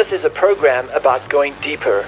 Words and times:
This 0.00 0.12
is 0.12 0.24
a 0.24 0.30
program 0.30 0.88
about 0.94 1.28
going 1.28 1.54
deeper. 1.60 2.06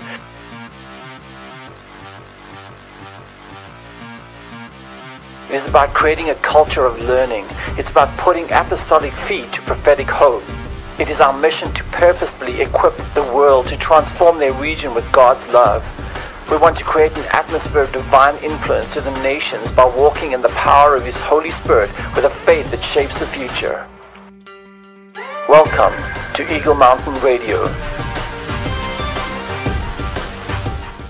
It 5.50 5.56
is 5.56 5.66
about 5.66 5.92
creating 5.92 6.30
a 6.30 6.34
culture 6.36 6.86
of 6.86 6.98
learning. 7.02 7.44
It's 7.76 7.90
about 7.90 8.16
putting 8.16 8.50
apostolic 8.50 9.12
feet 9.12 9.52
to 9.52 9.60
prophetic 9.60 10.06
hope. 10.06 10.42
It 10.98 11.10
is 11.10 11.20
our 11.20 11.38
mission 11.38 11.70
to 11.74 11.84
purposefully 11.92 12.62
equip 12.62 12.96
the 13.12 13.24
world 13.24 13.68
to 13.68 13.76
transform 13.76 14.38
their 14.38 14.54
region 14.54 14.94
with 14.94 15.12
God's 15.12 15.46
love. 15.52 15.84
We 16.50 16.56
want 16.56 16.78
to 16.78 16.84
create 16.84 17.14
an 17.18 17.26
atmosphere 17.32 17.82
of 17.82 17.92
divine 17.92 18.42
influence 18.42 18.90
to 18.94 19.02
the 19.02 19.22
nations 19.22 19.70
by 19.70 19.84
walking 19.84 20.32
in 20.32 20.40
the 20.40 20.48
power 20.48 20.96
of 20.96 21.04
His 21.04 21.18
Holy 21.18 21.50
Spirit 21.50 21.90
with 22.16 22.24
a 22.24 22.30
faith 22.46 22.70
that 22.70 22.82
shapes 22.82 23.18
the 23.20 23.26
future. 23.26 23.86
Welcome 25.46 26.21
to 26.34 26.56
Eagle 26.56 26.74
Mountain 26.74 27.14
Radio. 27.22 27.66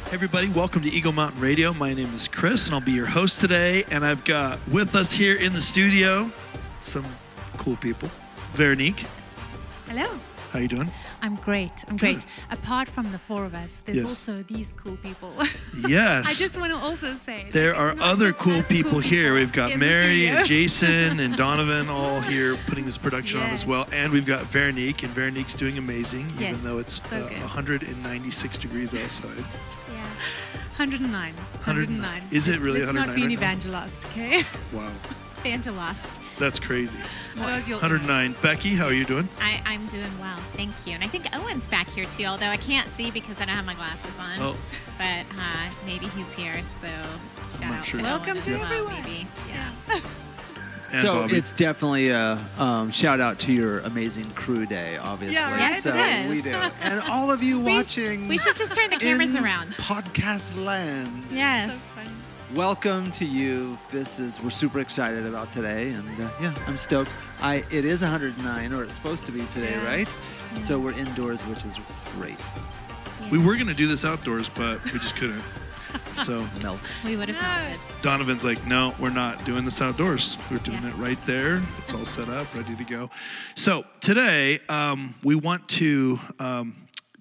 Hey 0.09 0.15
everybody, 0.15 0.49
welcome 0.49 0.83
to 0.83 0.89
Eagle 0.91 1.13
Mountain 1.13 1.41
Radio. 1.41 1.73
My 1.73 1.95
name 1.95 2.13
is 2.15 2.27
Chris, 2.29 2.67
and 2.67 2.75
I'll 2.75 2.81
be 2.81 2.93
your 2.93 3.07
host 3.07 3.41
today. 3.41 3.85
And 3.91 4.05
I've 4.05 4.25
got 4.25 4.59
with 4.69 4.95
us 4.97 5.13
here 5.13 5.37
in 5.37 5.53
the 5.53 5.61
studio 5.61 6.31
some 6.83 7.05
cool 7.57 7.77
people. 7.77 8.11
Veronique, 8.55 9.07
Hello. 9.87 10.11
how 10.53 10.59
you 10.59 10.69
doing? 10.69 10.91
I'm 11.23 11.37
great. 11.37 11.85
I'm 11.89 11.97
great. 11.97 12.27
Apart 12.51 12.89
from 12.89 13.13
the 13.13 13.19
four 13.19 13.45
of 13.45 13.55
us, 13.55 13.81
there's 13.87 13.99
Yes. 13.99 14.07
also 14.07 14.43
these 14.43 14.73
cool 14.77 14.97
people. 14.97 15.33
Yes. 15.89 16.27
I 16.29 16.35
just 16.35 16.59
want 16.59 16.71
to 16.73 16.79
also 16.79 17.15
say 17.15 17.47
there 17.51 17.75
are 17.75 17.93
it's 17.93 18.01
other 18.01 18.33
cool 18.33 18.63
people 18.65 19.01
here. 19.01 19.35
We've 19.35 19.53
got 19.53 19.77
Mary 19.79 20.29
and. 20.29 20.45
Jason 20.47 21.19
and 21.19 21.35
Donovan 21.45 21.89
all 21.89 22.21
here 22.21 22.57
putting 22.67 22.85
this 22.85 22.99
production 22.99 23.41
on 23.41 23.51
as 23.51 23.65
well. 23.65 23.89
And 23.93 24.13
we've 24.13 24.27
got 24.27 24.43
Veronique, 24.47 25.03
and 25.03 25.11
Veronique's 25.13 25.55
doing 25.55 25.79
amazing, 25.79 26.27
even 26.31 26.41
Yes, 26.41 26.63
though 26.63 26.79
it's 26.79 27.01
so 27.09 27.17
uh, 27.25 27.31
196 27.41 28.59
degrees 28.59 28.93
outside. 28.95 29.31
Yeah. 29.93 30.03
109. 30.77 31.35
109. 31.35 32.23
Is 32.31 32.49
it 32.49 32.61
really 32.61 32.81
Let's 32.81 32.93
109 32.93 33.07
not 33.07 33.17
be 33.17 33.23
an 33.23 33.29
right 33.29 33.33
evangelist, 33.39 34.05
okay? 34.07 34.45
Wow, 34.73 34.91
Evangelist. 35.39 36.19
That's 36.39 36.59
crazy. 36.59 36.99
What 37.37 37.55
was 37.55 37.69
your 37.69 37.79
109. 37.79 38.37
Becky, 38.43 38.75
how 38.75 38.87
are 38.87 38.93
you 38.93 39.05
doing? 39.05 39.29
I, 39.41 39.63
I'm 39.65 39.87
doing 39.87 40.19
well, 40.21 40.39
thank 40.55 40.73
you. 40.87 40.93
And 40.93 41.03
I 41.03 41.07
think 41.07 41.27
Owen's 41.37 41.69
back 41.69 41.89
here 41.89 42.05
too, 42.05 42.25
although 42.25 42.47
I 42.47 42.57
can't 42.57 42.89
see 42.89 43.11
because 43.11 43.41
I 43.41 43.45
don't 43.45 43.55
have 43.55 43.65
my 43.65 43.75
glasses 43.75 44.19
on. 44.19 44.41
Oh. 44.41 44.57
But 44.99 45.25
uh, 45.39 45.71
maybe 45.87 46.07
he's 46.07 46.33
here, 46.33 46.65
so 46.65 46.89
shout 47.59 47.73
out 47.73 47.87
sure. 47.87 48.01
to 48.01 48.05
Welcome 48.05 48.31
Owen 48.31 48.39
as 48.39 48.45
to 48.47 48.57
well, 48.59 48.65
everyone. 48.65 49.03
Maybe. 49.03 49.27
Yeah. 49.49 50.01
And 50.93 51.01
so 51.01 51.15
Bobby. 51.23 51.37
it's 51.37 51.53
definitely 51.53 52.11
a 52.11 52.39
um, 52.59 52.91
shout 52.91 53.19
out 53.19 53.39
to 53.41 53.53
your 53.53 53.79
amazing 53.81 54.31
crew 54.33 54.67
day, 54.67 54.99
obviously. 54.99 55.37
Yeah, 55.37 55.51
right? 55.51 55.61
Yes, 55.61 55.83
so 55.85 55.97
it 55.97 56.29
we 56.29 56.39
is. 56.39 56.45
do, 56.45 56.71
and 56.83 57.01
all 57.09 57.31
of 57.31 57.43
you 57.43 57.61
watching. 57.65 58.29
We 58.29 58.37
should 58.37 58.57
just 58.57 58.75
turn 58.75 58.91
the 58.91 58.99
cameras 58.99 59.35
in 59.35 59.43
around. 59.43 59.73
Podcast 59.79 60.63
land. 60.63 61.25
Yes. 61.31 61.95
Welcome 62.55 63.11
to 63.13 63.25
you. 63.25 63.79
This 63.91 64.19
is 64.19 64.43
we're 64.43 64.51
super 64.51 64.81
excited 64.81 65.25
about 65.25 65.51
today, 65.53 65.91
and 65.91 66.07
uh, 66.21 66.29
yeah, 66.41 66.55
I'm 66.67 66.77
stoked. 66.77 67.11
I 67.41 67.65
it 67.71 67.85
is 67.87 68.03
109, 68.03 68.73
or 68.75 68.85
it's 68.85 68.93
supposed 68.93 69.25
to 69.27 69.33
be 69.33 69.47
today, 69.47 69.71
Yeah. 69.73 69.85
right? 69.87 70.15
So 70.61 70.79
we're 70.79 70.93
indoors, 70.93 71.41
which 71.47 71.65
is 71.65 71.79
great. 72.19 72.39
We 73.31 73.39
were 73.39 73.55
going 73.55 73.69
to 73.69 73.75
do 73.75 73.87
this 73.89 74.05
outdoors, 74.05 74.51
but 74.51 74.85
we 74.85 74.99
just 74.99 75.17
couldn't. 75.17 75.43
So 76.25 76.47
Melt. 76.63 76.81
We 77.05 77.17
would 77.17 77.29
have 77.29 77.37
No. 77.41 77.65
melted. 77.67 77.81
Donovan's 78.01 78.45
like, 78.45 78.67
no, 78.67 78.95
we're 78.99 79.11
not 79.11 79.45
doing 79.45 79.67
this 79.67 79.81
outdoors. 79.83 80.39
We're 80.51 80.57
doing 80.59 80.83
Yeah. 80.83 80.89
it 80.89 80.97
right 80.97 81.19
there. 81.27 81.63
It's 81.79 81.93
all 81.93 82.07
set 82.07 82.31
up, 82.31 82.55
ready 82.55 82.75
to 82.77 82.85
go. 82.85 83.11
So 83.57 83.85
today, 84.01 84.61
um, 84.71 85.15
we 85.23 85.35
want 85.35 85.69
to 85.71 86.19
um, 86.39 86.75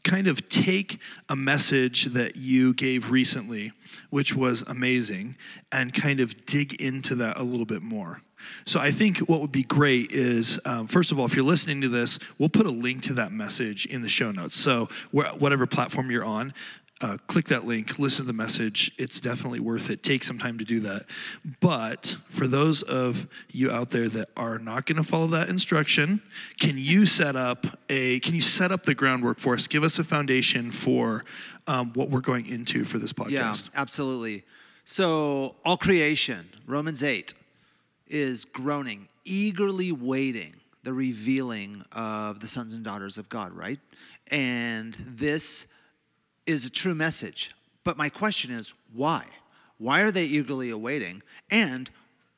kind 0.04 0.28
of 0.28 0.50
take 0.50 1.00
a 1.30 1.36
message 1.36 2.06
that 2.06 2.36
you 2.36 2.74
gave 2.74 3.12
recently, 3.12 3.72
which 4.10 4.36
was 4.36 4.64
amazing, 4.68 5.36
and 5.72 5.94
kind 5.94 6.20
of 6.20 6.46
dig 6.46 6.74
into 6.82 7.16
that 7.16 7.38
a 7.38 7.44
little 7.44 7.66
bit 7.66 7.82
more. 7.82 8.22
So 8.66 8.80
I 8.80 8.92
think 8.92 9.20
what 9.20 9.42
would 9.42 9.52
be 9.52 9.64
great 9.64 10.12
is, 10.12 10.60
um, 10.66 10.88
first 10.88 11.12
of 11.12 11.20
all, 11.20 11.26
if 11.26 11.36
you're 11.36 11.46
listening 11.46 11.82
to 11.82 11.90
this, 11.90 12.18
we'll 12.40 12.50
put 12.50 12.66
a 12.66 12.72
link 12.72 13.04
to 13.04 13.14
that 13.14 13.32
message 13.32 13.86
in 13.86 14.02
the 14.02 14.10
show 14.10 14.32
notes. 14.32 14.58
So 14.58 14.90
where, 15.12 15.30
whatever 15.30 15.68
platform 15.68 16.10
you're 16.10 16.26
on, 16.26 16.54
uh, 17.02 17.18
click 17.28 17.48
that 17.48 17.66
link, 17.66 17.98
listen 17.98 18.26
to 18.26 18.28
the 18.28 18.34
message. 18.34 18.92
It's 18.98 19.20
definitely 19.20 19.60
worth 19.60 19.90
it. 19.90 20.04
Take 20.04 20.24
some 20.24 20.38
time 20.38 20.58
to 20.60 20.66
do 20.66 20.80
that. 20.82 21.06
But 21.60 22.18
for 22.30 22.48
those 22.48 22.84
of 22.84 23.28
you 23.50 23.72
out 23.72 23.90
there 23.90 24.08
that 24.10 24.30
are 24.38 24.60
not 24.60 24.86
going 24.86 24.98
to 24.98 25.04
follow 25.04 25.28
that 25.28 25.50
instruction, 25.50 26.22
can 26.60 26.78
you 26.78 27.06
set 27.06 27.36
up 27.36 27.66
a? 27.90 28.20
Can 28.20 28.36
you 28.36 28.42
set 28.42 28.72
up 28.72 28.84
the 28.84 28.94
groundwork 28.94 29.40
for 29.40 29.56
us? 29.56 29.68
Give 29.68 29.84
us 29.84 30.00
a 30.00 30.04
foundation 30.04 30.72
for 30.72 31.26
um, 31.68 31.92
what 31.94 32.10
we're 32.10 32.22
going 32.22 32.48
into 32.48 32.86
for 32.86 33.00
this 33.00 33.14
podcast. 33.14 33.32
Yeah, 33.70 33.82
absolutely. 33.82 34.44
So, 34.84 35.56
all 35.64 35.78
creation, 35.78 36.50
Romans 36.68 37.04
8, 37.04 37.34
is 38.08 38.46
groaning, 38.46 39.08
eagerly 39.26 39.92
waiting 39.92 40.56
the 40.84 40.94
revealing 40.94 41.84
of 41.92 42.40
the 42.40 42.48
sons 42.48 42.74
and 42.74 42.84
daughters 42.84 43.18
of 43.18 43.30
God, 43.30 43.54
right? 43.54 43.80
And 44.32 44.96
this 45.08 45.68
is 46.46 46.66
a 46.66 46.70
true 46.70 46.96
message. 46.96 47.52
But 47.84 47.98
my 47.98 48.10
question 48.10 48.52
is, 48.52 48.74
why? 48.94 49.26
Why 49.78 50.02
are 50.02 50.12
they 50.12 50.26
eagerly 50.26 50.70
awaiting? 50.70 51.24
And 51.50 51.90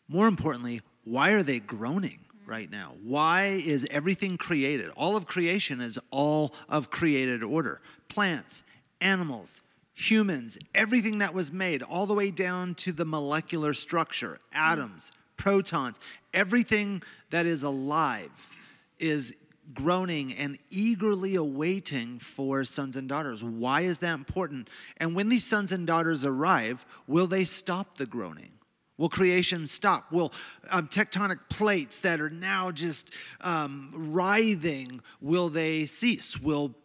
more 0.08 0.28
importantly, 0.28 0.81
why 1.03 1.31
are 1.31 1.44
they 1.44 1.59
groaning 1.59 2.19
right 2.46 2.72
now? 2.72 2.94
Why 3.03 3.62
is 3.66 3.86
everything 3.91 4.38
created? 4.38 4.90
All 4.96 5.16
of 5.16 5.25
creation 5.25 5.81
is 5.81 6.00
all 6.12 6.53
of 6.69 6.90
created 6.90 7.44
order 7.44 7.81
plants, 8.09 8.64
animals, 9.02 9.62
humans, 9.94 10.58
everything 10.74 11.20
that 11.20 11.34
was 11.34 11.52
made, 11.52 11.81
all 11.84 12.06
the 12.06 12.14
way 12.14 12.31
down 12.31 12.75
to 12.75 12.91
the 12.91 13.06
molecular 13.06 13.74
structure, 13.74 14.40
atoms, 14.53 15.12
protons, 15.38 16.00
everything 16.34 17.02
that 17.30 17.46
is 17.46 17.64
alive 17.64 18.56
is 19.00 19.35
groaning 19.74 20.34
and 20.34 20.57
eagerly 20.69 21.35
awaiting 21.35 22.19
for 22.19 22.63
sons 22.63 22.96
and 22.96 23.07
daughters. 23.07 23.44
Why 23.44 23.81
is 23.81 24.00
that 24.00 24.13
important? 24.13 24.69
And 24.97 25.16
when 25.16 25.29
these 25.29 25.46
sons 25.46 25.72
and 25.72 25.88
daughters 25.88 26.25
arrive, 26.25 26.85
will 27.07 27.28
they 27.28 27.46
stop 27.46 27.97
the 27.97 28.06
groaning? 28.06 28.52
Will 28.97 29.09
creation 29.09 29.66
stop? 29.66 30.12
Will 30.12 30.31
um, 30.69 30.88
tectonic 30.88 31.40
plates 31.50 32.00
that 32.02 32.22
are 32.22 32.29
now 32.29 32.72
just 32.72 33.12
um, 33.41 33.90
writhing, 33.94 35.02
will 35.19 35.50
they 35.50 35.85
cease? 35.85 36.40
Will 36.40 36.75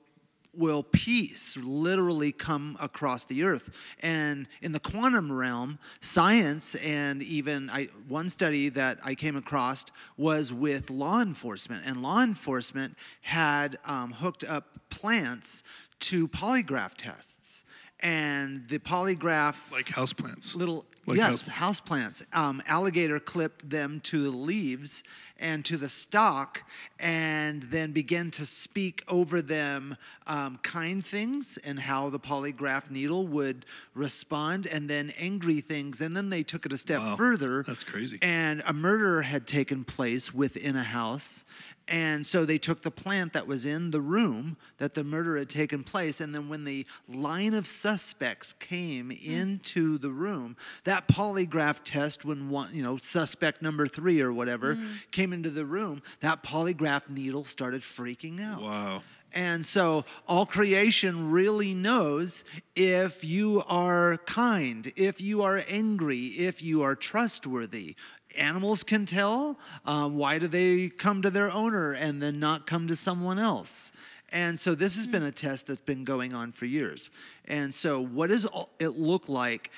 will 0.59 0.83
peace 0.83 1.57
literally 1.57 2.33
come 2.33 2.77
across 2.81 3.25
the 3.25 3.45
earth. 3.45 3.71
And 4.01 4.49
in 4.61 4.73
the 4.73 4.81
quantum 4.81 5.31
realm 5.31 5.79
science 6.01 6.75
and 6.75 7.23
even 7.23 7.71
I, 7.71 7.89
one 8.09 8.29
study 8.29 8.69
that 8.71 8.99
i 9.05 9.15
came 9.15 9.37
across 9.37 9.85
was 10.17 10.53
with 10.53 10.91
law 10.91 11.21
enforcement. 11.21 11.85
And 11.87 12.03
law 12.03 12.23
enforcement 12.23 12.97
had 13.21 13.79
um, 13.85 14.13
hooked 14.13 14.45
up 14.45 14.91
plants 14.91 15.63
to 16.01 16.29
polygraph 16.29 16.95
tests. 16.97 17.65
And 18.01 18.69
the 18.69 18.79
polygraph 18.79 19.73
like 19.73 19.87
houseplants. 19.87 20.55
little 20.55 20.85
Like 21.07 21.17
yes 21.17 21.29
house- 21.29 21.49
house 21.49 21.81
plants. 21.81 22.25
Um, 22.33 22.63
alligator 22.67 23.19
clipped 23.19 23.69
them 23.69 24.01
to 24.05 24.23
the 24.23 24.31
leaves 24.31 25.03
and 25.39 25.65
to 25.65 25.77
the 25.77 25.89
stock 25.89 26.63
and 26.99 27.63
then 27.65 27.93
begin 27.93 28.31
to 28.33 28.45
speak 28.45 29.03
over 29.09 29.41
them 29.41 29.97
um, 30.27 30.59
kind 30.63 31.05
things 31.05 31.59
and 31.65 31.79
how 31.79 32.11
the 32.11 32.19
polygraph 32.19 32.91
needle 32.91 33.27
would 33.27 33.65
respond 33.95 34.67
and 34.67 34.89
then 34.91 35.13
angry 35.19 35.61
things 35.61 36.01
and 36.01 36.17
then 36.17 36.31
they 36.31 36.43
took 36.43 36.67
it 36.67 36.73
a 36.73 36.79
step 36.79 37.01
Wow, 37.01 37.17
further 37.17 37.63
that's 37.63 37.85
crazy. 37.85 38.19
and 38.23 38.63
a 38.67 38.73
murder 38.73 39.23
had 39.23 39.47
taken 39.47 39.85
place 39.85 40.33
within 40.35 40.77
a 40.77 40.83
house 40.85 41.45
and 41.89 42.27
so 42.27 42.45
they 42.45 42.59
took 42.59 42.83
the 42.83 42.91
plant 42.91 43.33
that 43.33 43.47
was 43.47 43.65
in 43.65 43.91
the 43.91 44.01
room 44.01 44.57
that 44.77 44.95
the 44.95 45.05
murder 45.05 45.39
had 45.39 45.49
taken 45.49 45.83
place. 45.83 46.21
And 46.21 46.35
then 46.35 46.49
when 46.49 46.65
the 46.65 46.87
line 47.09 47.55
of 47.55 47.67
suspects 47.67 48.53
came 48.53 49.07
hmm. 49.11 49.33
into 49.33 49.99
the 49.99 50.11
room, 50.11 50.57
that 50.85 51.09
polygraph 51.09 51.81
test, 51.85 52.25
when 52.25 52.51
one, 52.51 52.75
you 52.75 52.83
know, 52.83 52.97
suspect 52.97 53.63
number 53.63 53.87
three 53.87 54.21
or 54.21 54.33
whatever 54.33 54.75
hmm. 54.75 54.87
came 55.11 55.33
into 55.33 55.51
the 55.51 55.65
room, 55.65 56.03
that 56.21 56.43
polygraph 56.43 57.09
needle 57.09 57.45
started 57.45 57.83
freaking 57.83 58.43
out. 58.43 58.63
Wow. 58.63 59.03
And 59.35 59.65
so 59.65 60.05
all 60.27 60.47
creation 60.47 61.31
really 61.31 61.75
knows 61.75 62.45
if 62.75 63.23
you 63.25 63.63
are 63.69 64.17
kind, 64.27 64.91
if 64.97 65.21
you 65.21 65.43
are 65.43 65.63
angry, 65.69 66.19
if 66.19 66.63
you 66.63 66.83
are 66.83 66.97
trustworthy. 66.97 67.95
Animals 68.37 68.83
can 68.83 69.07
tell. 69.07 69.59
Um, 69.85 70.17
why 70.17 70.39
do 70.39 70.47
they 70.47 70.89
come 70.89 71.23
to 71.23 71.31
their 71.31 71.51
owner 71.51 71.93
and 71.93 72.23
then 72.23 72.39
not 72.39 72.67
come 72.67 72.87
to 72.89 72.97
someone 72.97 73.39
else? 73.39 73.93
And 74.31 74.59
so 74.59 74.75
this 74.75 74.97
has 74.97 75.07
been 75.07 75.23
a 75.23 75.33
test 75.33 75.67
that's 75.67 75.81
been 75.81 76.05
going 76.05 76.35
on 76.35 76.53
for 76.53 76.67
years. 76.67 77.11
And 77.47 77.73
so, 77.73 78.01
what 78.01 78.29
does 78.29 78.47
it 78.79 78.99
look 78.99 79.29
like 79.29 79.71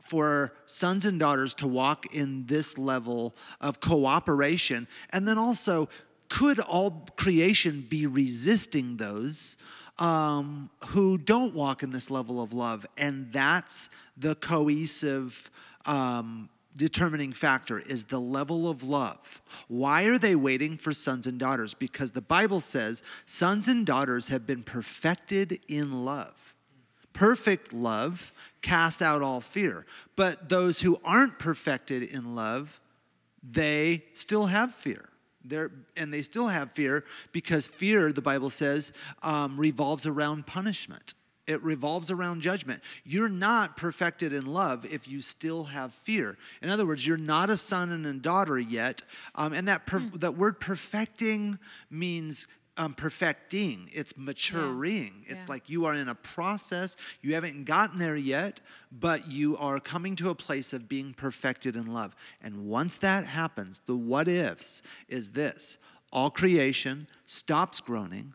for 0.00 0.52
sons 0.66 1.04
and 1.04 1.18
daughters 1.18 1.52
to 1.54 1.66
walk 1.66 2.14
in 2.14 2.46
this 2.46 2.78
level 2.78 3.34
of 3.60 3.80
cooperation? 3.80 4.86
And 5.10 5.26
then 5.26 5.36
also, 5.36 5.88
could 6.28 6.60
all 6.60 7.08
creation 7.16 7.86
be 7.88 8.06
resisting 8.06 8.96
those 8.98 9.56
um, 9.98 10.70
who 10.88 11.18
don't 11.18 11.54
walk 11.54 11.82
in 11.82 11.90
this 11.90 12.10
level 12.10 12.40
of 12.40 12.52
love, 12.52 12.86
and 12.96 13.32
that's 13.32 13.90
the 14.16 14.36
cohesive. 14.36 15.50
Um, 15.86 16.48
determining 16.78 17.32
factor 17.32 17.80
is 17.80 18.04
the 18.04 18.20
level 18.20 18.70
of 18.70 18.82
love. 18.82 19.42
Why 19.66 20.04
are 20.04 20.18
they 20.18 20.34
waiting 20.34 20.78
for 20.78 20.94
sons 20.94 21.26
and 21.26 21.38
daughters? 21.38 21.74
Because 21.74 22.12
the 22.12 22.22
Bible 22.22 22.60
says 22.60 23.02
sons 23.26 23.68
and 23.68 23.84
daughters 23.84 24.28
have 24.28 24.46
been 24.46 24.62
perfected 24.62 25.60
in 25.68 26.04
love. 26.04 26.54
Perfect 27.12 27.72
love 27.72 28.32
casts 28.62 29.02
out 29.02 29.22
all 29.22 29.40
fear. 29.40 29.84
But 30.16 30.48
those 30.48 30.80
who 30.80 31.00
aren't 31.04 31.38
perfected 31.38 32.04
in 32.04 32.34
love, 32.34 32.80
they 33.42 34.04
still 34.14 34.46
have 34.46 34.72
fear. 34.72 35.08
They're, 35.44 35.70
and 35.96 36.12
they 36.14 36.22
still 36.22 36.48
have 36.48 36.72
fear 36.72 37.04
because 37.32 37.66
fear, 37.66 38.12
the 38.12 38.22
Bible 38.22 38.50
says, 38.50 38.92
um, 39.22 39.58
revolves 39.58 40.06
around 40.06 40.46
punishment. 40.46 41.14
It 41.48 41.62
revolves 41.62 42.10
around 42.10 42.42
judgment. 42.42 42.82
You're 43.04 43.28
not 43.28 43.76
perfected 43.76 44.32
in 44.32 44.46
love 44.46 44.84
if 44.84 45.08
you 45.08 45.22
still 45.22 45.64
have 45.64 45.94
fear. 45.94 46.36
In 46.62 46.68
other 46.70 46.86
words, 46.86 47.06
you're 47.06 47.16
not 47.16 47.48
a 47.50 47.56
son 47.56 47.90
and 47.90 48.06
a 48.06 48.12
daughter 48.12 48.58
yet. 48.58 49.02
Um, 49.34 49.52
and 49.54 49.66
that, 49.66 49.86
per- 49.86 49.98
that 50.16 50.36
word 50.36 50.60
perfecting 50.60 51.58
means 51.90 52.46
um, 52.76 52.94
perfecting, 52.94 53.90
it's 53.92 54.16
maturing. 54.16 55.24
It's 55.26 55.40
Yeah. 55.40 55.46
like 55.48 55.68
you 55.68 55.84
are 55.86 55.94
in 55.94 56.08
a 56.08 56.14
process. 56.14 56.96
You 57.22 57.34
haven't 57.34 57.64
gotten 57.64 57.98
there 57.98 58.14
yet, 58.16 58.60
but 58.92 59.28
you 59.28 59.56
are 59.56 59.80
coming 59.80 60.14
to 60.16 60.30
a 60.30 60.34
place 60.34 60.72
of 60.72 60.88
being 60.88 61.12
perfected 61.12 61.74
in 61.74 61.92
love. 61.92 62.14
And 62.40 62.66
once 62.66 62.94
that 62.96 63.24
happens, 63.26 63.80
the 63.86 63.96
what 63.96 64.28
ifs 64.28 64.82
is 65.08 65.30
this 65.30 65.78
all 66.12 66.30
creation 66.30 67.08
stops 67.26 67.80
groaning. 67.80 68.32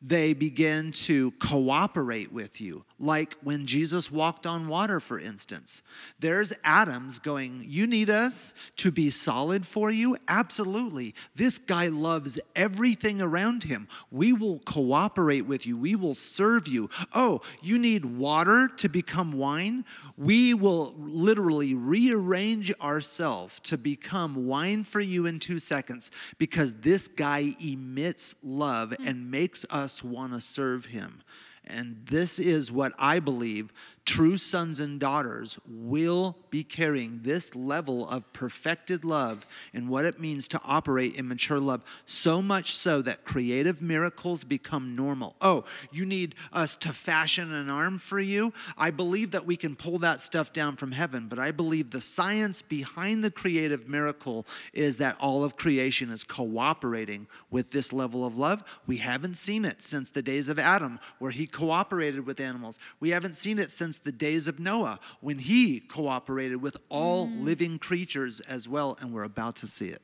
They 0.00 0.32
begin 0.32 0.92
to 0.92 1.32
cooperate 1.32 2.30
with 2.32 2.60
you, 2.60 2.84
like 3.00 3.34
when 3.42 3.66
Jesus 3.66 4.12
walked 4.12 4.46
on 4.46 4.68
water, 4.68 5.00
for 5.00 5.18
instance. 5.18 5.82
There's 6.20 6.52
atoms 6.62 7.18
going, 7.18 7.64
You 7.66 7.84
need 7.88 8.08
us 8.08 8.54
to 8.76 8.92
be 8.92 9.10
solid 9.10 9.66
for 9.66 9.90
you? 9.90 10.16
Absolutely. 10.28 11.16
This 11.34 11.58
guy 11.58 11.88
loves 11.88 12.38
everything 12.54 13.20
around 13.20 13.64
him. 13.64 13.88
We 14.12 14.32
will 14.32 14.60
cooperate 14.60 15.46
with 15.46 15.66
you, 15.66 15.76
we 15.76 15.96
will 15.96 16.14
serve 16.14 16.68
you. 16.68 16.90
Oh, 17.12 17.40
you 17.60 17.76
need 17.76 18.04
water 18.04 18.68
to 18.76 18.88
become 18.88 19.32
wine? 19.32 19.84
We 20.16 20.54
will 20.54 20.94
literally 20.96 21.74
rearrange 21.74 22.72
ourselves 22.80 23.58
to 23.60 23.76
become 23.76 24.46
wine 24.46 24.84
for 24.84 25.00
you 25.00 25.26
in 25.26 25.40
two 25.40 25.58
seconds 25.58 26.12
because 26.38 26.74
this 26.74 27.08
guy 27.08 27.56
emits 27.60 28.36
love 28.44 28.94
and 29.04 29.28
makes 29.28 29.64
us 29.70 29.87
want 30.02 30.32
to 30.32 30.40
serve 30.40 30.86
him. 30.86 31.22
And 31.64 32.06
this 32.06 32.38
is 32.38 32.72
what 32.72 32.92
I 32.98 33.20
believe 33.20 33.72
true 34.08 34.38
sons 34.38 34.80
and 34.80 34.98
daughters 34.98 35.58
will 35.68 36.34
be 36.48 36.64
carrying 36.64 37.20
this 37.22 37.54
level 37.54 38.08
of 38.08 38.32
perfected 38.32 39.04
love 39.04 39.46
and 39.74 39.86
what 39.86 40.06
it 40.06 40.18
means 40.18 40.48
to 40.48 40.58
operate 40.64 41.14
in 41.16 41.28
mature 41.28 41.60
love, 41.60 41.84
so 42.06 42.40
much 42.40 42.74
so 42.74 43.02
that 43.02 43.26
creative 43.26 43.82
miracles 43.82 44.44
become 44.44 44.96
normal. 44.96 45.36
Oh, 45.42 45.66
you 45.92 46.06
need 46.06 46.34
us 46.54 46.74
to 46.76 46.94
fashion 46.94 47.52
an 47.52 47.68
arm 47.68 47.98
for 47.98 48.18
you? 48.18 48.54
I 48.78 48.90
believe 48.90 49.32
that 49.32 49.44
we 49.44 49.56
can 49.56 49.76
pull 49.76 49.98
that 49.98 50.22
stuff 50.22 50.54
down 50.54 50.76
from 50.76 50.92
heaven, 50.92 51.26
but 51.28 51.38
I 51.38 51.50
believe 51.50 51.90
the 51.90 52.00
science 52.00 52.62
behind 52.62 53.22
the 53.22 53.30
creative 53.30 53.90
miracle 53.90 54.46
is 54.72 54.96
that 54.96 55.18
all 55.20 55.44
of 55.44 55.56
creation 55.56 56.08
is 56.08 56.24
cooperating 56.24 57.26
with 57.50 57.72
this 57.72 57.92
level 57.92 58.24
of 58.24 58.38
love. 58.38 58.64
We 58.86 58.96
haven't 58.96 59.34
seen 59.34 59.66
it 59.66 59.82
since 59.82 60.08
the 60.08 60.22
days 60.22 60.48
of 60.48 60.58
Adam, 60.58 60.98
where 61.18 61.30
he 61.30 61.46
cooperated 61.46 62.24
with 62.24 62.40
animals. 62.40 62.78
We 63.00 63.10
haven't 63.10 63.36
seen 63.36 63.58
it 63.58 63.70
since 63.70 63.97
the 63.98 64.12
days 64.12 64.48
of 64.48 64.58
Noah, 64.58 64.98
when 65.20 65.38
he 65.38 65.80
cooperated 65.80 66.62
with 66.62 66.76
all 66.88 67.28
living 67.28 67.78
creatures 67.78 68.40
as 68.40 68.68
well, 68.68 68.96
and 69.00 69.12
we're 69.12 69.24
about 69.24 69.56
to 69.56 69.66
see 69.66 69.88
it. 69.88 70.02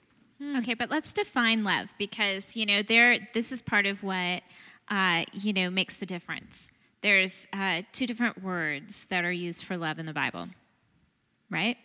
Okay, 0.56 0.74
but 0.74 0.90
let's 0.90 1.12
define 1.12 1.64
love 1.64 1.94
because 1.98 2.56
you 2.56 2.66
know 2.66 2.82
there. 2.82 3.18
This 3.32 3.52
is 3.52 3.62
part 3.62 3.86
of 3.86 4.02
what 4.02 4.42
uh, 4.88 5.24
you 5.32 5.52
know 5.52 5.70
makes 5.70 5.96
the 5.96 6.06
difference. 6.06 6.70
There's 7.00 7.46
uh, 7.52 7.82
two 7.92 8.06
different 8.06 8.42
words 8.42 9.06
that 9.10 9.24
are 9.24 9.32
used 9.32 9.64
for 9.64 9.76
love 9.76 9.98
in 9.98 10.06
the 10.06 10.12
Bible, 10.12 10.48
right? 11.50 11.76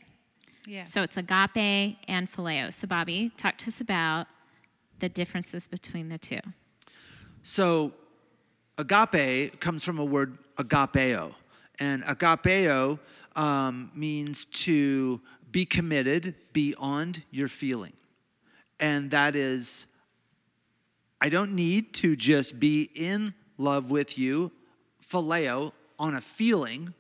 Yeah. 0.66 0.84
So 0.84 1.04
it's 1.04 1.18
agape 1.18 1.98
and 2.08 2.32
phileo. 2.32 2.74
So 2.74 2.88
Bobby, 2.88 3.32
talk 3.38 3.58
to 3.60 3.68
us 3.68 3.82
about 3.82 4.28
the 5.00 5.10
differences 5.10 5.68
between 5.68 6.10
the 6.10 6.18
two. 6.18 6.40
So, 7.44 7.94
agape 8.78 9.60
comes 9.60 9.84
from 9.84 10.00
a 10.00 10.06
word 10.06 10.38
agapeo. 10.58 11.34
And 11.80 12.04
agapeo 12.04 13.00
um, 13.36 13.92
means 13.96 14.46
to 14.46 15.22
be 15.52 15.66
committed 15.66 16.36
beyond 16.54 17.24
your 17.32 17.48
feeling. 17.48 17.94
And 18.80 19.12
that 19.12 19.36
is, 19.36 19.88
I 21.22 21.30
don't 21.30 21.54
need 21.54 21.94
to 21.96 22.16
just 22.16 22.60
be 22.60 22.90
in 22.94 23.34
love 23.58 23.92
with 23.92 24.18
you, 24.18 24.52
phileo, 25.04 25.74
on 25.98 26.16
a 26.16 26.22
feeling, 26.22 26.94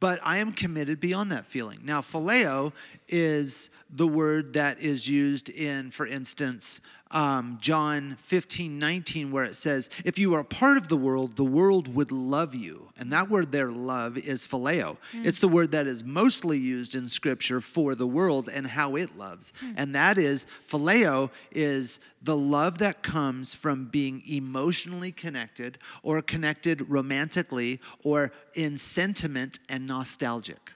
but 0.00 0.18
I 0.22 0.38
am 0.38 0.52
committed 0.52 0.98
beyond 0.98 1.30
that 1.32 1.44
feeling. 1.44 1.80
Now, 1.84 2.00
phileo 2.00 2.72
is 3.06 3.68
the 3.90 4.06
word 4.06 4.54
that 4.54 4.80
is 4.80 5.06
used 5.06 5.50
in, 5.50 5.90
for 5.90 6.06
instance, 6.06 6.80
um, 7.10 7.58
John 7.60 8.16
15, 8.18 8.78
19, 8.78 9.30
where 9.30 9.44
it 9.44 9.56
says, 9.56 9.90
If 10.04 10.18
you 10.18 10.34
are 10.34 10.40
a 10.40 10.44
part 10.44 10.76
of 10.76 10.88
the 10.88 10.96
world, 10.96 11.36
the 11.36 11.44
world 11.44 11.94
would 11.94 12.12
love 12.12 12.54
you. 12.54 12.88
And 12.98 13.12
that 13.12 13.28
word 13.28 13.50
there, 13.52 13.70
love, 13.70 14.16
is 14.18 14.46
phileo. 14.46 14.96
It's 15.24 15.40
the 15.40 15.48
word 15.48 15.72
that 15.72 15.86
is 15.86 16.04
mostly 16.04 16.58
used 16.58 16.94
in 16.94 17.08
Scripture 17.08 17.60
for 17.60 17.94
the 17.94 18.06
world 18.06 18.48
and 18.52 18.66
how 18.66 18.96
it 18.96 19.16
loves. 19.16 19.52
And 19.76 19.94
that 19.94 20.18
is, 20.18 20.46
phileo 20.68 21.30
is 21.50 22.00
the 22.22 22.36
love 22.36 22.78
that 22.78 23.02
comes 23.02 23.54
from 23.54 23.86
being 23.86 24.22
emotionally 24.28 25.12
connected 25.12 25.78
or 26.02 26.20
connected 26.22 26.88
romantically 26.88 27.80
or 28.04 28.32
in 28.54 28.76
sentiment 28.76 29.58
and 29.68 29.86
nostalgic. 29.86 30.72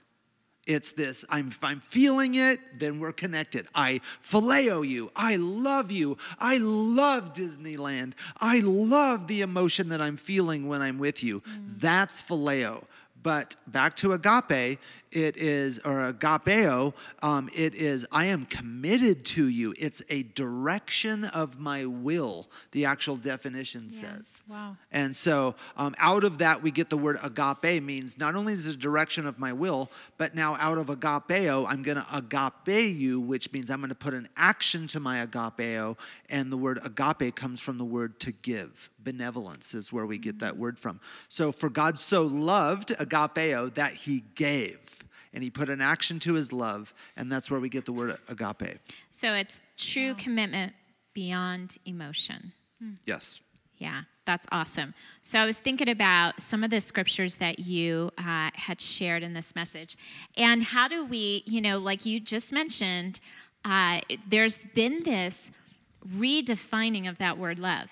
It's 0.65 0.93
this 0.93 1.23
I'm, 1.29 1.49
if 1.49 1.63
I'm 1.63 1.79
feeling 1.79 2.35
it, 2.35 2.59
then 2.79 2.99
we're 2.99 3.11
connected. 3.11 3.67
I 3.75 4.01
phileo 4.21 4.87
you. 4.87 5.11
I 5.15 5.35
love 5.35 5.91
you. 5.91 6.17
I 6.39 6.57
love 6.57 7.33
Disneyland. 7.33 8.13
I 8.39 8.59
love 8.61 9.27
the 9.27 9.41
emotion 9.41 9.89
that 9.89 10.01
I'm 10.01 10.17
feeling 10.17 10.67
when 10.67 10.81
I'm 10.81 10.97
with 10.97 11.23
you. 11.23 11.41
Mm. 11.41 11.79
That's 11.79 12.23
phileo. 12.23 12.83
But 13.21 13.55
back 13.67 13.95
to 13.97 14.13
agape, 14.13 14.79
it 15.15 15.37
is, 15.37 15.79
or 15.79 16.11
agapeo, 16.11 16.93
um, 17.21 17.49
it 17.55 17.73
is, 17.75 18.05
I 18.11 18.25
am 18.25 18.45
committed 18.45 19.23
to 19.25 19.47
you. 19.47 19.73
It's 19.77 20.03
a 20.09 20.23
direction 20.23 21.25
of 21.25 21.59
my 21.59 21.85
will, 21.85 22.49
the 22.71 22.85
actual 22.85 23.15
definition 23.15 23.89
says. 23.89 24.41
Wow. 24.47 24.75
And 24.91 25.15
so, 25.15 25.55
um, 25.77 25.95
out 25.99 26.23
of 26.23 26.39
that, 26.39 26.61
we 26.61 26.71
get 26.71 26.89
the 26.89 26.97
word 26.97 27.17
agape, 27.23 27.81
means 27.81 28.17
not 28.17 28.35
only 28.35 28.53
is 28.53 28.67
it 28.67 28.75
a 28.75 28.77
direction 28.77 29.25
of 29.25 29.39
my 29.39 29.53
will, 29.53 29.89
but 30.17 30.35
now 30.35 30.55
out 30.59 30.77
of 30.77 30.87
agapeo, 30.87 31.65
I'm 31.67 31.81
going 31.81 31.97
to 31.97 32.07
agape 32.13 32.95
you, 32.95 33.21
which 33.21 33.51
means 33.53 33.71
I'm 33.71 33.79
going 33.79 33.89
to 33.89 33.95
put 33.95 34.13
an 34.13 34.27
action 34.35 34.87
to 34.87 34.99
my 34.99 35.25
agapeo. 35.25 35.97
And 36.29 36.51
the 36.51 36.57
word 36.57 36.79
agape 36.83 37.35
comes 37.35 37.61
from 37.61 37.77
the 37.77 37.85
word 37.85 38.19
to 38.21 38.31
give. 38.31 38.89
Benevolence 38.99 39.73
is 39.73 39.93
where 39.93 40.05
we 40.05 40.17
get 40.17 40.39
that 40.39 40.57
word 40.57 40.77
from. 40.77 40.99
So, 41.29 41.51
for 41.51 41.69
God 41.69 41.97
so 41.97 42.23
loved 42.23 42.89
agapeo 42.89 43.73
that 43.75 43.93
he 43.93 44.23
gave. 44.35 45.04
And 45.35 45.43
he 45.43 45.51
put 45.51 45.69
an 45.69 45.81
action 45.81 46.17
to 46.21 46.33
his 46.33 46.51
love, 46.51 46.93
and 47.17 47.31
that's 47.31 47.51
where 47.51 47.59
we 47.59 47.69
get 47.69 47.85
the 47.85 47.91
word 47.91 48.17
agape. 48.29 48.79
So 49.11 49.33
it's 49.33 49.59
true 49.77 50.15
commitment 50.15 50.73
beyond 51.13 51.77
emotion. 51.85 52.53
Yes. 53.05 53.41
Yeah, 53.77 54.03
that's 54.25 54.47
awesome. 54.53 54.93
So 55.21 55.37
I 55.37 55.45
was 55.45 55.59
thinking 55.59 55.89
about 55.89 56.39
some 56.39 56.63
of 56.63 56.69
the 56.69 56.79
scriptures 56.79 57.35
that 57.37 57.59
you 57.59 58.11
uh, 58.17 58.49
had 58.53 58.79
shared 58.79 59.21
in 59.21 59.33
this 59.33 59.53
message, 59.55 59.97
and 60.37 60.63
how 60.63 60.87
do 60.87 61.05
we, 61.05 61.43
you 61.45 61.59
know, 61.59 61.79
like 61.79 62.05
you 62.05 62.21
just 62.21 62.53
mentioned, 62.53 63.19
uh, 63.65 63.99
there's 64.29 64.63
been 64.73 65.03
this 65.03 65.51
redefining 66.17 67.09
of 67.09 67.17
that 67.17 67.37
word 67.37 67.59
love, 67.59 67.91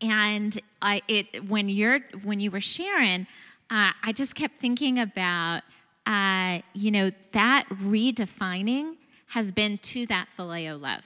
and 0.00 0.60
I, 0.82 1.02
it 1.06 1.48
when 1.48 1.68
you're 1.68 2.00
when 2.24 2.40
you 2.40 2.50
were 2.50 2.60
sharing, 2.60 3.28
uh, 3.70 3.92
I 4.02 4.12
just 4.12 4.34
kept 4.34 4.60
thinking 4.60 4.98
about, 4.98 5.62
uh, 6.06 6.60
you 6.72 6.90
know, 6.90 7.10
that 7.32 7.66
redefining 7.68 8.96
has 9.28 9.52
been 9.52 9.78
to 9.78 10.06
that 10.06 10.28
phileo 10.38 10.80
love 10.80 11.02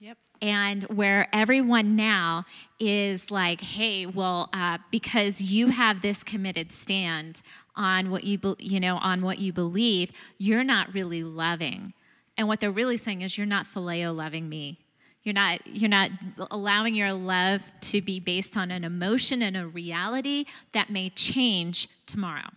Yep. 0.00 0.18
and 0.40 0.84
where 0.84 1.28
everyone 1.32 1.94
now 1.94 2.44
is 2.80 3.30
like, 3.30 3.60
hey, 3.60 4.06
well, 4.06 4.48
uh, 4.52 4.78
because 4.90 5.40
you 5.40 5.68
have 5.68 6.02
this 6.02 6.24
committed 6.24 6.72
stand 6.72 7.42
on 7.76 8.10
what 8.10 8.24
you, 8.24 8.38
be- 8.38 8.56
you 8.58 8.80
know, 8.80 8.96
on 8.96 9.22
what 9.22 9.38
you 9.38 9.52
believe, 9.52 10.10
you're 10.38 10.64
not 10.64 10.92
really 10.94 11.22
loving. 11.22 11.92
And 12.36 12.48
what 12.48 12.60
they're 12.60 12.72
really 12.72 12.96
saying 12.96 13.22
is, 13.22 13.36
you're 13.38 13.46
not 13.46 13.66
phileo 13.66 14.14
loving 14.14 14.48
me. 14.48 14.78
You're 15.22 15.34
not 15.34 15.66
you're 15.66 15.88
not 15.88 16.10
allowing 16.50 16.94
your 16.94 17.12
love 17.14 17.62
to 17.82 18.02
be 18.02 18.20
based 18.20 18.58
on 18.58 18.70
an 18.70 18.84
emotion 18.84 19.40
and 19.40 19.56
a 19.56 19.66
reality 19.66 20.44
that 20.72 20.90
may 20.90 21.08
change 21.10 21.88
tomorrow. 22.04 22.50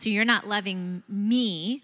So 0.00 0.08
you're 0.08 0.24
not 0.24 0.48
loving 0.48 1.02
me 1.10 1.82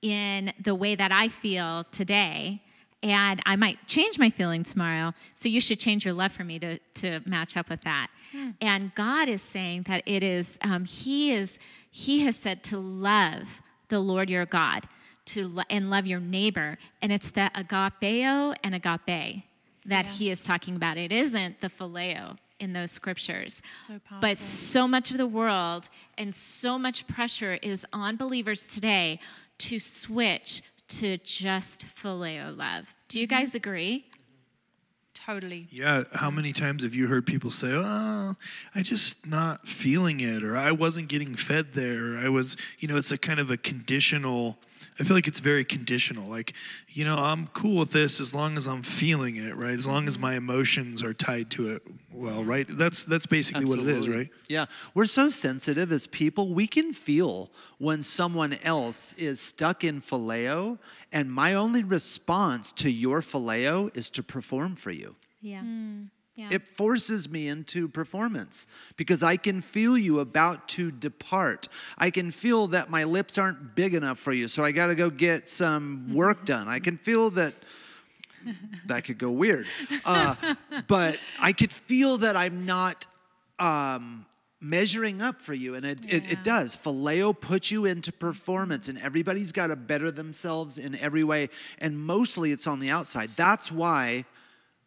in 0.00 0.54
the 0.58 0.74
way 0.74 0.94
that 0.94 1.12
I 1.12 1.28
feel 1.28 1.84
today. 1.92 2.62
And 3.02 3.42
I 3.44 3.56
might 3.56 3.86
change 3.86 4.18
my 4.18 4.30
feeling 4.30 4.64
tomorrow. 4.64 5.12
So 5.34 5.50
you 5.50 5.60
should 5.60 5.78
change 5.78 6.06
your 6.06 6.14
love 6.14 6.32
for 6.32 6.44
me 6.44 6.58
to, 6.60 6.78
to 6.94 7.20
match 7.26 7.58
up 7.58 7.68
with 7.68 7.82
that. 7.82 8.08
And 8.62 8.94
God 8.94 9.28
is 9.28 9.42
saying 9.42 9.82
that 9.82 10.02
it 10.06 10.22
is, 10.22 10.58
um, 10.62 10.86
He 10.86 11.34
is, 11.34 11.58
He 11.90 12.20
has 12.20 12.36
said 12.36 12.64
to 12.64 12.78
love 12.78 13.60
the 13.88 14.00
Lord 14.00 14.30
your 14.30 14.46
God 14.46 14.84
to 15.26 15.48
lo- 15.48 15.62
and 15.68 15.90
love 15.90 16.06
your 16.06 16.20
neighbor. 16.20 16.78
And 17.02 17.12
it's 17.12 17.30
the 17.30 17.50
agapeo 17.54 18.56
and 18.64 18.74
agape 18.74 19.44
that 19.84 20.06
he 20.06 20.30
is 20.30 20.42
talking 20.42 20.74
about. 20.74 20.96
It 20.96 21.12
isn't 21.12 21.60
the 21.60 21.68
phileo 21.68 22.38
in 22.60 22.72
those 22.72 22.90
scriptures. 22.90 23.62
So. 23.82 24.00
But 24.20 24.38
so 24.38 24.88
much 24.88 25.10
of 25.10 25.18
the 25.18 25.26
world 25.26 25.88
and 26.16 26.34
so 26.34 26.78
much 26.78 27.06
pressure 27.06 27.58
is 27.62 27.86
on 27.92 28.16
believers 28.16 28.66
today 28.66 29.20
to 29.58 29.78
switch 29.78 30.62
to 30.88 31.18
just 31.18 31.84
phileo 31.96 32.56
love. 32.56 32.94
Do 33.08 33.20
you 33.20 33.26
mm-hmm. 33.26 33.36
guys 33.36 33.54
agree? 33.54 34.06
totally. 35.28 35.66
Yeah, 35.70 36.04
how 36.12 36.30
many 36.30 36.52
times 36.52 36.82
have 36.82 36.94
you 36.94 37.06
heard 37.06 37.26
people 37.26 37.50
say, 37.50 37.70
"Oh, 37.70 38.34
I 38.74 38.82
just 38.82 39.26
not 39.26 39.68
feeling 39.68 40.20
it," 40.20 40.42
or 40.42 40.56
"I 40.56 40.72
wasn't 40.72 41.08
getting 41.08 41.34
fed 41.34 41.74
there," 41.74 42.14
or 42.14 42.18
"I 42.18 42.28
was," 42.28 42.56
you 42.78 42.88
know, 42.88 42.96
it's 42.96 43.12
a 43.12 43.18
kind 43.18 43.40
of 43.40 43.50
a 43.50 43.56
conditional. 43.56 44.58
I 44.98 45.04
feel 45.04 45.16
like 45.16 45.28
it's 45.28 45.40
very 45.40 45.64
conditional. 45.64 46.28
Like, 46.28 46.54
you 46.88 47.04
know, 47.04 47.16
I'm 47.16 47.48
cool 47.48 47.76
with 47.76 47.92
this 47.92 48.20
as 48.20 48.34
long 48.34 48.56
as 48.56 48.66
I'm 48.66 48.82
feeling 48.82 49.36
it, 49.36 49.56
right? 49.56 49.74
As 49.74 49.86
long 49.86 50.06
as 50.06 50.14
mm-hmm. 50.14 50.22
my 50.22 50.34
emotions 50.34 51.02
are 51.02 51.14
tied 51.14 51.50
to 51.52 51.70
it. 51.74 51.82
Well, 52.12 52.44
right? 52.44 52.66
That's 52.68 53.04
that's 53.04 53.26
basically 53.26 53.64
what 53.64 53.78
it 53.78 53.88
is, 53.88 54.08
right? 54.08 54.28
Yeah. 54.48 54.66
We're 54.94 55.06
so 55.06 55.28
sensitive 55.28 55.92
as 55.92 56.06
people. 56.06 56.52
We 56.52 56.66
can 56.66 56.92
feel 56.92 57.50
when 57.78 58.02
someone 58.02 58.58
else 58.64 59.12
is 59.14 59.40
stuck 59.40 59.84
in 59.84 60.00
phileo, 60.00 60.78
and 61.12 61.30
my 61.30 61.54
only 61.54 61.84
response 61.84 62.72
to 62.72 62.90
your 62.90 63.20
phileo 63.20 63.96
is 63.96 64.10
to 64.10 64.22
perform 64.22 64.74
for 64.76 64.90
you. 64.90 65.16
Yeah. 65.40 65.60
Mm. 65.60 66.08
Yeah. 66.38 66.50
It 66.52 66.68
forces 66.68 67.28
me 67.28 67.48
into 67.48 67.88
performance 67.88 68.68
because 68.96 69.24
I 69.24 69.36
can 69.36 69.60
feel 69.60 69.98
you 69.98 70.20
about 70.20 70.68
to 70.68 70.92
depart. 70.92 71.66
I 71.98 72.10
can 72.10 72.30
feel 72.30 72.68
that 72.68 72.90
my 72.90 73.02
lips 73.02 73.38
aren't 73.38 73.74
big 73.74 73.92
enough 73.92 74.20
for 74.20 74.32
you, 74.32 74.46
so 74.46 74.64
I 74.64 74.70
got 74.70 74.86
to 74.86 74.94
go 74.94 75.10
get 75.10 75.48
some 75.48 76.14
work 76.14 76.46
done. 76.46 76.68
I 76.68 76.78
can 76.78 76.96
feel 76.96 77.30
that 77.30 77.54
that 78.86 79.02
could 79.02 79.18
go 79.18 79.32
weird, 79.32 79.66
uh, 80.04 80.36
but 80.86 81.18
I 81.40 81.52
could 81.52 81.72
feel 81.72 82.18
that 82.18 82.36
I'm 82.36 82.64
not 82.64 83.08
um, 83.58 84.24
measuring 84.60 85.20
up 85.20 85.42
for 85.42 85.54
you, 85.54 85.74
and 85.74 85.84
it, 85.84 86.04
it, 86.06 86.22
it 86.30 86.44
does. 86.44 86.76
Phileo 86.76 87.38
puts 87.38 87.72
you 87.72 87.84
into 87.84 88.12
performance, 88.12 88.86
and 88.86 88.96
everybody's 89.00 89.50
got 89.50 89.66
to 89.66 89.76
better 89.76 90.12
themselves 90.12 90.78
in 90.78 90.94
every 90.94 91.24
way, 91.24 91.48
and 91.80 91.98
mostly 91.98 92.52
it's 92.52 92.68
on 92.68 92.78
the 92.78 92.90
outside. 92.90 93.32
That's 93.34 93.72
why 93.72 94.24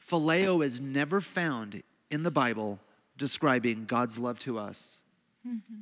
phileo 0.02 0.64
is 0.64 0.82
never 0.82 1.22
found 1.22 1.84
in 2.10 2.24
the 2.24 2.32
Bible 2.32 2.80
describing 3.18 3.86
God's 3.86 4.18
love 4.18 4.40
to 4.40 4.58
us 4.58 4.98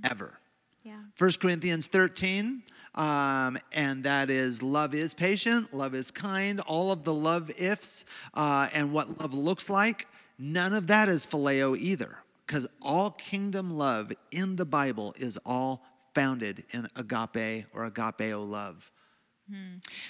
ever. 0.03 0.39
yeah. 0.83 0.99
1 1.17 1.31
Corinthians 1.41 1.87
13, 1.87 2.63
um, 2.95 3.57
and 3.71 4.03
that 4.03 4.29
is 4.29 4.61
love 4.61 4.93
is 4.93 5.13
patient, 5.13 5.73
love 5.73 5.93
is 5.95 6.11
kind, 6.11 6.59
all 6.61 6.91
of 6.91 7.03
the 7.03 7.13
love 7.13 7.51
ifs, 7.57 8.05
uh, 8.33 8.67
and 8.73 8.91
what 8.91 9.19
love 9.19 9.33
looks 9.33 9.69
like. 9.69 10.07
None 10.37 10.73
of 10.73 10.87
that 10.87 11.09
is 11.09 11.25
phileo 11.25 11.77
either, 11.77 12.17
because 12.45 12.65
all 12.81 13.11
kingdom 13.11 13.77
love 13.77 14.11
in 14.31 14.55
the 14.55 14.65
Bible 14.65 15.13
is 15.17 15.37
all 15.45 15.83
founded 16.15 16.63
in 16.71 16.87
agape 16.95 17.65
or 17.73 17.89
agapeo 17.89 18.47
love. 18.49 18.91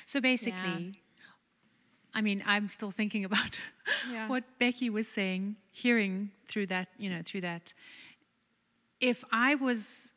So 0.05 0.19
basically, 0.21 0.93
I 2.13 2.21
mean, 2.21 2.43
I'm 2.45 2.67
still 2.67 2.91
thinking 2.91 3.25
about 3.25 3.59
Yeah. 4.11 4.27
what 4.27 4.43
Becky 4.59 4.89
was 4.89 5.07
saying, 5.07 5.55
hearing 5.71 6.31
through 6.47 6.67
that, 6.67 6.87
you 6.97 7.09
know, 7.09 7.21
through 7.23 7.41
that. 7.41 7.73
If 8.99 9.23
I 9.31 9.55
was 9.55 10.13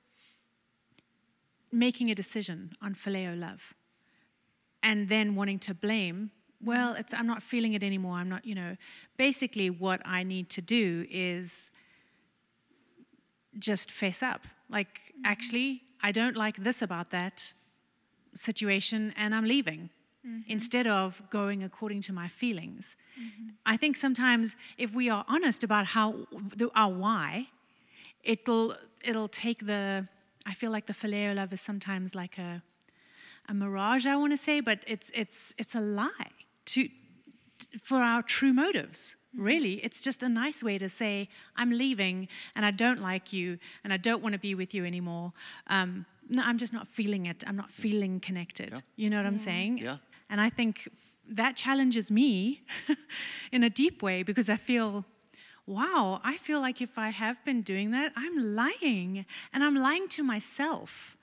making 1.71 2.11
a 2.11 2.15
decision 2.15 2.73
on 2.83 2.95
phileo 2.95 3.39
love 3.39 3.75
and 4.83 5.09
then 5.09 5.35
wanting 5.35 5.59
to 5.61 5.75
blame, 5.75 6.31
well, 6.63 6.91
mm-hmm. 6.91 7.01
it's, 7.01 7.15
I'm 7.15 7.27
not 7.27 7.43
feeling 7.43 7.73
it 7.75 7.83
anymore. 7.83 8.17
I'm 8.17 8.29
not, 8.29 8.45
you 8.45 8.55
know, 8.55 8.77
basically 9.17 9.71
what 9.71 10.01
I 10.05 10.23
need 10.23 10.49
to 10.51 10.63
do 10.63 11.07
is 11.11 11.73
just 13.59 13.91
face 13.91 14.23
up. 14.23 14.47
Like, 14.69 14.89
mm-hmm. 14.89 15.27
actually, 15.27 15.83
I 16.03 16.13
don't 16.13 16.37
like 16.37 16.57
this 16.57 16.83
about 16.83 17.11
that 17.11 17.55
situation 18.35 19.13
and 19.17 19.35
I'm 19.35 19.45
leaving 19.45 19.91
Mm-hmm. 20.25 20.53
instead 20.53 20.87
of 20.87 21.21
going 21.31 21.65
according 21.65 22.01
to 22.03 22.13
my 22.13 22.29
feelings. 22.29 22.97
Mm-hmm. 23.21 23.49
I 23.67 23.77
think 23.77 23.97
sometimes 23.97 24.55
if 24.79 24.95
we 24.95 25.11
are 25.11 25.25
honest 25.27 25.65
about 25.65 25.85
how 25.85 26.15
our 26.77 26.93
why, 26.93 27.49
it'll 28.23 28.77
it'll 29.03 29.27
take 29.27 29.67
the 29.67 30.07
I 30.47 30.55
feel 30.55 30.71
like 30.71 30.87
the 30.87 30.93
phileo 30.93 31.35
love 31.35 31.53
is 31.53 31.61
sometimes 31.61 32.15
like 32.15 32.39
a 32.39 32.63
a 33.49 33.55
mirage 33.55 34.07
I 34.07 34.15
want 34.15 34.33
to 34.33 34.37
say, 34.37 34.61
but 34.61 34.85
it's 34.87 35.11
it's 35.13 35.55
it's 35.59 35.75
a 35.75 35.81
lie 35.81 36.31
to 36.67 36.89
for 37.83 37.99
our 37.99 38.23
true 38.23 38.53
motives. 38.53 39.17
Mm-hmm. 39.35 39.45
Really, 39.45 39.75
it's 39.85 40.01
just 40.01 40.23
a 40.23 40.29
nice 40.29 40.63
way 40.63 40.79
to 40.79 40.89
say, 40.89 41.29
I'm 41.57 41.73
leaving 41.73 42.29
and 42.55 42.65
I 42.65 42.71
don't 42.71 43.01
like 43.01 43.33
you 43.33 43.59
and 43.83 43.93
I 43.93 43.97
don't 43.97 44.23
want 44.23 44.35
to 44.35 44.39
be 44.39 44.55
with 44.55 44.73
you 44.73 44.85
anymore. 44.85 45.33
Um, 45.67 46.07
no, 46.29 46.43
I'm 46.45 46.59
just 46.59 46.73
not 46.73 46.87
feeling 46.87 47.27
it. 47.27 47.43
I'm 47.47 47.57
not 47.57 47.71
feeling 47.71 48.21
connected. 48.21 48.83
You 48.97 49.11
know 49.11 49.17
what 49.17 49.27
I'm 49.27 49.39
saying? 49.39 49.79
Yeah. 49.79 49.97
And 50.33 50.41
I 50.41 50.49
think 50.49 50.89
that 51.29 51.57
challenges 51.57 52.11
me 52.11 52.63
in 53.53 53.63
a 53.63 53.69
deep 53.69 54.03
way 54.03 54.23
because 54.23 54.49
I 54.49 54.57
feel, 54.57 55.05
wow, 55.67 56.23
I 56.25 56.39
feel 56.39 56.59
like 56.59 56.81
if 56.81 56.97
I 56.97 57.11
have 57.11 57.45
been 57.45 57.61
doing 57.61 57.91
that, 57.91 58.13
I'm 58.17 58.57
lying. 58.57 59.27
And 59.53 59.63
I'm 59.63 59.77
lying 59.77 60.09
to 60.09 60.23
myself, 60.23 61.19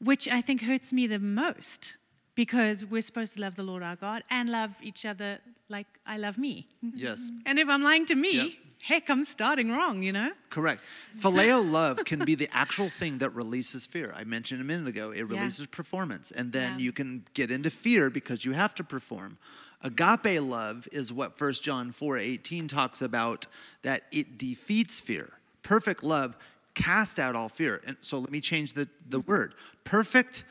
which 0.00 0.28
I 0.28 0.40
think 0.40 0.62
hurts 0.62 0.92
me 0.92 1.08
the 1.08 1.18
most 1.18 1.96
because 2.36 2.84
we're 2.84 3.02
supposed 3.02 3.34
to 3.34 3.40
love 3.40 3.56
the 3.56 3.64
Lord 3.64 3.82
our 3.82 3.96
God 3.96 4.22
and 4.30 4.48
love 4.48 4.76
each 4.80 5.04
other 5.04 5.40
like 5.68 5.88
I 6.06 6.16
love 6.16 6.38
me. 6.38 6.68
Yes. 6.80 7.32
And 7.44 7.58
if 7.58 7.68
I'm 7.68 7.82
lying 7.82 8.06
to 8.06 8.14
me. 8.14 8.60
Heck, 8.82 9.08
I'm 9.08 9.24
starting 9.24 9.70
wrong, 9.70 10.02
you 10.02 10.12
know? 10.12 10.32
Correct. 10.50 10.82
Phileo 11.16 11.68
love 11.68 12.04
can 12.04 12.24
be 12.24 12.34
the 12.34 12.48
actual 12.52 12.88
thing 12.88 13.18
that 13.18 13.30
releases 13.30 13.86
fear. 13.86 14.12
I 14.16 14.24
mentioned 14.24 14.60
a 14.60 14.64
minute 14.64 14.88
ago, 14.88 15.12
it 15.12 15.22
releases 15.22 15.68
performance. 15.68 16.32
And 16.32 16.52
then 16.52 16.72
Yeah. 16.72 16.84
you 16.86 16.92
can 16.92 17.24
get 17.32 17.52
into 17.52 17.70
fear 17.70 18.10
because 18.10 18.44
you 18.44 18.52
have 18.52 18.74
to 18.74 18.84
perform. 18.84 19.38
Agape 19.82 20.40
love 20.42 20.88
is 20.90 21.12
what 21.12 21.40
1 21.40 21.62
John 21.62 21.92
4 21.92 22.18
18 22.18 22.66
talks 22.66 23.00
about, 23.02 23.46
that 23.82 24.02
it 24.10 24.36
defeats 24.36 25.00
fear. 25.00 25.30
Perfect 25.62 26.02
love 26.02 26.36
cast 26.74 27.20
out 27.20 27.36
all 27.36 27.48
fear. 27.48 27.80
And 27.86 27.96
so 28.00 28.18
let 28.18 28.30
me 28.30 28.40
change 28.40 28.72
the, 28.72 28.88
the 29.08 29.20
word. 29.20 29.54
Perfect 29.84 30.44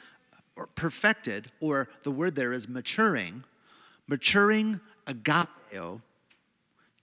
or 0.55 0.67
perfected, 0.67 1.51
or 1.59 1.89
the 2.03 2.11
word 2.11 2.35
there 2.35 2.53
is 2.53 2.67
maturing. 2.69 3.43
Maturing 4.07 4.79
agapeo 5.07 6.01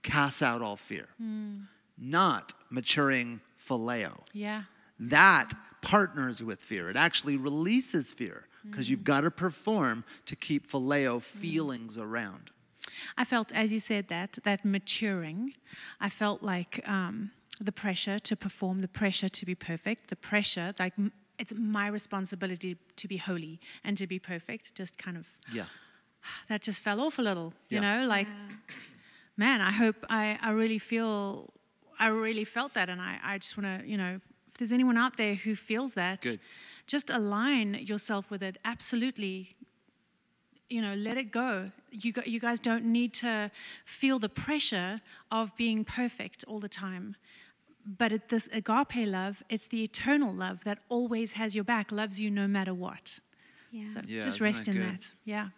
casts 0.09 0.43
out 0.43 0.62
all 0.62 0.77
fear. 0.77 1.09
Hmm. 1.19 1.61
Not 1.97 2.55
maturing 2.71 3.41
phileo. 3.59 4.12
Yeah. 4.33 4.62
That 4.99 5.53
partners 5.83 6.43
with 6.43 6.61
fear. 6.61 6.91
It 6.91 6.97
actually 6.97 7.37
releases 7.37 8.12
fear 8.12 8.47
because 8.69 8.91
you've 8.91 9.00
hmm. 9.00 9.15
got 9.15 9.21
to 9.23 9.31
perform 9.31 10.05
to 10.27 10.37
keep 10.37 10.67
phileo 10.67 11.15
hmm. 11.15 11.41
feelings 11.41 11.99
around. 11.99 12.50
I 13.17 13.25
felt, 13.25 13.53
as 13.55 13.73
you 13.73 13.81
said 13.81 14.09
that, 14.09 14.38
that 14.45 14.65
maturing, 14.65 15.55
I 16.00 16.09
felt 16.09 16.43
like 16.43 16.81
um, 16.88 17.31
the 17.61 17.73
pressure 17.73 18.19
to 18.19 18.37
perform, 18.37 18.81
the 18.81 18.88
pressure 18.88 19.29
to 19.29 19.47
be 19.47 19.55
perfect, 19.55 20.09
the 20.09 20.17
pressure, 20.17 20.75
like 20.79 20.95
it's 21.38 21.55
my 21.55 21.87
responsibility 21.87 22.77
to 22.97 23.09
be 23.09 23.17
holy 23.17 23.61
and 23.85 23.97
to 23.99 24.07
be 24.07 24.19
perfect, 24.19 24.75
just 24.75 24.99
kind 24.99 25.17
of, 25.17 25.27
Yeah. 25.53 25.67
that 26.49 26.62
just 26.62 26.81
fell 26.81 27.00
off 27.00 27.19
a 27.19 27.23
little, 27.23 27.53
you 27.69 27.81
know, 27.81 28.07
like, 28.07 28.27
man, 29.38 29.62
I 29.62 29.71
hope 29.71 29.97
I, 30.11 30.38
I 30.42 30.50
really 30.50 30.78
feel, 30.78 31.54
I 31.99 32.09
really 32.09 32.45
felt 32.45 32.75
that. 32.75 32.88
And 32.90 33.00
I, 33.00 33.18
I 33.25 33.38
just 33.38 33.57
want 33.57 33.80
to, 33.80 33.88
you 33.88 33.97
know, 33.97 34.21
if 34.49 34.54
there's 34.59 34.73
anyone 34.73 34.99
out 34.99 35.16
there 35.16 35.35
who 35.35 35.54
feels 35.54 35.95
that, 35.95 36.21
Good. 36.21 36.40
just 36.87 37.09
align 37.09 37.75
yourself 37.75 38.30
with 38.30 38.42
it. 38.42 38.59
Absolutely 38.64 39.54
you 40.71 40.83
know, 40.83 40.95
let 40.95 41.16
it 41.16 41.30
go. 41.33 41.71
You, 41.90 42.12
gu- 42.12 42.23
you 42.30 42.40
guys 42.40 42.61
don't 42.61 42.85
need 42.85 43.14
to 43.14 43.50
feel 43.87 44.18
the 44.18 44.28
pressure 44.28 45.00
of 45.30 45.57
being 45.57 45.85
perfect 45.85 46.45
all 46.47 46.59
the 46.59 46.68
time. 46.68 47.16
But 47.87 48.12
it, 48.12 48.28
this 48.28 48.49
agape 48.52 49.07
love, 49.07 49.42
it's 49.49 49.66
the 49.68 49.83
eternal 49.83 50.35
love 50.35 50.64
that 50.64 50.80
always 50.90 51.33
has 51.33 51.54
your 51.54 51.64
back, 51.64 51.90
loves 51.90 52.21
you 52.21 52.30
no 52.30 52.47
matter 52.47 52.75
what. 52.75 53.18
Yeah. 53.71 53.87
So 53.87 54.00
Yeah, 54.07 54.25
just 54.25 54.40
rest 54.42 54.64
that 54.66 54.73
in 54.73 54.76
good? 54.76 54.92
that. 54.92 55.11
Yeah. 55.25 55.49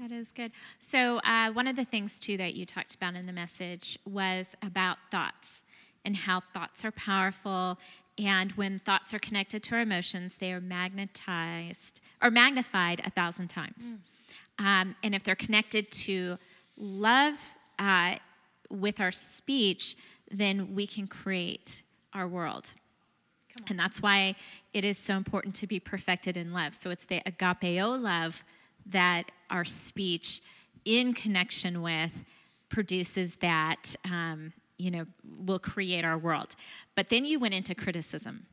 That 0.00 0.10
is 0.10 0.32
good. 0.32 0.50
So, 0.80 1.18
uh, 1.18 1.52
one 1.52 1.68
of 1.68 1.76
the 1.76 1.84
things, 1.84 2.18
too, 2.18 2.36
that 2.38 2.54
you 2.54 2.66
talked 2.66 2.96
about 2.96 3.14
in 3.14 3.26
the 3.26 3.32
message 3.32 3.96
was 4.04 4.56
about 4.60 4.98
thoughts 5.10 5.62
and 6.04 6.16
how 6.16 6.42
thoughts 6.52 6.84
are 6.84 6.90
powerful. 6.90 7.78
And 8.18 8.50
when 8.52 8.80
thoughts 8.80 9.14
are 9.14 9.20
connected 9.20 9.62
to 9.64 9.76
our 9.76 9.80
emotions, 9.82 10.34
they 10.34 10.52
are 10.52 10.60
magnetized 10.60 12.00
or 12.20 12.30
magnified 12.30 13.02
a 13.04 13.10
thousand 13.10 13.48
times. 13.48 13.96
Um, 14.58 14.96
and 15.02 15.14
if 15.14 15.22
they're 15.22 15.34
connected 15.36 15.90
to 15.92 16.38
love 16.76 17.36
uh, 17.78 18.16
with 18.70 19.00
our 19.00 19.12
speech, 19.12 19.96
then 20.30 20.74
we 20.74 20.86
can 20.86 21.06
create 21.06 21.82
our 22.12 22.26
world. 22.26 22.74
And 23.68 23.78
that's 23.78 24.02
why 24.02 24.34
it 24.72 24.84
is 24.84 24.98
so 24.98 25.16
important 25.16 25.54
to 25.56 25.66
be 25.66 25.78
perfected 25.78 26.36
in 26.36 26.52
love. 26.52 26.74
So 26.74 26.90
it's 26.90 27.04
the 27.04 27.20
agapeo 27.20 28.00
love 28.00 28.42
that 28.86 29.30
our 29.54 29.64
speech, 29.64 30.42
in 30.84 31.14
connection 31.14 31.80
with, 31.80 32.24
produces 32.68 33.36
that, 33.36 33.94
um, 34.04 34.52
you 34.76 34.90
know, 34.90 35.06
will 35.46 35.58
create 35.60 36.04
our 36.04 36.18
world. 36.18 36.56
But 36.94 37.08
then 37.08 37.24
you 37.24 37.38
went 37.38 37.54
into 37.54 37.74
criticism 37.74 38.46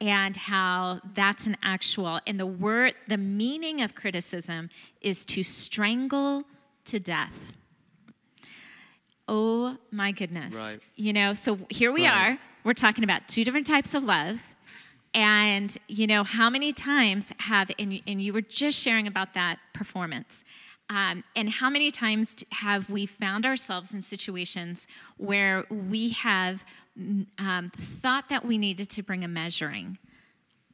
and 0.00 0.36
how 0.36 1.00
that's 1.14 1.46
an 1.46 1.56
actual, 1.62 2.20
and 2.26 2.38
the 2.38 2.46
word, 2.46 2.94
the 3.08 3.18
meaning 3.18 3.82
of 3.82 3.94
criticism 3.94 4.70
is 5.00 5.24
to 5.26 5.42
strangle 5.42 6.44
to 6.86 7.00
death. 7.00 7.32
Oh 9.26 9.76
my 9.90 10.12
goodness. 10.12 10.54
Right. 10.54 10.78
You 10.96 11.12
know, 11.12 11.34
so 11.34 11.58
here 11.70 11.92
we 11.92 12.06
Right. 12.06 12.32
are. 12.32 12.38
We're 12.62 12.74
talking 12.74 13.04
about 13.04 13.26
two 13.28 13.44
different 13.44 13.66
types 13.66 13.94
of 13.94 14.04
loves. 14.04 14.54
And, 15.14 15.76
you 15.86 16.08
know, 16.08 16.24
how 16.24 16.50
many 16.50 16.72
times 16.72 17.32
have, 17.38 17.70
and, 17.78 18.02
and 18.06 18.20
you 18.20 18.32
were 18.32 18.40
just 18.40 18.78
sharing 18.78 19.06
about 19.06 19.34
that 19.34 19.58
performance, 19.72 20.44
um, 20.90 21.24
and 21.34 21.48
how 21.48 21.70
many 21.70 21.90
times 21.90 22.36
have 22.50 22.90
we 22.90 23.06
found 23.06 23.46
ourselves 23.46 23.94
in 23.94 24.02
situations 24.02 24.86
where 25.16 25.64
we 25.70 26.10
have 26.10 26.64
mm, 26.98 27.26
um, 27.38 27.70
thought 27.70 28.28
that 28.28 28.44
we 28.44 28.58
needed 28.58 28.90
to 28.90 29.02
bring 29.02 29.24
a 29.24 29.28
measuring, 29.28 29.98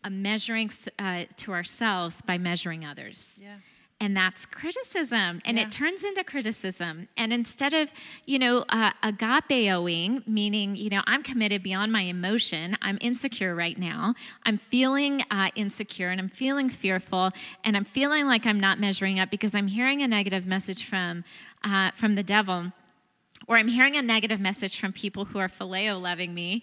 a 0.02 0.10
measuring 0.10 0.70
uh, 0.98 1.24
to 1.36 1.52
ourselves 1.52 2.22
by 2.22 2.38
measuring 2.38 2.84
others? 2.84 3.38
Yeah. 3.40 3.56
And 4.00 4.16
that's 4.16 4.46
criticism. 4.46 5.40
And 5.44 5.56
Yeah. 5.58 5.64
it 5.64 5.72
turns 5.72 6.04
into 6.04 6.24
criticism. 6.24 7.08
And 7.16 7.32
instead 7.32 7.74
of 7.74 7.92
you 8.26 8.38
know 8.38 8.64
uh, 8.68 8.92
agapeoing 9.02 10.26
meaning 10.26 10.76
you 10.76 10.90
know 10.90 11.02
i'm 11.06 11.22
committed 11.22 11.62
beyond 11.62 11.92
my 11.92 12.02
emotion 12.02 12.76
i'm 12.82 12.98
insecure 13.00 13.54
right 13.54 13.78
now 13.78 14.14
i'm 14.44 14.58
feeling 14.58 15.22
uh, 15.30 15.48
insecure 15.54 16.10
and 16.10 16.20
i'm 16.20 16.28
feeling 16.28 16.68
fearful 16.68 17.30
and 17.64 17.76
i'm 17.76 17.84
feeling 17.84 18.26
like 18.26 18.46
i'm 18.46 18.60
not 18.60 18.78
measuring 18.78 19.18
up 19.18 19.30
because 19.30 19.54
i'm 19.54 19.66
hearing 19.68 20.02
a 20.02 20.08
negative 20.08 20.46
message 20.46 20.84
from 20.84 21.24
uh, 21.64 21.90
from 21.92 22.14
the 22.14 22.22
devil 22.22 22.72
or 23.48 23.56
I'm 23.56 23.68
hearing 23.68 23.96
a 23.96 24.02
negative 24.02 24.38
message 24.38 24.78
from 24.78 24.92
people 24.92 25.24
who 25.24 25.38
are 25.38 25.48
phileo 25.48 26.00
loving 26.00 26.34
me, 26.34 26.62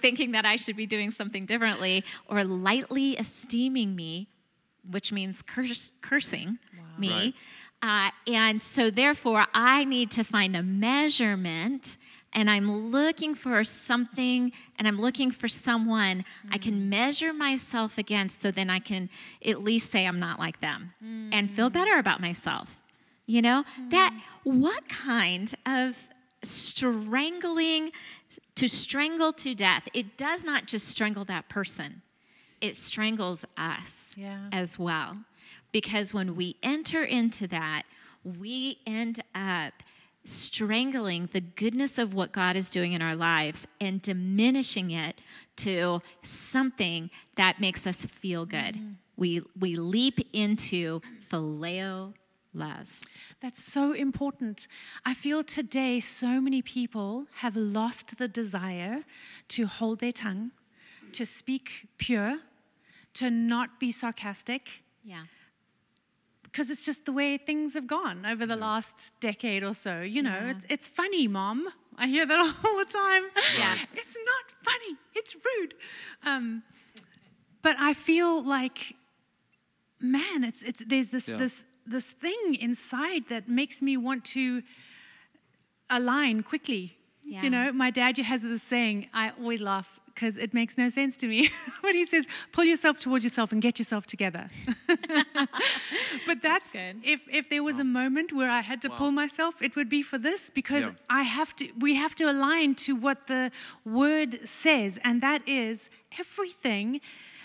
thinking 0.00 0.32
that 0.32 0.46
I 0.46 0.56
should 0.56 0.74
be 0.74 0.86
doing 0.86 1.10
something 1.10 1.44
differently, 1.44 2.02
or 2.28 2.42
lightly 2.44 3.12
esteeming 3.12 3.94
me, 3.94 4.28
which 4.90 5.12
means 5.12 5.42
curse, 5.42 5.92
cursing 6.00 6.58
me. 6.98 7.34
Uh, 7.82 8.10
and 8.26 8.62
so, 8.62 8.90
therefore, 8.90 9.46
I 9.52 9.84
need 9.84 10.10
to 10.12 10.24
find 10.24 10.56
a 10.56 10.62
measurement, 10.62 11.98
and 12.32 12.48
I'm 12.48 12.90
looking 12.90 13.34
for 13.34 13.62
something, 13.62 14.52
and 14.78 14.88
I'm 14.88 14.98
looking 14.98 15.30
for 15.30 15.48
someone 15.48 16.24
I 16.50 16.56
can 16.56 16.74
hmm. 16.74 16.88
measure 16.88 17.32
myself 17.34 17.98
against 17.98 18.40
so 18.40 18.50
then 18.50 18.70
I 18.70 18.78
can 18.78 19.10
at 19.44 19.62
least 19.62 19.90
say 19.90 20.06
I'm 20.06 20.18
not 20.18 20.38
like 20.38 20.60
them 20.60 20.94
and 21.32 21.50
feel 21.50 21.68
hmm. 21.68 21.74
better 21.74 21.98
about 21.98 22.20
myself. 22.20 22.70
You 23.26 23.42
know, 23.42 23.64
that 23.90 24.18
hmm. 24.44 24.60
what 24.60 24.88
kind 24.88 25.54
of 25.66 25.96
strangling 26.42 27.92
to 28.54 28.68
strangle 28.68 29.32
to 29.32 29.54
death, 29.54 29.88
it 29.92 30.16
does 30.16 30.44
not 30.44 30.66
just 30.66 30.88
strangle 30.88 31.24
that 31.26 31.48
person, 31.48 32.02
it 32.60 32.76
strangles 32.76 33.44
us 33.56 34.14
Yeah. 34.16 34.48
as 34.52 34.78
well. 34.78 35.18
Because 35.72 36.14
when 36.14 36.36
we 36.36 36.56
enter 36.62 37.02
into 37.02 37.46
that, 37.48 37.82
we 38.22 38.78
end 38.86 39.20
up 39.34 39.74
strangling 40.24 41.28
the 41.32 41.40
goodness 41.40 41.98
of 41.98 42.14
what 42.14 42.32
God 42.32 42.56
is 42.56 42.70
doing 42.70 42.92
in 42.92 43.02
our 43.02 43.14
lives 43.14 43.66
and 43.80 44.00
diminishing 44.00 44.90
it 44.90 45.20
to 45.56 46.00
something 46.22 47.10
that 47.36 47.60
makes 47.60 47.86
us 47.86 48.04
feel 48.06 48.46
good. 48.46 48.76
Mm-hmm. 48.76 48.92
We, 49.16 49.42
we 49.58 49.76
leap 49.76 50.20
into 50.32 51.00
phileo 51.30 52.14
love. 52.54 52.88
That's 53.40 53.62
so 53.62 53.92
important. 53.92 54.68
I 55.04 55.12
feel 55.12 55.42
today 55.42 56.00
so 56.00 56.40
many 56.40 56.62
people 56.62 57.26
have 57.36 57.56
lost 57.56 58.16
the 58.16 58.28
desire 58.28 59.04
to 59.48 59.66
hold 59.66 59.98
their 60.00 60.12
tongue, 60.12 60.52
to 61.14 61.24
speak 61.26 61.88
pure, 61.98 62.38
to 63.14 63.30
not 63.30 63.78
be 63.80 63.90
sarcastic, 63.90 64.82
Yeah. 65.04 65.24
because 66.42 66.70
it's 66.70 66.84
just 66.84 67.04
the 67.04 67.12
way 67.12 67.36
things 67.38 67.74
have 67.74 67.86
gone 67.86 68.24
over 68.26 68.46
the 68.46 68.56
last 68.56 69.12
decade 69.20 69.62
or 69.62 69.74
so. 69.74 70.00
You 70.02 70.22
know, 70.22 70.38
Yeah. 70.42 70.50
it's, 70.50 70.66
it's 70.68 70.88
funny, 70.88 71.26
mom. 71.28 71.68
I 71.96 72.06
hear 72.08 72.26
that 72.26 72.38
all 72.64 72.76
the 72.76 72.84
time. 72.84 73.24
Yeah. 73.58 73.76
It's 73.94 74.16
not 74.16 74.44
funny, 74.62 74.96
it's 75.14 75.34
rude. 75.34 75.74
Um, 76.24 76.62
but 77.62 77.76
I 77.78 77.94
feel 77.94 78.42
like, 78.42 78.94
man, 80.00 80.44
it's, 80.44 80.62
it's, 80.62 80.82
there's 80.86 81.08
this, 81.08 81.28
Yeah. 81.28 81.36
this, 81.38 81.64
this 81.86 82.10
thing 82.10 82.56
inside 82.60 83.28
that 83.28 83.48
makes 83.48 83.80
me 83.82 83.96
want 83.96 84.24
to 84.36 84.62
align 85.90 86.42
quickly. 86.42 86.96
Yeah. 87.22 87.42
You 87.42 87.50
know, 87.50 87.72
my 87.72 87.90
dad 87.90 88.18
has 88.18 88.42
this 88.42 88.62
saying, 88.62 89.08
I 89.14 89.30
always 89.40 89.60
laugh 89.60 89.88
because 90.14 90.38
it 90.38 90.54
makes 90.54 90.78
no 90.78 90.88
sense 90.88 91.16
to 91.18 91.26
me 91.26 91.50
when 91.80 91.94
he 91.94 92.04
says, 92.04 92.26
pull 92.52 92.64
yourself 92.64 92.98
towards 92.98 93.24
yourself 93.24 93.52
and 93.52 93.60
get 93.60 93.78
yourself 93.78 94.06
together. 94.06 94.48
but 96.26 96.40
that's, 96.42 96.72
good. 96.72 96.96
if 97.04 97.20
if 97.30 97.48
there 97.50 97.62
was 97.62 97.78
a 97.78 97.84
moment 97.84 98.32
where 98.32 98.50
I 98.50 98.60
had 98.60 98.80
to 98.82 98.90
pull 98.90 99.10
myself, 99.10 99.60
it 99.60 99.76
would 99.76 99.88
be 99.88 100.02
for 100.02 100.18
this 100.18 100.50
because 100.50 100.84
Yeah. 100.84 100.92
I 101.20 101.22
have 101.22 101.54
to. 101.56 101.64
We 101.78 101.94
have 101.94 102.14
to 102.16 102.24
align 102.30 102.74
to 102.86 102.94
what 102.94 103.26
the 103.26 103.50
word 103.84 104.46
says, 104.46 104.98
and 105.04 105.20
that 105.22 105.42
is 105.48 105.90
everything 106.18 107.00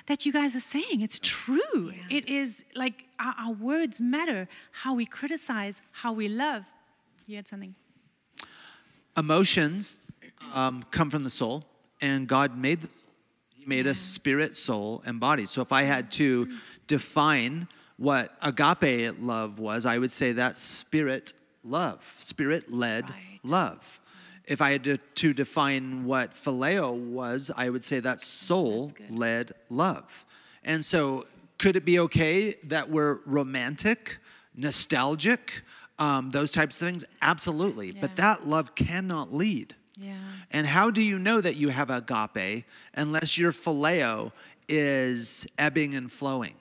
that 0.06 0.26
you 0.26 0.32
guys 0.32 0.56
are 0.56 0.68
saying. 0.76 1.02
It's 1.02 1.20
true. 1.20 1.94
It 2.10 2.28
is 2.28 2.66
like 2.76 3.06
our, 3.20 3.36
our 3.44 3.54
words 3.54 4.02
matter. 4.02 4.48
How 4.72 4.94
we 4.94 5.06
criticize, 5.06 5.82
how 5.92 6.14
we 6.14 6.28
love. 6.28 6.64
You 7.28 7.36
had 7.36 7.48
something. 7.48 7.76
Emotions 9.18 10.10
um, 10.54 10.84
come 10.92 11.10
from 11.10 11.24
the 11.24 11.30
soul, 11.30 11.64
and 12.02 12.28
God 12.28 12.58
made 12.58 12.82
the 12.82 12.88
soul. 12.88 13.04
He 13.56 13.66
made 13.66 13.88
us 13.88 14.00
spirit, 14.00 14.56
soul, 14.56 15.04
and 15.06 15.20
body. 15.20 15.46
So 15.46 15.62
if 15.62 15.72
I 15.72 15.84
had 15.84 16.12
to 16.14 16.50
define 16.88 17.68
what 17.98 18.36
agape 18.42 19.16
love 19.20 19.60
was, 19.60 19.86
I 19.86 19.98
would 19.98 20.12
say 20.12 20.32
that's 20.32 20.62
spirit 20.62 21.34
love, 21.64 22.04
spirit 22.20 22.72
led 22.72 23.10
Right. 23.10 23.40
love. 23.44 24.00
If 24.46 24.62
I 24.62 24.72
had 24.72 24.84
to, 24.86 24.98
to 24.98 25.34
define 25.34 26.06
what 26.06 26.34
phileo 26.34 26.96
was, 26.98 27.52
I 27.56 27.70
would 27.70 27.84
say 27.84 28.00
that's 28.00 28.26
soul 28.26 28.92
led 29.10 29.52
love. 29.70 30.26
And 30.64 30.84
so, 30.84 31.28
could 31.60 31.76
it 31.76 31.86
be 31.86 32.00
okay 32.00 32.56
that 32.64 32.90
we're 32.90 33.20
romantic, 33.26 34.18
nostalgic, 34.56 35.62
um, 36.00 36.30
those 36.32 36.52
types 36.52 36.82
of 36.82 36.88
things? 36.88 37.04
Absolutely. 37.22 37.92
But 37.92 38.16
that 38.16 38.48
love 38.48 38.76
cannot 38.76 39.34
lead. 39.34 39.76
Yeah. 40.00 40.14
And 40.52 40.66
how 40.66 40.90
do 40.90 41.02
you 41.02 41.20
know 41.20 41.42
that 41.42 41.56
you 41.56 41.70
have 41.70 41.90
agape 41.90 42.66
unless 42.94 43.38
your 43.38 43.52
phileo 43.52 44.32
is 44.68 45.46
ebbing 45.58 45.96
and 45.96 46.12
flowing? 46.12 46.56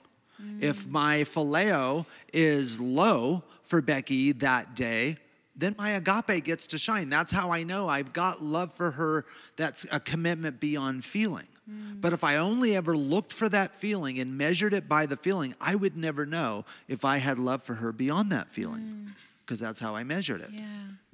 If 0.61 0.85
mm. 0.85 0.91
my 0.91 1.17
phileo 1.19 2.05
is 2.33 2.79
low 2.79 3.43
for 3.63 3.81
Becky 3.81 4.31
that 4.33 4.75
day, 4.75 5.17
then 5.55 5.75
my 5.77 5.91
agape 5.91 6.43
gets 6.45 6.67
to 6.67 6.77
shine. 6.77 7.09
That's 7.09 7.31
how 7.31 7.51
I 7.51 7.63
know 7.63 7.89
I've 7.89 8.13
got 8.13 8.41
love 8.41 8.73
for 8.73 8.91
her 8.91 9.25
that's 9.57 9.85
a 9.91 9.99
commitment 9.99 10.59
beyond 10.61 11.03
feeling. 11.03 11.47
Mm. 11.69 11.99
But 11.99 12.13
if 12.13 12.23
I 12.23 12.37
only 12.37 12.75
ever 12.77 12.95
looked 12.95 13.33
for 13.33 13.49
that 13.49 13.75
feeling 13.75 14.19
and 14.19 14.37
measured 14.37 14.73
it 14.73 14.87
by 14.87 15.05
the 15.05 15.17
feeling, 15.17 15.53
I 15.59 15.75
would 15.75 15.97
never 15.97 16.25
know 16.25 16.65
if 16.87 17.03
I 17.03 17.17
had 17.17 17.37
love 17.39 17.61
for 17.61 17.75
her 17.75 17.91
beyond 17.91 18.31
that 18.31 18.49
feeling 18.49 18.81
mm. 18.81 19.13
because 19.45 19.59
that's 19.59 19.79
how 19.79 19.95
I 19.95 20.03
measured 20.05 20.39
it. 20.39 20.51
Yeah. 20.53 20.63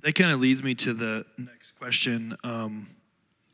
That 0.05 0.13
kind 0.13 0.31
of 0.31 0.39
leads 0.39 0.61
me 0.61 0.75
to 0.75 0.93
the 0.93 1.25
next 1.35 1.71
question, 1.79 2.37
um, 2.43 2.91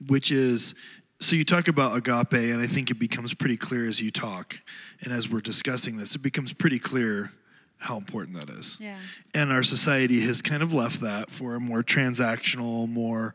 which 0.05 0.33
is 0.33 0.75
so 1.21 1.37
you 1.37 1.45
talk 1.45 1.69
about 1.69 1.95
agape, 1.95 2.33
and 2.33 2.59
I 2.59 2.67
think 2.67 2.91
it 2.91 2.99
becomes 2.99 3.33
pretty 3.33 3.55
clear 3.55 3.87
as 3.87 4.01
you 4.01 4.11
talk 4.11 4.59
and 4.99 5.13
as 5.13 5.29
we're 5.29 5.39
discussing 5.39 5.95
this, 5.95 6.13
it 6.13 6.21
becomes 6.21 6.51
pretty 6.51 6.77
clear 6.77 7.31
how 7.77 7.95
important 7.95 8.37
that 8.37 8.49
is. 8.49 8.75
Yeah. 8.81 8.97
And 9.33 9.49
our 9.49 9.63
society 9.63 10.19
has 10.25 10.41
kind 10.41 10.61
of 10.61 10.73
left 10.73 10.99
that 10.99 11.31
for 11.31 11.55
a 11.55 11.59
more 11.61 11.83
transactional, 11.83 12.85
more 12.85 13.33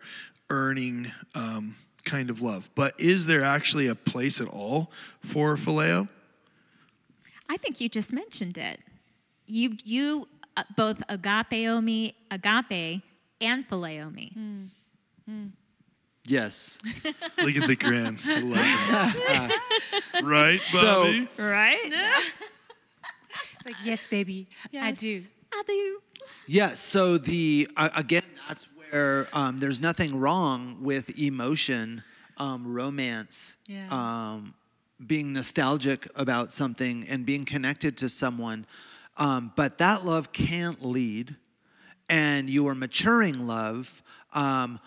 earning 0.50 1.10
um, 1.34 1.76
kind 2.04 2.28
of 2.28 2.42
love. 2.42 2.68
But 2.74 3.00
is 3.00 3.24
there 3.24 3.42
actually 3.42 3.86
a 3.86 3.94
place 3.94 4.42
at 4.42 4.48
all 4.48 4.90
for 5.24 5.56
phileo? 5.56 6.10
I 7.48 7.56
think 7.56 7.80
you 7.80 7.88
just 7.88 8.12
mentioned 8.12 8.58
it. 8.58 8.80
You 9.46 9.78
you 9.84 10.28
uh, 10.56 10.64
both 10.76 10.98
agapeomi, 11.08 12.14
agape, 12.30 13.02
and 13.40 13.66
phileomi. 13.66 14.32
Yes. 16.26 16.78
Look 17.04 17.56
at 17.56 17.66
the 17.68 17.76
grin. 17.76 18.18
I 18.24 18.40
love 18.40 19.14
it. 20.14 20.24
right, 20.24 20.60
So- 20.60 21.04
Bobby? 21.04 21.28
Right? 21.38 21.92
It's 23.56 23.66
like, 23.66 23.76
yes, 23.84 24.06
baby, 24.06 24.46
I 24.72 24.92
do. 24.92 25.22
I 25.52 25.62
do. 25.66 25.98
Yeah, 26.46 26.68
so 26.70 27.18
the 27.18 27.68
uh, 27.76 27.90
again, 27.94 28.22
that's 28.48 28.68
where 28.90 29.28
um, 29.32 29.58
there's 29.58 29.80
nothing 29.80 30.18
wrong 30.18 30.78
with 30.80 31.18
emotion, 31.18 32.02
um, 32.38 32.72
romance, 32.72 33.56
Yeah. 33.66 33.88
um, 33.90 34.54
being 35.06 35.32
nostalgic 35.32 36.08
about 36.14 36.50
something 36.50 37.06
and 37.08 37.26
being 37.26 37.44
connected 37.44 37.96
to 37.98 38.08
someone, 38.08 38.66
um, 39.18 39.52
but 39.56 39.78
that 39.78 40.04
love 40.06 40.32
can't 40.32 40.82
lead, 40.84 41.36
and 42.08 42.48
your 42.48 42.74
maturing 42.74 43.46
love, 43.46 44.02
um, 44.32 44.78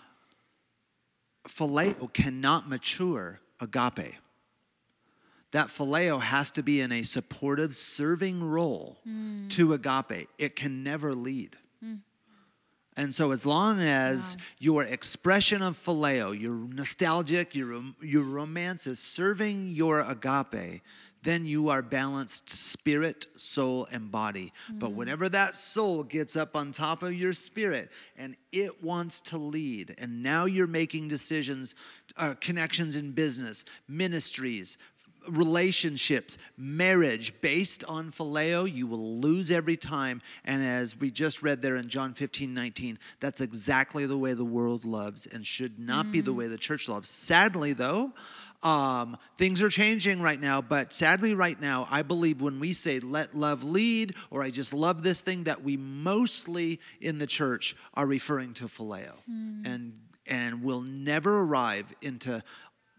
phileo 1.48 2.12
cannot 2.14 2.70
mature 2.70 3.40
agape. 3.60 4.16
That 5.52 5.68
phileo 5.68 6.22
has 6.22 6.52
to 6.52 6.64
be 6.64 6.80
in 6.80 6.92
a 6.92 7.04
supportive, 7.04 7.76
serving 7.76 8.44
role 8.44 9.00
to 9.50 9.74
agape. 9.74 10.30
It 10.38 10.56
can 10.56 10.84
never 10.84 11.14
lead. 11.14 11.58
And 12.96 13.14
so, 13.16 13.32
as 13.32 13.46
long 13.46 13.80
as 13.80 14.36
your 14.60 14.84
expression 14.84 15.62
of 15.62 15.76
phileo, 15.78 16.38
your 16.38 16.52
nostalgic, 16.52 17.56
your, 17.56 17.82
your 18.02 18.24
romance 18.24 18.88
is 18.88 19.00
serving 19.00 19.68
your 19.68 20.02
agape, 20.02 20.82
then 21.24 21.46
you 21.46 21.70
are 21.70 21.82
balanced 21.82 22.50
spirit, 22.50 23.28
soul, 23.36 23.88
and 23.92 24.12
body. 24.12 24.54
But 24.70 24.94
whenever 24.94 25.28
that 25.30 25.56
soul 25.56 26.04
gets 26.04 26.36
up 26.36 26.56
on 26.56 26.72
top 26.72 27.04
of 27.04 27.14
your 27.14 27.34
spirit 27.34 27.90
and 28.18 28.36
it 28.52 28.84
wants 28.84 29.22
to 29.22 29.38
lead, 29.38 29.96
and 29.98 30.24
now 30.24 30.46
you're 30.46 30.68
making 30.68 31.08
decisions, 31.08 31.76
uh, 32.18 32.36
connections 32.40 32.96
in 32.96 33.12
business, 33.12 33.66
ministries, 33.88 34.78
relationships, 35.28 36.38
marriage 36.58 37.40
based 37.42 37.84
on 37.86 38.12
phileo, 38.12 38.72
you 38.72 38.88
will 38.88 39.20
lose 39.20 39.52
every 39.52 39.78
time. 39.78 40.22
And 40.46 40.64
as 40.64 40.98
we 40.98 41.12
just 41.12 41.44
read 41.44 41.62
there 41.62 41.76
in 41.76 41.90
John 41.90 42.14
15, 42.14 42.54
19, 42.54 42.98
that's 43.20 43.42
exactly 43.42 44.06
the 44.06 44.18
way 44.18 44.34
the 44.34 44.46
world 44.46 44.86
loves 44.86 45.26
and 45.28 45.46
should 45.46 45.80
not 45.80 46.12
be 46.12 46.22
the 46.22 46.34
way 46.34 46.48
the 46.48 46.58
church 46.58 46.90
loves. 46.90 47.10
Sadly, 47.10 47.74
though, 47.74 48.14
um, 48.62 49.18
things 49.38 49.62
are 49.62 49.70
changing 49.70 50.22
right 50.22 50.40
now, 50.40 50.62
but 50.62 50.92
sadly, 50.92 51.34
right 51.34 51.60
now, 51.60 51.88
I 51.90 52.02
believe 52.02 52.42
when 52.42 52.60
we 52.60 52.74
say 52.74 53.00
let 53.00 53.36
love 53.36 53.64
lead 53.64 54.16
or 54.32 54.44
I 54.44 54.50
just 54.50 54.74
love 54.74 55.02
this 55.02 55.22
thing, 55.22 55.46
that 55.46 55.64
we 55.64 55.78
mostly 55.78 56.80
in 57.00 57.20
the 57.20 57.28
church 57.28 57.76
are 57.94 58.06
referring 58.06 58.54
to 58.56 58.66
phileo. 58.66 59.14
And, 59.66 59.94
and 60.28 60.62
will 60.62 60.82
never 60.82 61.42
arrive 61.42 61.86
into 62.02 62.44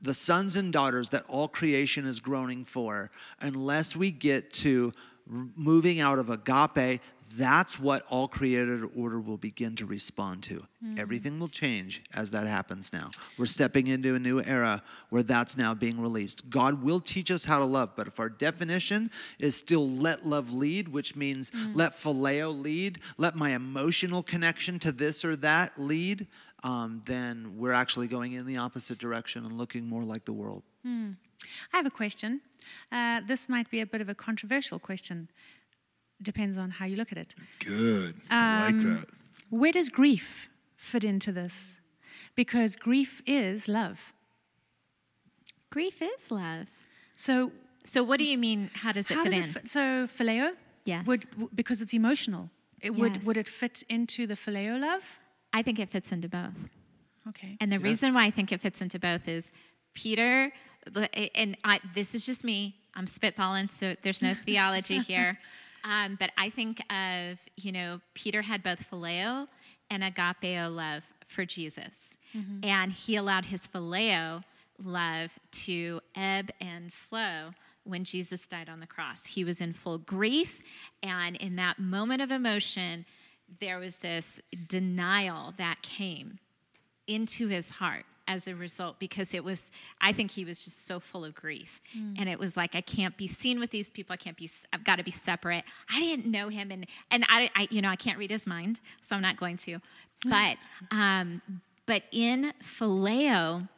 the 0.02 0.14
sons 0.14 0.56
and 0.56 0.72
daughters 0.72 1.10
that 1.10 1.24
all 1.28 1.46
creation 1.48 2.06
is 2.06 2.20
groaning 2.20 2.64
for 2.64 3.10
unless 3.40 3.94
we 3.94 4.10
get 4.10 4.52
to 4.52 4.92
moving 5.26 6.00
out 6.00 6.18
of 6.18 6.30
agape 6.30 7.00
that's 7.36 7.78
what 7.78 8.02
all 8.08 8.26
created 8.26 8.82
order 8.96 9.20
will 9.20 9.36
begin 9.36 9.76
to 9.76 9.86
respond 9.86 10.42
to 10.42 10.66
everything 10.98 11.38
will 11.38 11.48
change 11.48 12.02
as 12.14 12.30
that 12.30 12.46
happens 12.46 12.92
now 12.92 13.10
we're 13.38 13.46
stepping 13.46 13.86
into 13.86 14.14
a 14.14 14.18
new 14.18 14.40
era 14.42 14.82
where 15.10 15.22
that's 15.22 15.56
now 15.56 15.74
being 15.74 16.00
released 16.00 16.48
god 16.50 16.82
will 16.82 17.00
teach 17.00 17.30
us 17.30 17.44
how 17.44 17.58
to 17.58 17.64
love 17.64 17.90
but 17.96 18.06
if 18.06 18.18
our 18.18 18.28
definition 18.28 19.10
is 19.38 19.54
still 19.56 19.88
let 19.88 20.26
love 20.26 20.52
lead 20.52 20.88
which 20.88 21.14
means 21.14 21.52
let 21.74 21.92
phileo 21.92 22.58
lead 22.58 22.98
let 23.18 23.34
my 23.34 23.50
emotional 23.50 24.22
connection 24.22 24.78
to 24.78 24.90
this 24.90 25.24
or 25.24 25.36
that 25.36 25.78
lead 25.78 26.26
um, 26.62 27.02
then 27.06 27.54
we're 27.56 27.72
actually 27.72 28.06
going 28.06 28.32
in 28.32 28.46
the 28.46 28.56
opposite 28.58 28.98
direction 28.98 29.44
and 29.44 29.56
looking 29.56 29.86
more 29.86 30.02
like 30.02 30.24
the 30.24 30.32
world. 30.32 30.62
I 31.72 31.76
have 31.76 31.86
a 31.86 31.90
question. 31.90 32.40
Uh, 32.92 33.20
this 33.26 33.48
might 33.48 33.70
be 33.70 33.80
a 33.80 33.86
bit 33.86 34.00
of 34.00 34.08
a 34.08 34.14
controversial 34.14 34.78
question. 34.78 35.28
Depends 36.22 36.58
on 36.58 36.70
how 36.70 36.84
you 36.86 36.96
look 36.96 37.12
at 37.12 37.18
it. 37.18 37.34
Good. 37.58 38.14
I 38.30 38.60
like 38.66 38.74
Um, 38.74 38.94
that. 38.94 39.06
Where 39.50 39.72
does 39.72 39.88
grief 39.88 40.48
fit 40.76 41.02
into 41.04 41.32
this? 41.32 41.80
Because 42.34 42.76
grief 42.76 43.22
is 43.26 43.68
love. 43.68 44.12
Grief 45.70 46.02
is 46.02 46.30
love. 46.30 46.68
So 47.16 47.52
So, 47.84 48.02
what 48.02 48.18
do 48.18 48.24
you 48.24 48.36
mean? 48.36 48.70
How 48.74 48.92
does 48.92 49.10
it 49.10 49.14
how 49.14 49.24
fit 49.24 49.30
does 49.32 49.38
in? 49.42 49.44
it 49.48 49.52
fit? 49.52 49.68
So 49.68 50.06
phileo, 50.06 50.54
Yes. 50.84 51.06
would 51.06 51.22
w- 51.30 51.48
because 51.54 51.80
it's 51.80 51.94
emotional. 51.94 52.50
It 52.80 52.94
would 52.94 53.24
would 53.24 53.36
it 53.36 53.48
fit 53.48 53.82
into 53.88 54.26
the 54.26 54.34
phileo 54.34 54.78
love? 54.78 55.18
I 55.52 55.62
think 55.62 55.78
it 55.78 55.88
fits 55.90 56.12
into 56.12 56.28
both. 56.28 56.68
Okay. 57.28 57.56
And 57.60 57.72
the 57.72 57.78
reason 57.78 58.14
why 58.14 58.24
I 58.26 58.30
think 58.30 58.52
it 58.52 58.60
fits 58.60 58.80
into 58.80 58.98
both 58.98 59.28
is 59.28 59.52
Peter, 59.94 60.52
and 61.34 61.56
I, 61.64 61.80
this 61.94 62.14
is 62.14 62.24
just 62.24 62.44
me, 62.44 62.76
I'm 62.94 63.06
spitballing, 63.06 63.70
so 63.70 63.94
there's 64.02 64.22
no 64.22 64.34
theology 64.34 64.98
here. 65.12 65.38
Um, 65.84 66.16
but 66.18 66.30
I 66.36 66.50
think 66.50 66.80
of, 66.90 67.38
you 67.56 67.72
know, 67.72 68.00
Peter 68.14 68.42
had 68.42 68.62
both 68.62 68.88
phileo 68.90 69.48
and 69.90 70.02
agapeo 70.02 70.74
love 70.74 71.04
for 71.26 71.44
Jesus. 71.44 72.16
And 72.64 72.92
he 72.92 73.16
allowed 73.16 73.46
his 73.46 73.66
phileo 73.66 74.42
love 74.82 75.32
to 75.52 76.00
ebb 76.14 76.50
and 76.60 76.92
flow 76.92 77.50
when 77.84 78.04
Jesus 78.04 78.46
died 78.46 78.68
on 78.68 78.80
the 78.80 78.86
cross. 78.86 79.26
He 79.26 79.44
was 79.44 79.60
in 79.60 79.72
full 79.72 79.98
grief, 79.98 80.62
and 81.02 81.36
in 81.36 81.56
that 81.56 81.78
moment 81.78 82.22
of 82.22 82.30
emotion, 82.30 83.04
there 83.60 83.78
was 83.78 83.96
this 83.96 84.40
denial 84.68 85.54
that 85.58 85.82
came 85.82 86.38
into 87.06 87.48
his 87.48 87.70
heart 87.70 88.04
as 88.30 88.46
a 88.46 88.54
result 88.54 89.00
because 89.00 89.34
it 89.34 89.42
was 89.42 89.72
i 90.00 90.12
think 90.12 90.30
he 90.30 90.44
was 90.44 90.64
just 90.64 90.86
so 90.86 91.00
full 91.00 91.24
of 91.24 91.34
grief. 91.34 91.80
And 92.18 92.28
it 92.28 92.38
was 92.38 92.56
like 92.56 92.74
i 92.76 92.80
can't 92.80 93.16
be 93.16 93.26
seen 93.26 93.58
with 93.58 93.70
these 93.70 93.90
people. 93.90 94.14
I 94.14 94.16
can't 94.16 94.36
be 94.36 94.48
i've 94.72 94.84
got 94.84 94.96
to 94.96 95.04
be 95.04 95.10
separate. 95.10 95.64
I 95.90 95.98
didn't 96.00 96.26
know 96.26 96.48
him 96.48 96.70
and 96.70 96.86
and 97.10 97.26
I, 97.28 97.50
I 97.56 97.68
you 97.70 97.82
know 97.82 97.88
i 97.88 97.96
can't 97.96 98.18
read 98.18 98.30
his 98.30 98.46
mind 98.46 98.80
so 99.02 99.16
i'm 99.16 99.22
not 99.22 99.36
going 99.36 99.56
to. 99.58 99.78
But 100.24 100.56
um 100.92 101.42
but 101.86 102.02
in 102.12 102.52
phileo 102.62 103.68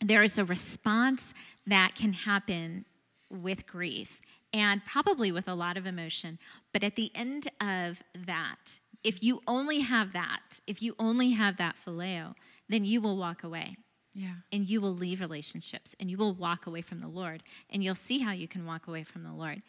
there 0.00 0.22
is 0.22 0.36
a 0.38 0.44
response 0.44 1.32
that 1.66 1.94
can 1.94 2.12
happen 2.12 2.84
with 3.30 3.66
grief 3.66 4.20
and 4.52 4.84
probably 4.84 5.32
with 5.32 5.48
a 5.48 5.54
lot 5.54 5.76
of 5.76 5.86
emotion. 5.86 6.38
But 6.72 6.84
at 6.84 6.96
the 6.96 7.10
end 7.14 7.48
of 7.60 8.02
that, 8.26 8.80
if 9.04 9.22
you 9.22 9.40
only 9.46 9.80
have 9.80 10.12
that, 10.12 10.60
if 10.66 10.82
you 10.82 10.94
only 10.98 11.30
have 11.30 11.56
that 11.58 11.76
phileo, 11.84 12.34
then 12.68 12.84
you 12.84 13.00
will 13.00 13.16
walk 13.16 13.44
away 13.44 13.76
Yeah. 14.14 14.34
and 14.52 14.68
you 14.68 14.80
will 14.80 14.94
leave 14.94 15.20
relationships 15.20 15.94
and 16.00 16.10
you 16.10 16.16
will 16.16 16.34
walk 16.34 16.66
away 16.66 16.82
from 16.82 16.98
the 16.98 17.08
Lord. 17.08 17.42
And 17.70 17.82
you'll 17.84 17.94
see 17.94 18.18
how 18.18 18.32
you 18.32 18.48
can 18.48 18.64
walk 18.66 18.86
away 18.88 19.04
from 19.04 19.22
the 19.22 19.32
Lord. 19.32 19.62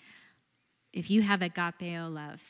If 0.94 1.10
you 1.12 1.22
have 1.22 1.42
agapeo 1.42 2.12
love, 2.14 2.42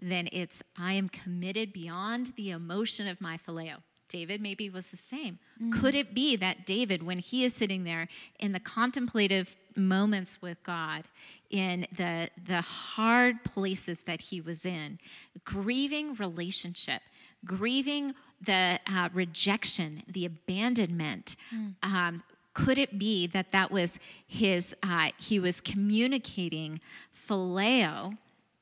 then 0.00 0.28
it's 0.32 0.62
I 0.76 0.94
am 0.94 1.08
committed 1.08 1.72
beyond 1.72 2.32
the 2.36 2.50
emotion 2.50 3.06
of 3.06 3.20
my 3.20 3.36
phileo. 3.36 3.76
David 4.08 4.42
maybe 4.42 4.68
was 4.68 4.88
the 4.88 4.96
same. 4.96 5.38
Mm-hmm. 5.60 5.80
Could 5.80 5.94
it 5.94 6.12
be 6.14 6.36
that 6.36 6.66
David, 6.66 7.02
when 7.02 7.18
he 7.18 7.44
is 7.44 7.54
sitting 7.54 7.84
there 7.84 8.08
in 8.40 8.52
the 8.52 8.60
contemplative 8.60 9.56
moments 9.74 10.42
with 10.42 10.62
God, 10.64 11.08
in 11.48 11.86
the, 11.96 12.28
the 12.44 12.60
hard 12.60 13.42
places 13.44 14.02
that 14.02 14.20
he 14.20 14.40
was 14.40 14.66
in, 14.66 14.98
grieving 15.44 16.14
relationship, 16.14 17.00
grieving 17.44 18.14
the 18.40 18.78
uh, 18.86 19.08
rejection, 19.12 20.02
the 20.08 20.26
abandonment, 20.26 21.36
um, 21.82 22.22
could 22.54 22.78
it 22.78 22.98
be 22.98 23.26
that 23.28 23.52
that 23.52 23.70
was 23.70 23.98
his, 24.26 24.74
uh, 24.82 25.10
he 25.18 25.38
was 25.38 25.60
communicating 25.60 26.80
phileo 27.14 28.16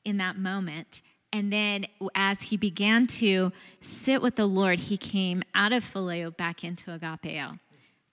in 0.05 0.17
that 0.17 0.37
moment? 0.37 1.01
And 1.33 1.51
then 1.51 1.85
as 2.13 2.41
he 2.43 2.57
began 2.57 3.07
to 3.07 3.51
sit 3.79 4.21
with 4.21 4.35
the 4.35 4.45
Lord, 4.45 4.79
he 4.79 4.97
came 4.97 5.43
out 5.55 5.73
of 5.73 5.83
phileo 5.83 6.35
back 6.35 6.63
into 6.63 6.91
agapeo. 6.91 7.59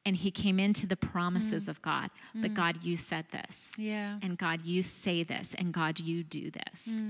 And 0.07 0.16
he 0.16 0.31
came 0.31 0.59
into 0.59 0.87
the 0.87 0.96
promises 0.96 1.68
of 1.68 1.83
God. 1.83 2.11
But 2.35 2.54
God, 2.54 2.83
you 2.83 2.96
said 2.96 3.26
this. 3.31 3.74
Yeah. 3.76 4.18
And 4.22 4.38
God, 4.38 4.62
you 4.62 4.83
say 4.83 5.22
this. 5.22 5.54
And 5.59 5.70
God, 5.70 6.00
you 6.00 6.24
do 6.24 6.50
this. 6.50 7.02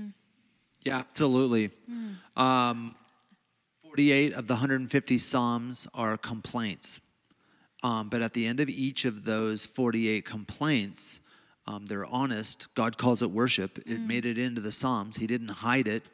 Yeah, 0.83 0.97
absolutely. 0.97 1.71
Um, 2.35 2.95
48 3.99 4.33
of 4.35 4.47
the 4.47 4.53
150 4.53 5.17
Psalms 5.17 5.85
are 5.93 6.15
complaints. 6.15 7.01
Um, 7.83 8.07
but 8.07 8.21
at 8.21 8.33
the 8.33 8.47
end 8.47 8.61
of 8.61 8.69
each 8.69 9.03
of 9.03 9.25
those 9.25 9.65
48 9.65 10.23
complaints, 10.23 11.19
um, 11.67 11.85
they're 11.85 12.05
honest. 12.05 12.73
God 12.75 12.97
calls 12.97 13.21
it 13.21 13.29
worship. 13.29 13.77
It 13.79 13.99
made 13.99 14.25
it 14.25 14.37
into 14.37 14.61
the 14.61 14.71
Psalms, 14.71 15.17
He 15.17 15.27
didn't 15.27 15.49
hide 15.49 15.89
it. 15.89 16.09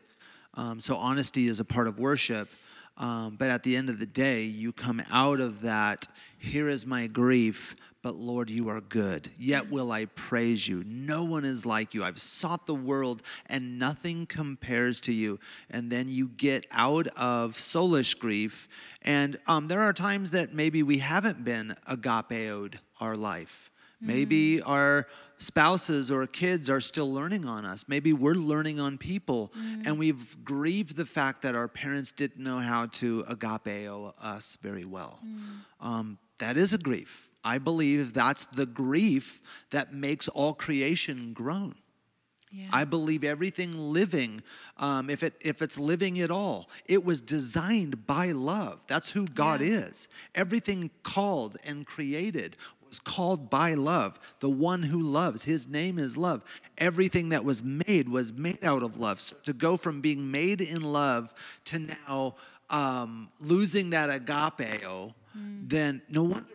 Um, 0.56 0.80
so 0.80 0.96
honesty 0.96 1.46
is 1.46 1.60
a 1.60 1.64
part 1.64 1.86
of 1.86 2.00
worship. 2.00 2.50
Um, 2.98 3.36
but 3.38 3.52
at 3.52 3.62
the 3.62 3.78
end 3.78 3.90
of 3.90 4.00
the 4.00 4.08
day, 4.08 4.42
you 4.46 4.74
come 4.74 5.04
out 5.12 5.40
of 5.40 5.62
that, 5.62 6.08
here 6.40 6.70
is 6.70 6.88
my 6.88 7.06
grief, 7.06 7.76
but 8.06 8.18
Lord, 8.18 8.52
you 8.52 8.70
are 8.70 8.82
good. 8.82 9.32
Yet 9.36 9.72
will 9.72 9.92
I 9.92 10.06
praise 10.06 10.68
you. 10.68 10.84
No 10.86 11.24
one 11.24 11.44
is 11.44 11.66
like 11.66 11.96
you. 11.96 12.04
I've 12.04 12.22
sought 12.22 12.68
the 12.68 12.76
world 12.76 13.24
and 13.48 13.80
nothing 13.80 14.28
compares 14.28 15.02
to 15.02 15.12
you. 15.12 15.40
And 15.72 15.92
then 15.92 16.08
you 16.08 16.28
get 16.28 16.68
out 16.70 17.08
of 17.18 17.56
soulish 17.56 18.20
grief. 18.20 18.68
And 19.02 19.38
um, 19.48 19.68
there 19.68 19.82
are 19.82 19.92
times 19.92 20.30
that 20.32 20.54
maybe 20.54 20.84
we 20.84 21.00
haven't 21.00 21.44
been 21.44 21.74
agapeoed 21.90 22.76
our 23.02 23.18
life. 23.18 23.72
Maybe 24.00 24.62
our 24.62 25.08
spouses 25.40 26.12
or 26.12 26.28
kids 26.28 26.70
are 26.70 26.82
still 26.82 27.12
learning 27.12 27.46
on 27.46 27.66
us. 27.66 27.86
Maybe 27.88 28.14
we're 28.14 28.36
learning 28.36 28.80
on 28.80 29.00
people, 29.00 29.52
and 29.84 29.98
we've 29.98 30.44
grieved 30.44 30.96
the 30.96 31.06
fact 31.06 31.42
that 31.42 31.56
our 31.56 31.68
parents 31.68 32.12
didn't 32.12 32.44
know 32.44 32.60
how 32.60 32.86
to 32.88 33.24
agapeo 33.24 34.14
us 34.22 34.60
very 34.62 34.86
well. 34.86 35.18
Um, 35.82 36.20
that 36.38 36.56
is 36.56 36.74
a 36.74 36.78
grief. 36.78 37.30
I 37.46 37.60
believe 37.60 38.12
that's 38.14 38.44
the 38.46 38.66
grief 38.66 39.42
that 39.70 39.94
makes 39.94 40.28
all 40.28 40.54
creation 40.54 41.32
groan. 41.34 41.76
Yeah. 42.52 42.68
I 42.72 42.86
believe 42.86 43.24
everything 43.24 43.78
living, 43.78 44.42
um, 44.78 45.10
if 45.10 45.24
it 45.24 45.34
if 45.42 45.62
it's 45.62 45.78
living 45.78 46.20
at 46.22 46.32
all, 46.32 46.70
it 46.88 47.04
was 47.04 47.22
designed 47.22 48.06
by 48.08 48.32
love. 48.32 48.80
That's 48.88 49.12
who 49.12 49.26
God 49.28 49.62
Yeah. 49.62 49.80
is. 49.88 50.08
Everything 50.34 50.90
called 51.04 51.58
and 51.66 51.86
created 51.86 52.56
was 52.88 53.00
called 53.00 53.50
by 53.50 53.74
love. 53.74 54.18
The 54.40 54.50
one 54.50 54.84
who 54.84 55.02
loves, 55.02 55.44
His 55.44 55.68
name 55.68 56.00
is 56.00 56.16
love. 56.16 56.44
Everything 56.78 57.30
that 57.30 57.44
was 57.44 57.62
made 57.62 58.08
was 58.08 58.32
made 58.32 58.64
out 58.64 58.84
of 58.84 58.98
love. 58.98 59.20
So 59.20 59.36
to 59.44 59.54
go 59.54 59.76
from 59.76 60.00
being 60.02 60.32
made 60.32 60.62
in 60.62 60.82
love 60.82 61.34
to 61.66 61.80
now 61.80 62.36
um, 62.70 63.30
losing 63.42 63.90
that 63.92 64.10
agapeo, 64.10 65.14
then 65.68 66.02
no 66.10 66.24
wonder. 66.24 66.50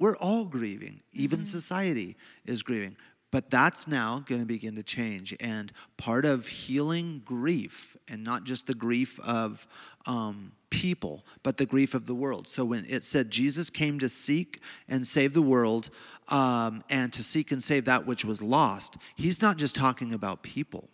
We're 0.00 0.16
all 0.16 0.46
grieving. 0.46 1.02
Even 1.12 1.44
society 1.44 2.16
is 2.46 2.64
grieving. 2.64 2.96
But 3.30 3.48
that's 3.48 3.86
now 3.86 4.24
going 4.26 4.40
to 4.40 4.46
begin 4.46 4.74
to 4.74 4.82
change. 4.82 5.36
And 5.38 5.72
part 5.98 6.24
of 6.24 6.48
healing 6.48 7.22
grief, 7.24 7.96
and 8.08 8.24
not 8.24 8.42
just 8.42 8.66
the 8.66 8.74
grief 8.74 9.20
of 9.20 9.68
um, 10.06 10.50
people, 10.70 11.24
but 11.42 11.58
the 11.58 11.66
grief 11.66 11.94
of 11.94 12.06
the 12.06 12.14
world. 12.14 12.48
So 12.48 12.64
when 12.64 12.84
it 12.88 13.04
said 13.04 13.30
Jesus 13.30 13.70
came 13.70 14.00
to 14.00 14.08
seek 14.08 14.60
and 14.88 15.06
save 15.06 15.32
the 15.32 15.42
world 15.42 15.90
um, 16.28 16.82
and 16.90 17.12
to 17.12 17.22
seek 17.22 17.52
and 17.52 17.62
save 17.62 17.84
that 17.84 18.06
which 18.06 18.24
was 18.24 18.42
lost, 18.42 18.96
he's 19.14 19.40
not 19.40 19.58
just 19.58 19.76
talking 19.76 20.12
about 20.12 20.42
people, 20.42 20.88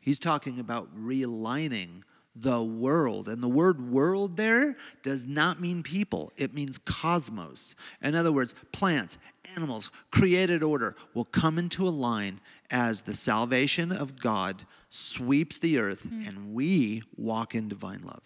he's 0.00 0.20
talking 0.20 0.60
about 0.60 0.88
realigning 0.96 2.02
the 2.40 2.62
world. 2.62 3.28
And 3.28 3.42
the 3.42 3.48
word 3.48 3.90
world 3.90 4.36
there 4.36 4.76
does 5.02 5.26
not 5.26 5.60
mean 5.60 5.82
people, 5.82 6.32
it 6.36 6.54
means 6.54 6.78
cosmos. 6.78 7.74
In 8.02 8.14
other 8.14 8.32
words, 8.32 8.54
plants, 8.72 9.18
animals, 9.54 9.90
created 10.10 10.62
order 10.62 10.96
will 11.14 11.24
come 11.24 11.58
into 11.58 11.86
a 11.86 11.90
line 11.90 12.40
as 12.70 13.02
the 13.02 13.14
salvation 13.14 13.92
of 13.92 14.18
God 14.18 14.66
sweeps 14.90 15.58
the 15.58 15.78
earth 15.78 16.02
hmm. 16.02 16.26
and 16.26 16.52
we 16.54 17.02
walk 17.16 17.54
in 17.54 17.68
divine 17.68 18.02
love. 18.02 18.22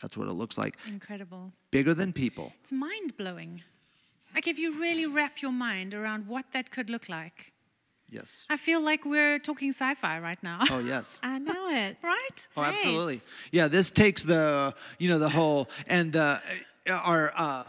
That's 0.00 0.16
what 0.16 0.28
it 0.28 0.32
looks 0.32 0.56
like. 0.56 0.76
Incredible. 0.86 1.52
Bigger 1.70 1.94
than 1.94 2.12
people. 2.12 2.52
It's 2.60 2.72
mind 2.72 3.16
blowing. 3.16 3.62
Like, 4.34 4.46
if 4.46 4.58
you 4.58 4.78
really 4.78 5.06
wrap 5.06 5.42
your 5.42 5.52
mind 5.52 5.94
around 5.94 6.26
what 6.26 6.44
that 6.52 6.70
could 6.70 6.90
look 6.90 7.08
like, 7.08 7.52
Yes. 8.10 8.46
I 8.48 8.56
feel 8.56 8.80
like 8.80 9.04
we're 9.04 9.38
talking 9.38 9.70
sci 9.70 9.94
fi 9.94 10.18
right 10.18 10.42
now. 10.42 10.60
Oh, 10.70 10.78
yes. 10.78 11.18
I 11.22 11.38
know 11.38 11.68
it. 11.68 11.96
right? 12.02 12.48
Oh, 12.56 12.62
absolutely. 12.62 13.20
Yeah, 13.52 13.68
this 13.68 13.90
takes 13.90 14.22
the 14.22 14.74
you 14.98 15.08
know 15.08 15.18
the 15.18 15.28
whole 15.28 15.68
and 15.86 16.12
the 16.12 16.40
uh, 16.88 16.92
our 16.92 17.32
uh, 17.36 17.64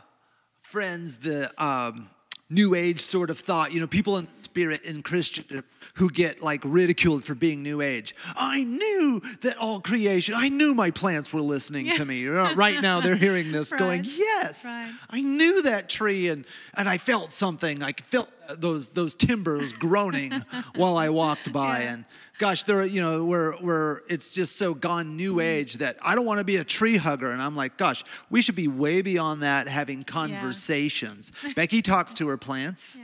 friends 0.62 1.18
the 1.18 1.52
um, 1.64 2.10
new 2.50 2.74
age 2.74 3.00
sort 3.02 3.30
of 3.30 3.40
thought. 3.40 3.74
You 3.74 3.80
know, 3.82 3.88
people 3.88 4.18
in 4.18 4.30
spirit 4.32 4.82
in 4.84 5.04
Christian 5.04 5.64
who 5.96 6.10
get 6.10 6.42
like 6.42 6.62
ridiculed 6.64 7.24
for 7.24 7.36
being 7.36 7.62
new 7.62 7.82
age. 7.82 8.16
I 8.36 8.64
knew 8.64 9.22
that 9.42 9.58
all 9.58 9.82
creation. 9.82 10.36
I 10.38 10.50
knew 10.50 10.74
my 10.74 10.92
plants 10.92 11.34
were 11.34 11.42
listening 11.42 11.92
to 11.94 12.06
me. 12.06 12.28
Right 12.56 12.82
now, 12.82 13.02
they're 13.02 13.16
hearing 13.16 13.52
this, 13.52 13.72
going, 13.74 14.04
"Yes, 14.06 14.64
Right. 14.66 14.92
I 15.10 15.22
knew 15.22 15.64
that 15.64 15.90
tree, 15.90 16.30
and 16.30 16.46
and 16.76 16.88
I 16.88 16.98
felt 16.98 17.32
something. 17.32 17.84
I 17.84 17.92
felt 17.92 18.30
those 18.58 18.90
those 18.92 19.14
timbers 19.16 19.74
groaning 19.74 20.32
while 20.76 20.98
I 20.98 21.10
walked 21.10 21.52
by, 21.52 21.82
Yeah. 21.84 21.94
and 21.94 22.06
gosh, 22.38 22.64
there, 22.64 22.84
you 22.86 23.02
know, 23.02 23.24
we're 23.26 23.60
we're 23.62 24.02
it's 24.10 24.34
just 24.34 24.56
so 24.58 24.74
gone 24.74 25.16
new 25.16 25.40
age 25.40 25.76
that 25.76 25.98
I 26.02 26.16
don't 26.16 26.26
want 26.26 26.40
to 26.40 26.44
be 26.46 26.56
a 26.58 26.64
tree 26.64 26.98
hugger, 26.98 27.32
and 27.32 27.42
I'm 27.42 27.56
like, 27.56 27.78
gosh, 27.78 28.04
we 28.30 28.42
should 28.42 28.56
be 28.56 28.68
way 28.68 29.02
beyond 29.02 29.44
that, 29.44 29.68
having 29.68 30.04
conversations. 30.04 31.32
Becky 31.56 31.82
talks 31.82 32.14
to 32.16 32.28
her 32.30 32.38
plants. 32.38 32.98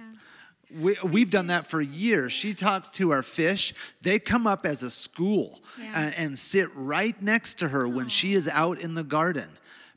We, 0.74 0.98
we've 1.04 1.30
done 1.30 1.48
that 1.48 1.68
for 1.68 1.80
years. 1.80 2.34
She 2.34 2.54
talks 2.56 2.90
to 2.92 3.12
our 3.12 3.22
fish. 3.22 3.74
They 4.02 4.18
come 4.18 4.48
up 4.48 4.66
as 4.66 4.82
a 4.84 4.90
school 4.90 5.62
Yeah. 5.80 5.92
and, 5.96 6.16
and 6.16 6.40
sit 6.40 6.70
right 6.76 7.20
next 7.22 7.60
to 7.60 7.68
her 7.68 7.88
when 7.88 8.10
she 8.10 8.34
is 8.34 8.48
out 8.48 8.80
in 8.80 8.96
the 8.96 9.04
garden 9.04 9.48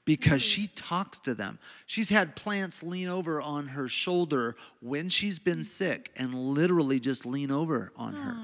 because 0.09 0.41
she 0.41 0.69
talks 0.69 1.19
to 1.19 1.35
them. 1.35 1.59
She's 1.85 2.09
had 2.09 2.35
plants 2.35 2.83
lean 2.83 3.09
over 3.09 3.43
on 3.43 3.69
her 3.69 3.89
shoulder 3.89 4.57
when 4.81 5.11
she's 5.11 5.39
been 5.39 5.63
sick 5.63 6.11
and 6.17 6.35
literally 6.35 6.99
just 6.99 7.27
lean 7.27 7.51
over 7.51 7.93
on 7.95 8.15
her. 8.15 8.35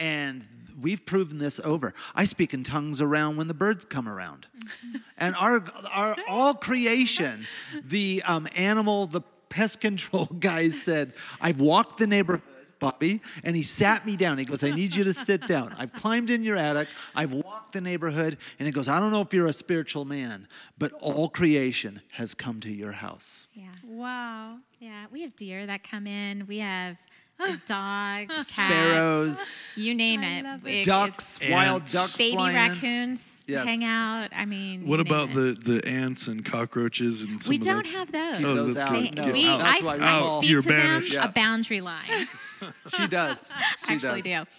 And 0.00 0.44
we've 0.80 1.06
proven 1.06 1.38
this 1.38 1.60
over. 1.60 1.94
I 2.16 2.24
speak 2.24 2.54
in 2.54 2.64
tongues 2.64 3.00
around 3.00 3.36
when 3.36 3.46
the 3.46 3.54
birds 3.54 3.84
come 3.84 4.08
around. 4.08 4.48
and 5.16 5.36
our, 5.36 5.62
our 5.92 6.16
all 6.28 6.54
creation, 6.54 7.46
the 7.84 8.24
um, 8.26 8.48
animal, 8.56 9.06
the 9.06 9.20
pest 9.50 9.80
control 9.80 10.24
guys 10.40 10.82
said, 10.82 11.12
I've 11.40 11.60
walked 11.60 11.98
the 11.98 12.08
neighborhood. 12.08 12.42
Bobby, 12.90 13.20
and 13.42 13.56
he 13.56 13.62
sat 13.62 14.04
me 14.06 14.16
down. 14.16 14.38
He 14.38 14.44
goes, 14.44 14.62
I 14.62 14.70
need 14.70 14.94
you 14.94 15.04
to 15.04 15.14
sit 15.14 15.46
down. 15.46 15.74
I've 15.78 15.92
climbed 15.92 16.30
in 16.30 16.42
your 16.42 16.56
attic. 16.56 16.88
I've 17.14 17.32
walked 17.32 17.72
the 17.72 17.80
neighborhood. 17.80 18.36
And 18.58 18.66
he 18.66 18.72
goes, 18.72 18.88
I 18.88 19.00
don't 19.00 19.10
know 19.10 19.20
if 19.22 19.32
you're 19.32 19.46
a 19.46 19.52
spiritual 19.52 20.04
man, 20.04 20.46
but 20.78 20.92
all 21.00 21.28
creation 21.28 22.02
has 22.12 22.34
come 22.34 22.60
to 22.60 22.72
your 22.72 22.92
house. 22.92 23.46
Yeah. 23.54 23.64
Wow. 23.86 24.58
Yeah. 24.80 25.06
We 25.10 25.22
have 25.22 25.34
deer 25.36 25.66
that 25.66 25.88
come 25.88 26.06
in. 26.06 26.46
We 26.46 26.58
have 26.58 26.96
dogs, 27.66 28.32
cats, 28.32 28.48
Sparrows, 28.48 29.42
you 29.76 29.92
name 29.94 30.22
it. 30.22 30.44
It- 30.64 30.68
it. 30.68 30.84
ducks, 30.84 31.40
Ants. 31.42 31.52
wild 31.52 31.84
ducks 31.86 32.16
Baby 32.16 32.36
flying. 32.36 32.54
raccoons 32.54 33.44
Yes. 33.48 33.64
hang 33.64 33.82
out. 33.82 34.28
I 34.32 34.44
mean, 34.44 34.86
What 34.86 35.00
about 35.00 35.30
it. 35.30 35.34
the, 35.64 35.72
the 35.80 35.88
ants 35.88 36.28
and 36.28 36.44
cockroaches 36.44 37.22
and 37.22 37.42
some 37.42 37.50
We 37.50 37.56
of 37.56 37.62
don't 37.62 37.76
that's- 37.86 37.94
have 37.94 38.12
those. 38.12 38.44
Oh, 38.44 38.54
those 38.54 38.74
that's 38.76 38.88
out. 38.88 38.94
good. 39.00 39.16
They- 39.16 39.22
No, 39.26 39.32
we, 39.32 39.44
that's 39.46 39.82
I, 39.82 39.84
why 39.84 39.98
I 40.00 40.36
speak 40.38 40.50
You're 40.50 40.62
to 40.62 40.68
them. 40.68 41.04
Yeah. 41.08 41.24
a 41.24 41.28
boundary 41.32 41.80
line. 41.80 42.28
She 42.96 43.06
does. 43.06 43.50
She 43.86 43.94
actually 43.94 44.22
does. 44.22 44.46
do. 44.46 44.50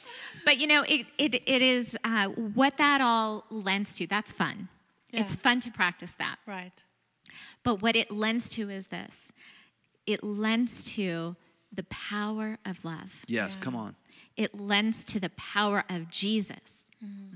But 0.45 0.57
you 0.57 0.67
know, 0.67 0.83
it, 0.83 1.05
it, 1.17 1.35
it 1.35 1.61
is 1.61 1.97
uh, 2.03 2.27
what 2.27 2.77
that 2.77 3.01
all 3.01 3.45
lends 3.49 3.93
to. 3.95 4.07
That's 4.07 4.31
fun. 4.31 4.69
It's 5.11 5.35
fun 5.35 5.59
to 5.61 5.71
practice 5.71 6.13
that. 6.15 6.37
Right. 6.45 6.73
But 7.63 7.81
what 7.81 7.95
it 7.95 8.11
lends 8.11 8.49
to 8.49 8.69
is 8.69 8.87
this 8.87 9.31
it 10.05 10.23
lends 10.23 10.83
to 10.95 11.35
the 11.71 11.83
power 11.83 12.57
of 12.65 12.83
love. 12.85 13.23
Yes, 13.27 13.55
Yeah. 13.55 13.61
come 13.63 13.75
on. 13.75 13.95
It 14.37 14.53
lends 14.59 15.05
to 15.05 15.19
the 15.21 15.29
power 15.29 15.85
of 15.89 16.09
Jesus, 16.11 16.85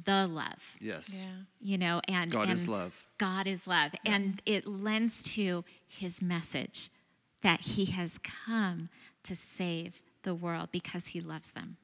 the 0.03 0.27
love. 0.27 0.75
Yes. 0.81 1.23
Yeah. 1.25 1.31
You 1.61 1.77
know, 1.77 2.01
and 2.09 2.29
God 2.29 2.49
is 2.49 2.67
love. 2.67 3.05
God 3.17 3.47
is 3.47 3.65
love. 3.67 3.91
And 4.05 4.41
it 4.45 4.67
lends 4.67 5.23
to 5.35 5.63
his 5.87 6.21
message 6.21 6.89
that 7.41 7.61
he 7.61 7.85
has 7.85 8.17
come 8.17 8.89
to 9.23 9.33
save 9.35 10.01
the 10.23 10.35
world 10.35 10.69
because 10.71 11.07
he 11.07 11.21
loves 11.21 11.51
them. 11.51 11.77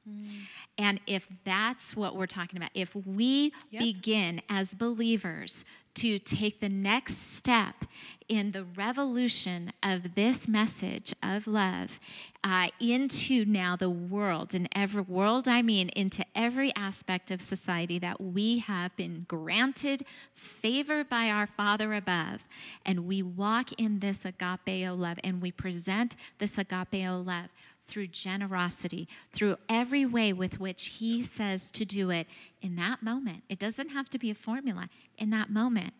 And 0.78 1.00
if 1.06 1.28
that's 1.44 1.96
what 1.96 2.16
we're 2.16 2.26
talking 2.26 2.56
about, 2.58 2.70
if 2.74 2.94
we 2.94 3.52
Yep. 3.70 3.80
begin 3.80 4.42
as 4.48 4.74
believers 4.74 5.64
to 5.94 6.18
take 6.18 6.60
the 6.60 6.68
next 6.68 7.16
step 7.16 7.86
in 8.28 8.52
the 8.52 8.64
revolution 8.64 9.72
of 9.82 10.14
this 10.14 10.46
message 10.46 11.14
of 11.22 11.46
love 11.46 11.98
uh, 12.44 12.68
into 12.78 13.46
now 13.46 13.76
the 13.76 13.88
world, 13.88 14.54
and 14.54 14.68
every 14.72 15.00
world 15.00 15.48
I 15.48 15.62
mean 15.62 15.88
into 15.90 16.24
every 16.34 16.74
aspect 16.76 17.30
of 17.30 17.40
society 17.40 17.98
that 18.00 18.20
we 18.20 18.58
have 18.58 18.94
been 18.96 19.24
granted 19.26 20.04
favor 20.34 21.02
by 21.02 21.30
our 21.30 21.46
Father 21.46 21.94
above, 21.94 22.44
and 22.84 23.06
we 23.06 23.22
walk 23.22 23.72
in 23.80 24.00
this 24.00 24.18
agapeo 24.24 24.96
love, 24.96 25.18
and 25.24 25.40
we 25.40 25.50
present 25.50 26.14
this 26.38 26.56
agapeo 26.58 27.24
love 27.24 27.48
through 27.88 28.08
generosity, 28.08 29.08
through 29.32 29.56
every 29.68 30.04
way 30.04 30.32
with 30.32 30.60
which 30.60 30.86
He 30.86 31.22
says 31.22 31.70
to 31.72 31.84
do 31.84 32.10
it 32.10 32.26
in 32.62 32.76
that 32.76 33.02
moment. 33.02 33.42
It 33.48 33.58
doesn't 33.58 33.90
have 33.90 34.10
to 34.10 34.18
be 34.18 34.30
a 34.30 34.34
formula. 34.34 34.88
In 35.18 35.30
that 35.30 35.50
moment, 35.50 35.94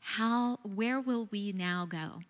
how, 0.00 0.58
where 0.62 1.00
will 1.00 1.28
we 1.30 1.52
now 1.52 1.86
go? 1.86 2.20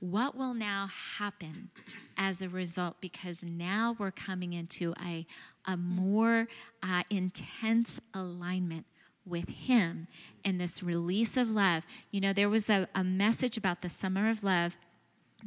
What 0.00 0.36
will 0.36 0.54
now 0.54 0.90
happen 1.18 1.70
as 2.16 2.42
a 2.42 2.48
result? 2.48 2.96
Because 3.00 3.42
now 3.42 3.96
we're 3.98 4.12
coming 4.12 4.52
into 4.52 4.94
a, 5.04 5.26
a 5.66 5.76
more 5.76 6.46
uh, 6.82 7.02
intense 7.10 8.00
alignment 8.14 8.86
with 9.26 9.48
Him 9.48 10.06
and 10.44 10.60
this 10.60 10.82
release 10.82 11.36
of 11.36 11.50
love. 11.50 11.84
You 12.10 12.20
know, 12.20 12.32
there 12.32 12.48
was 12.48 12.70
a, 12.70 12.88
a 12.94 13.02
message 13.02 13.56
about 13.56 13.82
the 13.82 13.88
summer 13.88 14.30
of 14.30 14.44
love 14.44 14.76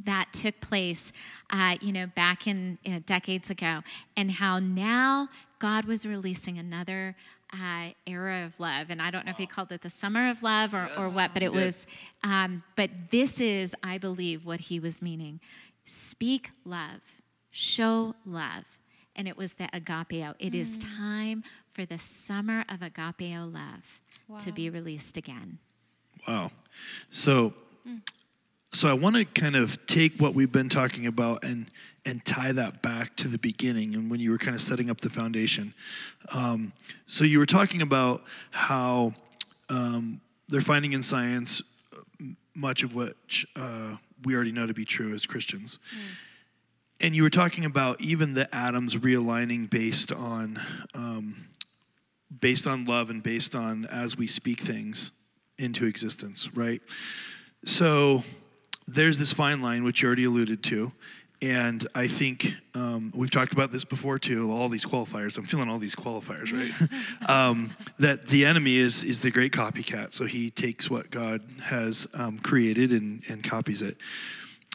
that 0.04 0.32
took 0.32 0.60
place, 0.60 1.12
uh, 1.50 1.76
you 1.80 1.92
know, 1.92 2.06
back 2.06 2.46
in 2.46 2.78
uh, 2.86 3.00
decades 3.06 3.50
ago, 3.50 3.80
and 4.16 4.30
how 4.30 4.58
now 4.58 5.28
God 5.58 5.84
was 5.84 6.06
releasing 6.06 6.58
another 6.58 7.14
uh, 7.52 7.90
era 8.06 8.46
of 8.46 8.58
love. 8.58 8.86
And 8.88 9.02
I 9.02 9.10
don't 9.10 9.26
know 9.26 9.30
if 9.30 9.36
he 9.36 9.46
called 9.46 9.72
it 9.72 9.82
the 9.82 9.90
summer 9.90 10.30
of 10.30 10.42
love 10.42 10.72
or, 10.74 10.88
or 10.96 11.08
what, 11.10 11.34
but 11.34 11.42
it 11.42 11.52
was, 11.52 11.86
um, 12.24 12.62
but 12.76 12.90
this 13.10 13.40
is, 13.40 13.74
I 13.82 13.98
believe, 13.98 14.46
what 14.46 14.60
he 14.60 14.80
was 14.80 15.02
meaning. 15.02 15.40
Speak 15.84 16.50
love, 16.64 17.00
show 17.50 18.14
love. 18.24 18.64
And 19.14 19.28
it 19.28 19.36
was 19.36 19.52
the 19.52 19.64
agapeo. 19.64 20.34
It 20.38 20.54
is 20.54 20.78
time 20.78 21.44
for 21.74 21.84
the 21.84 21.98
summer 21.98 22.64
of 22.70 22.80
agapeo 22.80 23.52
love 23.52 24.40
to 24.40 24.52
be 24.52 24.70
released 24.70 25.18
again. 25.18 25.58
Wow. 26.26 26.50
So, 27.10 27.52
so 28.72 28.88
I 28.88 28.94
want 28.94 29.16
to 29.16 29.24
kind 29.24 29.54
of 29.54 29.86
take 29.86 30.18
what 30.18 30.34
we've 30.34 30.52
been 30.52 30.68
talking 30.68 31.06
about 31.06 31.44
and 31.44 31.66
and 32.04 32.24
tie 32.24 32.50
that 32.50 32.82
back 32.82 33.14
to 33.14 33.28
the 33.28 33.38
beginning 33.38 33.94
and 33.94 34.10
when 34.10 34.18
you 34.18 34.32
were 34.32 34.38
kind 34.38 34.56
of 34.56 34.60
setting 34.60 34.90
up 34.90 35.00
the 35.00 35.10
foundation. 35.10 35.72
Um, 36.30 36.72
so 37.06 37.22
you 37.22 37.38
were 37.38 37.46
talking 37.46 37.80
about 37.80 38.24
how 38.50 39.14
um, 39.68 40.20
they're 40.48 40.60
finding 40.60 40.94
in 40.94 41.02
science 41.04 41.62
much 42.54 42.82
of 42.82 42.94
what 42.94 43.14
uh, 43.54 43.96
we 44.24 44.34
already 44.34 44.50
know 44.50 44.66
to 44.66 44.74
be 44.74 44.84
true 44.84 45.14
as 45.14 45.26
Christians. 45.26 45.78
And 47.00 47.14
you 47.14 47.22
were 47.22 47.30
talking 47.30 47.64
about 47.64 48.00
even 48.00 48.34
the 48.34 48.52
atoms 48.54 48.96
realigning 48.96 49.70
based 49.70 50.12
on 50.12 50.60
um, 50.94 51.48
based 52.40 52.66
on 52.66 52.84
love 52.84 53.10
and 53.10 53.22
based 53.22 53.54
on 53.54 53.86
as 53.86 54.16
we 54.16 54.26
speak 54.26 54.60
things 54.60 55.12
into 55.58 55.84
existence, 55.84 56.48
right? 56.54 56.82
So 57.64 58.24
there's 58.86 59.18
this 59.18 59.32
fine 59.32 59.62
line 59.62 59.84
which 59.84 60.02
you 60.02 60.06
already 60.06 60.24
alluded 60.24 60.62
to, 60.64 60.92
and 61.42 61.86
I 61.94 62.06
think 62.06 62.52
um, 62.74 63.12
we've 63.14 63.30
talked 63.30 63.52
about 63.52 63.72
this 63.72 63.84
before 63.84 64.18
too. 64.20 64.52
All 64.52 64.68
these 64.68 64.84
qualifiers, 64.84 65.36
I'm 65.36 65.44
feeling 65.44 65.68
all 65.68 65.78
these 65.78 65.96
qualifiers, 65.96 66.52
right? 66.52 67.28
um, 67.28 67.72
that 67.98 68.28
the 68.28 68.46
enemy 68.46 68.76
is 68.76 69.02
is 69.02 69.20
the 69.20 69.30
great 69.30 69.52
copycat, 69.52 70.12
so 70.12 70.24
he 70.24 70.50
takes 70.50 70.88
what 70.88 71.10
God 71.10 71.42
has 71.62 72.06
um, 72.14 72.38
created 72.38 72.92
and 72.92 73.22
and 73.28 73.42
copies 73.42 73.82
it. 73.82 73.96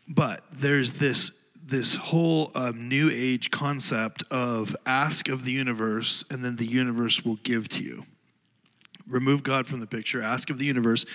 But 0.10 0.44
there's 0.52 0.92
this 0.92 1.32
this 1.66 1.96
whole 1.96 2.52
um, 2.54 2.88
new 2.88 3.10
age 3.12 3.50
concept 3.50 4.24
of 4.30 4.76
ask 4.86 5.30
of 5.30 5.46
the 5.46 5.52
universe, 5.52 6.26
and 6.30 6.44
then 6.44 6.58
the 6.58 6.66
universe 6.66 7.24
will 7.24 7.38
give 7.38 7.70
to 7.70 7.84
you 7.84 8.06
remove 9.08 9.44
god 9.44 9.68
from 9.68 9.80
the 9.80 9.88
picture 9.88 10.22
ask 10.22 10.50
of 10.50 10.60
the 10.60 10.66
universe 10.66 11.06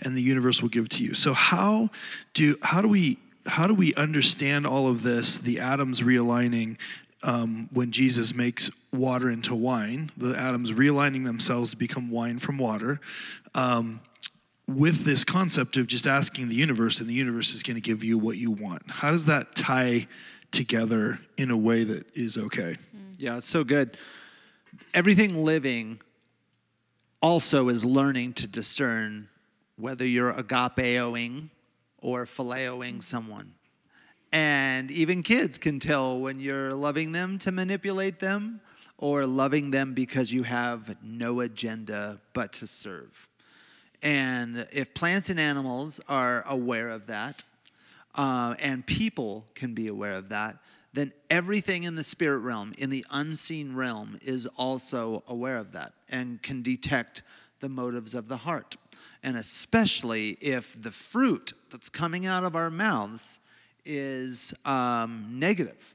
and 0.00 0.16
the 0.16 0.22
universe 0.22 0.62
will 0.62 0.68
give 0.68 0.88
to 0.88 1.02
you. 1.02 1.14
So 1.14 1.32
how 1.32 1.90
do 2.34 2.56
how 2.62 2.80
do 2.82 2.88
we 2.88 3.18
how 3.46 3.66
do 3.66 3.74
we 3.74 3.94
understand 3.94 4.66
all 4.66 4.88
of 4.88 5.02
this 5.02 5.38
the 5.38 5.60
atoms 5.60 6.00
realigning 6.00 6.76
um, 7.22 7.68
when 7.72 7.90
jesus 7.90 8.34
makes 8.34 8.70
water 8.92 9.30
into 9.30 9.54
wine 9.54 10.10
the 10.16 10.34
atoms 10.34 10.72
realigning 10.72 11.24
themselves 11.24 11.70
to 11.72 11.76
become 11.76 12.10
wine 12.10 12.38
from 12.38 12.58
water 12.58 13.00
um, 13.54 14.00
with 14.76 15.04
this 15.04 15.24
concept 15.24 15.76
of 15.76 15.86
just 15.86 16.06
asking 16.06 16.48
the 16.48 16.54
universe 16.54 17.00
and 17.00 17.08
the 17.08 17.14
universe 17.14 17.54
is 17.54 17.62
going 17.62 17.74
to 17.74 17.80
give 17.80 18.04
you 18.04 18.18
what 18.18 18.36
you 18.36 18.50
want? 18.50 18.82
How 18.88 19.10
does 19.10 19.24
that 19.26 19.54
tie 19.54 20.06
together 20.52 21.18
in 21.36 21.50
a 21.50 21.56
way 21.56 21.84
that 21.84 22.06
is 22.14 22.38
okay? 22.38 22.76
Yeah, 23.18 23.38
it's 23.38 23.48
so 23.48 23.64
good. 23.64 23.96
Everything 24.94 25.44
living 25.44 26.00
also 27.20 27.68
is 27.68 27.84
learning 27.84 28.32
to 28.34 28.46
discern 28.46 29.28
whether 29.76 30.06
you're 30.06 30.32
agapeoing 30.32 31.48
or 31.98 32.24
phileoing 32.24 33.02
someone. 33.02 33.52
And 34.32 34.90
even 34.90 35.22
kids 35.22 35.58
can 35.58 35.80
tell 35.80 36.20
when 36.20 36.38
you're 36.38 36.72
loving 36.72 37.12
them 37.12 37.38
to 37.40 37.52
manipulate 37.52 38.20
them 38.20 38.60
or 38.98 39.26
loving 39.26 39.70
them 39.70 39.92
because 39.94 40.32
you 40.32 40.42
have 40.44 40.96
no 41.02 41.40
agenda 41.40 42.20
but 42.32 42.52
to 42.54 42.66
serve. 42.66 43.28
And 44.02 44.66
if 44.72 44.94
plants 44.94 45.30
and 45.30 45.40
animals 45.40 46.00
are 46.08 46.44
aware 46.46 46.90
of 46.90 47.06
that, 47.08 47.44
uh, 48.14 48.54
and 48.58 48.86
people 48.86 49.46
can 49.54 49.74
be 49.74 49.88
aware 49.88 50.12
of 50.12 50.28
that, 50.30 50.56
then 50.92 51.12
everything 51.28 51.84
in 51.84 51.94
the 51.94 52.02
spirit 52.02 52.38
realm, 52.38 52.72
in 52.78 52.90
the 52.90 53.04
unseen 53.10 53.74
realm, 53.74 54.18
is 54.22 54.46
also 54.56 55.22
aware 55.28 55.56
of 55.56 55.72
that 55.72 55.92
and 56.08 56.42
can 56.42 56.62
detect 56.62 57.22
the 57.60 57.68
motives 57.68 58.14
of 58.14 58.28
the 58.28 58.36
heart. 58.36 58.76
And 59.22 59.36
especially 59.36 60.30
if 60.40 60.80
the 60.80 60.90
fruit 60.90 61.52
that's 61.70 61.88
coming 61.88 62.26
out 62.26 62.42
of 62.42 62.56
our 62.56 62.70
mouths 62.70 63.38
is 63.84 64.52
um, 64.64 65.26
negative. 65.30 65.94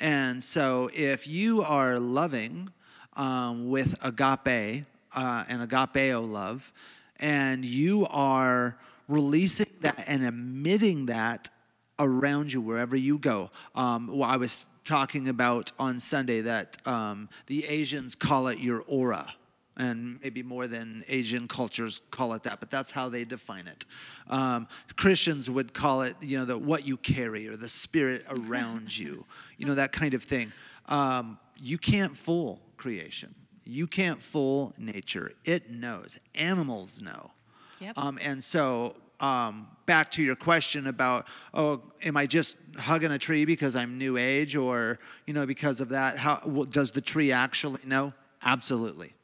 And 0.00 0.42
so 0.42 0.90
if 0.92 1.28
you 1.28 1.62
are 1.62 1.98
loving 2.00 2.70
um, 3.14 3.68
with 3.68 3.96
agape 4.02 4.84
uh, 5.14 5.44
and 5.48 5.68
agapeo 5.68 6.28
love, 6.28 6.72
and 7.20 7.64
you 7.64 8.06
are 8.10 8.76
releasing 9.08 9.70
that 9.80 10.04
and 10.06 10.24
emitting 10.24 11.06
that 11.06 11.50
around 11.98 12.52
you 12.52 12.60
wherever 12.60 12.96
you 12.96 13.18
go. 13.18 13.50
Um, 13.74 14.08
well, 14.08 14.28
I 14.28 14.36
was 14.36 14.68
talking 14.84 15.28
about 15.28 15.72
on 15.78 15.98
Sunday 15.98 16.40
that 16.42 16.76
um, 16.86 17.28
the 17.46 17.64
Asians 17.66 18.14
call 18.14 18.48
it 18.48 18.58
your 18.58 18.82
aura. 18.86 19.32
And 19.76 20.20
maybe 20.22 20.44
more 20.44 20.68
than 20.68 21.02
Asian 21.08 21.48
cultures 21.48 22.02
call 22.12 22.32
it 22.34 22.44
that, 22.44 22.60
but 22.60 22.70
that's 22.70 22.92
how 22.92 23.08
they 23.08 23.24
define 23.24 23.66
it. 23.66 23.84
Um, 24.28 24.68
Christians 24.94 25.50
would 25.50 25.74
call 25.74 26.02
it, 26.02 26.14
you 26.20 26.38
know, 26.38 26.44
the 26.44 26.56
what 26.56 26.86
you 26.86 26.96
carry 26.96 27.48
or 27.48 27.56
the 27.56 27.68
spirit 27.68 28.24
around 28.28 28.96
you, 28.98 29.24
you 29.58 29.66
know, 29.66 29.74
that 29.74 29.90
kind 29.90 30.14
of 30.14 30.22
thing. 30.22 30.52
Um, 30.86 31.38
you 31.60 31.76
can't 31.76 32.16
fool 32.16 32.60
creation. 32.76 33.34
You 33.64 33.86
can't 33.88 34.22
fool 34.22 34.74
nature. 34.78 35.32
It 35.44 35.70
knows. 35.70 36.18
Animals 36.34 37.02
know. 37.02 37.32
Yep. 37.80 37.98
Um, 37.98 38.18
and 38.22 38.44
so, 38.44 38.94
um, 39.24 39.68
back 39.86 40.10
to 40.10 40.22
your 40.22 40.36
question 40.36 40.86
about, 40.86 41.26
oh, 41.54 41.80
am 42.04 42.14
I 42.16 42.26
just 42.26 42.56
hugging 42.76 43.10
a 43.10 43.18
tree 43.18 43.46
because 43.46 43.74
I'm 43.74 43.96
new 43.96 44.18
age, 44.18 44.54
or 44.54 44.98
you 45.26 45.32
know, 45.32 45.46
because 45.46 45.80
of 45.80 45.88
that? 45.90 46.18
How 46.18 46.42
well, 46.44 46.64
does 46.64 46.90
the 46.90 47.00
tree 47.00 47.32
actually 47.32 47.80
know? 47.86 48.12
Absolutely. 48.42 49.14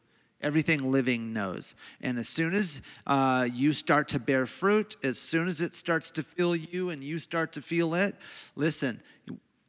Everything 0.40 0.90
living 0.90 1.34
knows. 1.34 1.74
And 2.00 2.18
as 2.18 2.26
soon 2.26 2.54
as 2.54 2.80
uh, 3.06 3.46
you 3.52 3.74
start 3.74 4.08
to 4.08 4.18
bear 4.18 4.46
fruit, 4.46 4.96
as 5.04 5.18
soon 5.18 5.46
as 5.46 5.60
it 5.60 5.74
starts 5.74 6.10
to 6.12 6.22
feel 6.22 6.56
you 6.56 6.88
and 6.88 7.04
you 7.04 7.18
start 7.18 7.52
to 7.52 7.60
feel 7.60 7.94
it, 7.94 8.16
listen, 8.56 9.02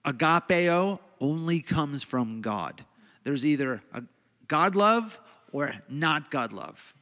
agapeo 0.05 0.99
only 1.19 1.59
comes 1.59 2.03
from 2.03 2.39
God. 2.39 2.85
There's 3.25 3.45
either 3.45 3.81
a 3.93 4.03
God 4.47 4.77
love 4.77 5.19
or 5.51 5.73
not 5.89 6.31
God 6.31 6.53
love 6.53 6.93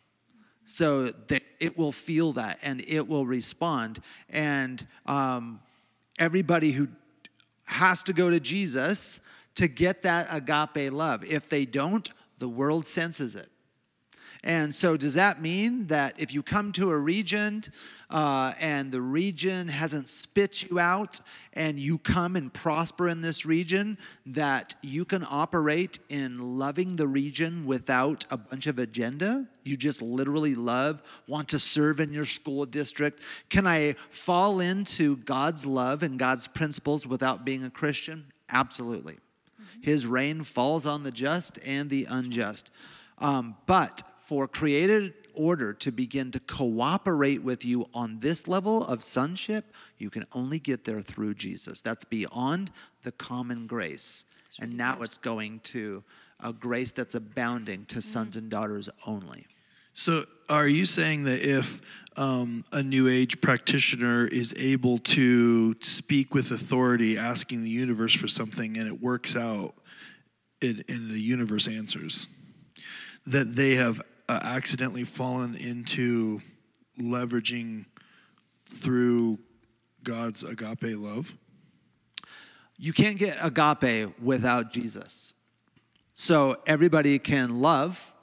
so 0.70 1.08
that 1.08 1.42
it 1.60 1.78
will 1.78 1.92
feel 1.92 2.34
that 2.34 2.60
and 2.62 2.82
it 2.88 3.08
will 3.08 3.26
respond. 3.26 4.00
And 4.30 4.86
um, 5.08 5.60
everybody 6.20 6.72
who 6.72 6.88
has 7.66 8.04
to 8.04 8.14
go 8.14 8.30
to 8.30 8.40
Jesus 8.40 9.20
to 9.56 9.68
get 9.68 10.04
that 10.04 10.28
agape 10.32 10.92
love. 10.92 11.24
If 11.24 11.50
they 11.50 11.66
don't, 11.66 12.10
the 12.38 12.48
world 12.48 12.88
senses 12.88 13.36
it. 13.36 13.50
And 14.44 14.74
so, 14.74 14.96
does 14.96 15.16
that 15.16 15.42
mean 15.42 15.88
that 15.88 16.18
if 16.18 16.34
you 16.34 16.42
come 16.42 16.72
to 16.74 16.92
a 16.92 16.98
region 16.98 17.62
uh, 18.10 18.54
and 18.60 18.90
the 18.90 19.02
region 19.02 19.68
hasn't 19.68 20.08
spit 20.08 20.70
you 20.70 20.80
out 20.80 21.20
and 21.54 21.78
you 21.78 21.98
come 21.98 22.38
and 22.38 22.54
prosper 22.54 23.10
in 23.10 23.20
this 23.20 23.46
region, 23.46 23.98
that 24.28 24.76
you 24.82 25.04
can 25.04 25.26
operate 25.30 26.00
in 26.08 26.58
loving 26.58 26.96
the 26.96 27.06
region 27.06 27.66
without 27.66 28.24
a 28.32 28.38
bunch 28.38 28.68
of 28.68 28.80
agenda? 28.80 29.46
You 29.66 29.76
just 29.76 30.02
literally 30.02 30.56
love, 30.56 31.04
want 31.28 31.50
to 31.50 31.60
serve 31.60 32.00
in 32.00 32.14
your 32.14 32.26
school 32.26 32.66
district? 32.66 33.20
Can 33.50 33.68
I 33.68 33.96
fall 34.10 34.62
into 34.62 35.18
God's 35.18 35.66
love 35.66 36.02
and 36.02 36.18
God's 36.18 36.48
principles 36.48 37.06
without 37.06 37.44
being 37.44 37.66
a 37.66 37.70
Christian? 37.70 38.32
Absolutely. 38.50 39.18
His 39.82 40.08
rain 40.08 40.44
falls 40.44 40.86
on 40.86 41.04
the 41.04 41.12
just 41.12 41.60
and 41.66 41.90
the 41.90 42.06
unjust. 42.10 42.72
Um, 43.20 43.56
but 43.66 44.02
for 44.30 44.48
created 44.48 45.12
order 45.34 45.74
to 45.74 45.92
begin 45.92 46.30
to 46.30 46.40
cooperate 46.42 47.42
with 47.42 47.66
you 47.66 47.90
on 47.96 48.20
this 48.20 48.48
level 48.48 48.86
of 48.86 49.02
sonship, 49.02 49.74
you 49.98 50.12
can 50.12 50.24
only 50.34 50.60
get 50.60 50.84
there 50.84 51.02
through 51.02 51.34
Jesus. 51.34 51.82
That's 51.82 52.06
beyond 52.06 52.70
the 53.02 53.12
common 53.12 53.66
grace. 53.66 54.26
And 54.60 54.78
now 54.78 55.02
it's 55.02 55.18
going 55.18 55.62
to 55.62 56.04
a 56.40 56.54
grace 56.54 56.92
that's 56.92 57.16
abounding 57.16 57.86
to 57.86 58.04
sons 58.04 58.36
and 58.36 58.52
daughters 58.52 58.88
only. 59.08 59.48
So, 59.96 60.26
are 60.48 60.68
you 60.68 60.86
saying 60.86 61.24
that 61.24 61.42
if 61.42 61.82
um, 62.16 62.64
a 62.72 62.84
New 62.84 63.08
Age 63.08 63.42
practitioner 63.42 64.28
is 64.28 64.54
able 64.56 65.00
to 65.00 65.76
speak 65.82 66.36
with 66.36 66.52
authority, 66.52 67.18
asking 67.18 67.64
the 67.64 67.72
universe 67.72 68.14
for 68.14 68.28
something, 68.28 68.78
and 68.78 68.88
it 68.88 69.02
works 69.02 69.36
out, 69.36 69.74
it, 70.62 70.88
and 70.88 71.10
the 71.10 71.20
universe 71.20 71.68
answers, 71.68 72.28
that 73.26 73.56
they 73.56 73.76
have 73.76 74.00
uh, 74.30 74.40
accidentally 74.44 75.04
fallen 75.04 75.56
into 75.56 76.40
leveraging 77.00 77.86
through 78.68 79.40
God's 80.04 80.44
agape 80.44 80.96
love? 80.96 81.34
You 82.78 82.94
can't 82.94 83.18
get 83.18 83.38
agape 83.42 84.18
without 84.22 84.72
Jesus. 84.72 85.34
So 86.16 86.58
everybody 86.68 87.18
can 87.18 87.60
love. 87.60 88.14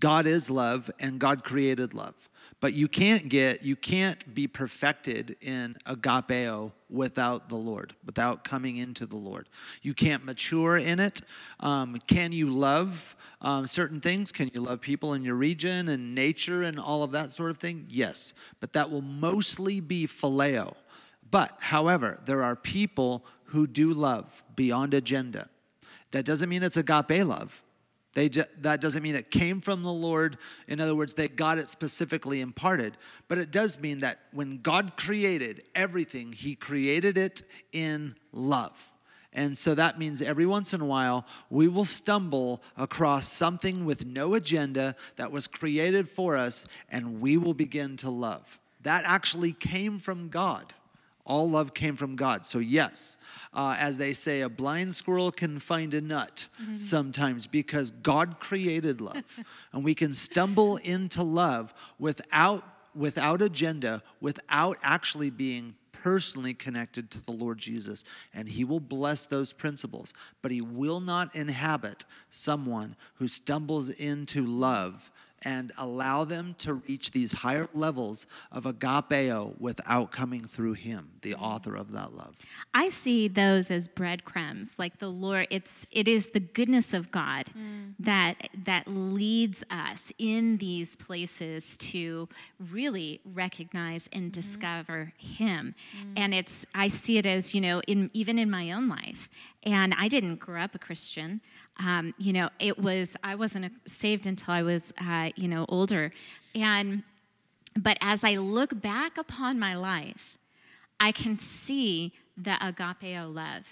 God 0.00 0.26
is 0.26 0.50
love 0.50 0.90
and 0.98 1.18
God 1.18 1.44
created 1.44 1.94
love. 1.94 2.28
But 2.60 2.74
you 2.74 2.88
can't 2.88 3.28
get, 3.28 3.62
you 3.62 3.76
can't 3.76 4.34
be 4.34 4.48
perfected 4.48 5.36
in 5.40 5.76
agapeo 5.86 6.72
without 6.90 7.48
the 7.48 7.56
Lord, 7.56 7.94
without 8.04 8.42
coming 8.42 8.78
into 8.78 9.06
the 9.06 9.16
Lord. 9.16 9.48
You 9.82 9.94
can't 9.94 10.24
mature 10.24 10.76
in 10.76 10.98
it. 10.98 11.20
Um, 11.60 11.98
can 12.08 12.32
you 12.32 12.50
love 12.50 13.14
um, 13.42 13.66
certain 13.66 14.00
things? 14.00 14.32
Can 14.32 14.50
you 14.52 14.60
love 14.60 14.80
people 14.80 15.14
in 15.14 15.22
your 15.22 15.36
region 15.36 15.88
and 15.88 16.16
nature 16.16 16.64
and 16.64 16.80
all 16.80 17.04
of 17.04 17.12
that 17.12 17.30
sort 17.30 17.52
of 17.52 17.58
thing? 17.58 17.86
Yes. 17.88 18.34
But 18.58 18.72
that 18.72 18.90
will 18.90 19.02
mostly 19.02 19.78
be 19.78 20.08
phileo. 20.08 20.74
But, 21.30 21.56
however, 21.60 22.18
there 22.24 22.42
are 22.42 22.56
people 22.56 23.24
who 23.44 23.66
do 23.68 23.92
love 23.92 24.42
beyond 24.56 24.94
agenda. 24.94 25.48
That 26.10 26.24
doesn't 26.24 26.48
mean 26.48 26.62
it's 26.62 26.76
agape 26.76 27.24
love. 27.24 27.62
They 28.18 28.28
ju- 28.28 28.42
that 28.62 28.80
doesn't 28.80 29.04
mean 29.04 29.14
it 29.14 29.30
came 29.30 29.60
from 29.60 29.84
the 29.84 29.92
Lord. 29.92 30.38
In 30.66 30.80
other 30.80 30.96
words, 30.96 31.14
they 31.14 31.28
got 31.28 31.56
it 31.56 31.68
specifically 31.68 32.40
imparted. 32.40 32.96
But 33.28 33.38
it 33.38 33.52
does 33.52 33.78
mean 33.78 34.00
that 34.00 34.18
when 34.32 34.58
God 34.60 34.96
created 34.96 35.62
everything, 35.76 36.32
He 36.32 36.56
created 36.56 37.16
it 37.16 37.44
in 37.70 38.16
love. 38.32 38.92
And 39.32 39.56
so 39.56 39.72
that 39.76 40.00
means 40.00 40.20
every 40.20 40.46
once 40.46 40.74
in 40.74 40.80
a 40.80 40.84
while, 40.84 41.26
we 41.48 41.68
will 41.68 41.84
stumble 41.84 42.60
across 42.76 43.28
something 43.28 43.84
with 43.84 44.04
no 44.04 44.34
agenda 44.34 44.96
that 45.14 45.30
was 45.30 45.46
created 45.46 46.08
for 46.08 46.36
us, 46.36 46.66
and 46.90 47.20
we 47.20 47.36
will 47.36 47.54
begin 47.54 47.96
to 47.98 48.10
love. 48.10 48.58
That 48.82 49.04
actually 49.06 49.52
came 49.52 50.00
from 50.00 50.28
God. 50.28 50.74
All 51.28 51.48
love 51.48 51.74
came 51.74 51.94
from 51.94 52.16
God. 52.16 52.46
So, 52.46 52.58
yes, 52.58 53.18
uh, 53.52 53.76
as 53.78 53.98
they 53.98 54.14
say, 54.14 54.40
a 54.40 54.48
blind 54.48 54.94
squirrel 54.94 55.30
can 55.30 55.60
find 55.60 55.92
a 55.92 56.00
nut 56.00 56.46
sometimes 56.78 57.46
because 57.46 57.90
God 57.90 58.40
created 58.40 59.02
love. 59.02 59.22
and 59.72 59.84
we 59.84 59.94
can 59.94 60.14
stumble 60.14 60.78
into 60.78 61.22
love 61.22 61.74
without, 61.98 62.64
without 62.94 63.42
agenda, 63.42 64.02
without 64.22 64.78
actually 64.82 65.28
being 65.28 65.74
personally 65.92 66.54
connected 66.54 67.10
to 67.10 67.22
the 67.26 67.32
Lord 67.32 67.58
Jesus. 67.58 68.04
And 68.32 68.48
He 68.48 68.64
will 68.64 68.80
bless 68.80 69.26
those 69.26 69.52
principles. 69.52 70.14
But 70.40 70.50
He 70.50 70.62
will 70.62 71.00
not 71.00 71.36
inhabit 71.36 72.06
someone 72.30 72.96
who 73.16 73.28
stumbles 73.28 73.90
into 73.90 74.46
love 74.46 75.10
and 75.42 75.72
allow 75.78 76.24
them 76.24 76.54
to 76.58 76.74
reach 76.74 77.10
these 77.12 77.32
higher 77.32 77.66
levels 77.74 78.26
of 78.52 78.64
agapeo 78.64 79.58
without 79.60 80.10
coming 80.10 80.44
through 80.44 80.72
him 80.72 81.10
the 81.22 81.32
mm. 81.32 81.42
author 81.42 81.74
of 81.74 81.92
that 81.92 82.14
love 82.14 82.36
I 82.74 82.88
see 82.90 83.28
those 83.28 83.70
as 83.70 83.88
breadcrumbs, 83.88 84.78
like 84.78 84.98
the 84.98 85.08
Lord. 85.08 85.46
It's 85.50 85.86
it 85.90 86.08
is 86.08 86.30
the 86.30 86.40
goodness 86.40 86.94
of 86.94 87.10
God 87.10 87.46
mm. 87.56 87.94
that 87.98 88.48
that 88.64 88.86
leads 88.86 89.64
us 89.70 90.12
in 90.18 90.58
these 90.58 90.96
places 90.96 91.76
to 91.78 92.28
really 92.70 93.20
recognize 93.24 94.08
and 94.12 94.24
mm-hmm. 94.24 94.30
discover 94.32 95.12
Him. 95.18 95.74
Mm. 95.96 96.12
And 96.16 96.34
it's 96.34 96.66
I 96.74 96.88
see 96.88 97.18
it 97.18 97.26
as 97.26 97.54
you 97.54 97.60
know 97.60 97.80
in 97.86 98.10
even 98.12 98.38
in 98.38 98.50
my 98.50 98.72
own 98.72 98.88
life. 98.88 99.28
And 99.64 99.94
I 99.98 100.08
didn't 100.08 100.36
grow 100.36 100.62
up 100.62 100.74
a 100.74 100.78
Christian. 100.78 101.40
Um, 101.78 102.14
you 102.18 102.32
know, 102.32 102.50
it 102.58 102.78
was 102.78 103.16
I 103.22 103.34
wasn't 103.34 103.72
saved 103.86 104.26
until 104.26 104.52
I 104.54 104.62
was 104.62 104.92
uh, 105.00 105.30
you 105.36 105.48
know 105.48 105.64
older, 105.68 106.12
and 106.54 107.02
but 107.76 107.98
as 108.00 108.24
I 108.24 108.34
look 108.36 108.80
back 108.80 109.18
upon 109.18 109.58
my 109.58 109.76
life, 109.76 110.38
I 110.98 111.12
can 111.12 111.38
see 111.38 112.12
the 112.36 112.56
agapeo 112.60 113.32
love 113.32 113.64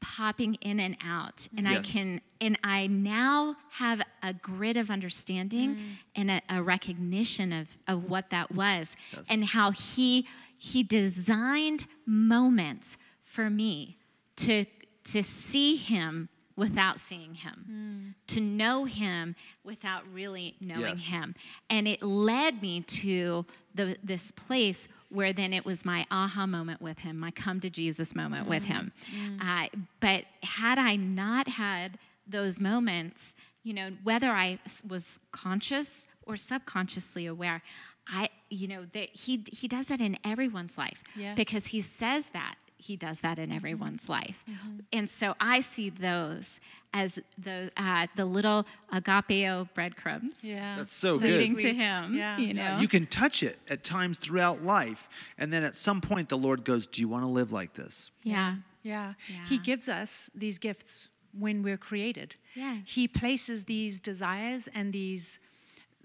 popping 0.00 0.54
in 0.56 0.78
and 0.80 0.96
out. 1.02 1.48
And 1.56 1.66
I 1.66 1.76
can, 1.80 2.20
and 2.40 2.58
I 2.62 2.86
now 2.88 3.56
have 3.70 4.02
a 4.22 4.34
grid 4.34 4.76
of 4.76 4.90
understanding 4.90 5.78
and 6.14 6.30
a, 6.30 6.42
a 6.50 6.62
recognition 6.62 7.52
of, 7.52 7.68
of 7.88 8.04
what 8.10 8.28
that 8.30 8.52
was 8.54 8.96
and 9.30 9.44
how 9.44 9.70
he 9.70 10.26
he 10.58 10.82
designed 10.82 11.86
moments 12.06 12.96
for 13.22 13.48
me 13.50 13.96
to 14.36 14.66
to 15.04 15.22
see 15.22 15.76
him 15.76 16.28
without 16.56 16.98
seeing 17.00 17.34
him, 17.34 18.14
to 18.28 18.40
know 18.40 18.84
him 18.84 19.34
without 19.64 20.02
really 20.12 20.54
knowing 20.60 20.80
Yes. 20.98 21.02
him. 21.02 21.34
And 21.68 21.88
it 21.88 22.02
led 22.02 22.62
me 22.62 22.82
to 22.82 23.44
the, 23.74 23.96
this 24.04 24.30
place 24.30 24.86
where 25.08 25.32
then 25.32 25.52
it 25.52 25.64
was 25.64 25.84
my 25.84 26.06
aha 26.10 26.46
moment 26.46 26.80
with 26.80 26.98
him, 26.98 27.18
my 27.18 27.30
come 27.32 27.58
to 27.60 27.70
Jesus 27.70 28.14
moment 28.14 28.48
with 28.48 28.64
him. 28.64 28.92
Uh, 29.40 29.66
but 30.00 30.24
had 30.42 30.78
I 30.78 30.96
not 30.96 31.48
had 31.48 31.98
those 32.26 32.60
moments, 32.60 33.34
you 33.64 33.74
know, 33.74 33.90
whether 34.04 34.30
I 34.30 34.58
was 34.88 35.18
conscious 35.32 36.06
or 36.22 36.36
subconsciously 36.36 37.26
aware, 37.26 37.62
I, 38.06 38.28
you 38.50 38.68
know, 38.68 38.86
that 38.92 39.08
he 39.10 39.42
he 39.50 39.66
does 39.66 39.86
that 39.86 40.00
in 40.00 40.18
everyone's 40.24 40.76
life 40.78 41.02
Yeah. 41.16 41.34
because 41.34 41.66
he 41.68 41.80
says 41.80 42.28
that 42.30 42.54
he 42.76 42.96
does 42.96 43.20
that 43.20 43.38
in 43.38 43.50
everyone's 43.52 44.08
life, 44.08 44.44
and 44.92 45.08
so 45.08 45.34
I 45.40 45.60
see 45.60 45.90
those 45.90 46.60
as 46.92 47.18
the 47.38 47.70
uh, 47.76 48.06
the 48.16 48.24
little 48.24 48.66
agapeo 48.92 49.68
breadcrumbs 49.74 50.38
Yeah. 50.42 50.76
That's 50.76 50.92
so 50.92 51.16
Really 51.16 51.28
good. 51.28 51.38
leading 51.40 51.56
to 51.58 51.74
him. 51.74 52.14
Yeah. 52.14 52.38
You 52.38 52.54
know, 52.54 52.62
Yeah, 52.62 52.80
you 52.80 52.86
can 52.88 53.06
touch 53.06 53.42
it 53.42 53.58
at 53.68 53.82
times 53.82 54.16
throughout 54.18 54.62
life 54.64 55.08
and 55.36 55.52
then 55.52 55.64
at 55.64 55.74
some 55.74 56.00
point 56.00 56.28
the 56.28 56.38
lord 56.38 56.64
goes 56.64 56.86
do 56.86 57.00
you 57.00 57.08
want 57.08 57.24
to 57.24 57.28
live 57.28 57.50
like 57.50 57.74
this 57.74 58.12
yeah. 58.22 58.56
Yeah. 58.84 59.14
He 59.48 59.58
gives 59.58 59.88
us 59.88 60.30
these 60.34 60.58
gifts 60.58 61.08
when 61.32 61.62
we're 61.62 61.78
created. 61.78 62.36
Yes. 62.54 62.82
He 62.86 63.08
places 63.08 63.64
these 63.64 63.98
desires 63.98 64.68
and 64.74 64.92
these 64.92 65.40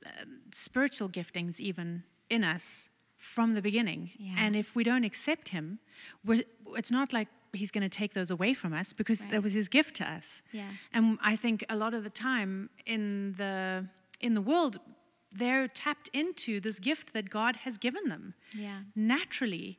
uh, 0.06 0.10
spiritual 0.52 1.10
giftings 1.10 1.60
even 1.60 2.04
in 2.30 2.44
us 2.44 2.90
from 3.18 3.54
the 3.54 3.62
beginning. 3.62 4.12
Yeah. 4.18 4.36
And 4.40 4.56
if 4.56 4.76
we 4.76 4.84
don't 4.86 5.04
accept 5.04 5.50
him, 5.50 5.80
we're, 6.26 6.44
it's 6.76 6.92
not 6.92 7.14
like 7.14 7.28
he's 7.54 7.72
going 7.72 7.82
to 7.90 7.90
take 7.90 8.14
those 8.14 8.30
away 8.32 8.54
from 8.54 8.74
us 8.74 8.94
because 8.94 9.20
that 9.20 9.32
Right. 9.34 9.44
was 9.44 9.54
his 9.54 9.68
gift 9.70 9.96
to 9.96 10.10
us. 10.10 10.44
Yeah. 10.52 10.70
And 10.94 11.18
I 11.22 11.36
think 11.36 11.64
a 11.70 11.76
lot 11.76 11.94
of 11.94 12.04
the 12.04 12.10
time 12.12 12.70
in 12.86 13.34
the 13.38 13.86
in 14.20 14.34
the 14.34 14.42
world 14.42 14.78
they're 15.32 15.68
tapped 15.68 16.10
into 16.14 16.60
this 16.60 16.80
gift 16.80 17.14
that 17.14 17.30
God 17.30 17.56
has 17.58 17.78
given 17.78 18.10
them 18.10 18.34
Yeah. 18.54 18.80
naturally. 18.96 19.78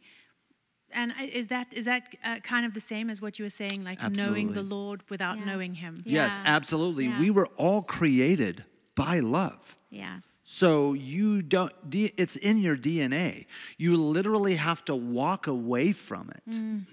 And 0.93 1.13
is 1.33 1.47
that 1.49 1.67
is 1.73 1.85
that 1.85 2.15
uh, 2.25 2.41
kind 2.41 2.67
of 2.67 2.73
the 2.75 2.81
same 2.81 3.11
as 3.11 3.21
what 3.23 3.39
you 3.39 3.45
were 3.45 3.49
saying, 3.63 3.85
like 3.85 4.01
knowing 4.17 4.53
the 4.53 4.63
Lord 4.63 5.03
without 5.09 5.39
Yeah. 5.39 5.45
knowing 5.45 5.75
Him? 5.75 6.03
yes 6.05 6.37
Yeah. 6.37 6.43
absolutely 6.57 7.05
Yeah. 7.07 7.21
we 7.21 7.31
were 7.31 7.47
all 7.57 7.83
created 7.83 8.65
by 8.97 9.21
love 9.21 9.77
Yeah. 9.91 10.21
So 10.53 10.95
you 10.95 11.43
don't, 11.43 11.73
it's 11.93 12.35
in 12.35 12.59
your 12.59 12.77
DNA. 12.77 13.47
You 13.79 13.97
literally 13.97 14.57
have 14.57 14.85
to 14.87 14.97
walk 14.97 15.47
away 15.47 15.93
from 15.93 16.29
it 16.31 16.51
mm. 16.51 16.85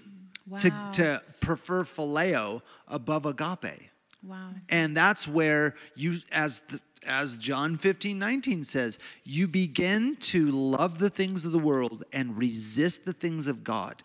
Wow. 0.46 0.58
to, 0.58 0.70
to 0.92 1.22
prefer 1.40 1.82
phileo 1.82 2.62
above 2.86 3.26
agape. 3.26 3.90
wow. 4.24 4.50
And 4.68 4.96
that's 4.96 5.26
where 5.26 5.74
you, 5.96 6.20
as, 6.30 6.60
the, 6.68 6.80
as 7.04 7.36
John 7.36 7.76
15, 7.76 8.16
19 8.16 8.62
says, 8.62 9.00
you 9.24 9.48
begin 9.48 10.14
to 10.20 10.52
love 10.52 11.00
the 11.00 11.10
things 11.10 11.44
of 11.44 11.50
the 11.50 11.58
world 11.58 12.04
and 12.12 12.38
resist 12.38 13.04
the 13.04 13.12
things 13.12 13.48
of 13.48 13.64
God. 13.64 14.04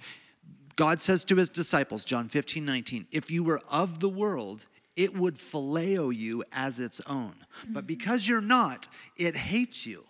God 0.76 1.00
says 1.00 1.24
to 1.26 1.36
his 1.36 1.52
disciples, 1.52 2.04
John 2.04 2.28
15, 2.28 2.66
19, 2.66 3.06
if 3.12 3.30
you 3.30 3.44
were 3.44 3.62
of 3.70 4.00
the 4.00 4.10
world, 4.10 4.66
it 4.96 5.16
would 5.18 5.36
phileo 5.36 6.16
you 6.16 6.44
as 6.52 6.80
its 6.80 7.02
own. 7.08 7.36
But 7.68 7.88
because 7.88 8.28
you're 8.28 8.42
not, 8.42 8.88
it 9.18 9.36
hates 9.36 9.86
you. 9.86 10.06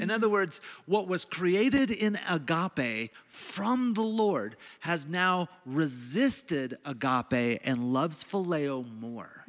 In 0.00 0.10
other 0.10 0.28
words, 0.28 0.60
what 0.86 1.06
was 1.06 1.24
created 1.24 1.92
in 1.92 2.18
agape 2.28 3.12
from 3.28 3.94
the 3.94 4.02
Lord 4.02 4.56
has 4.80 5.06
now 5.06 5.48
resisted 5.64 6.78
agape 6.84 7.60
and 7.64 7.92
loves 7.92 8.24
phileo 8.24 8.84
more. 9.00 9.44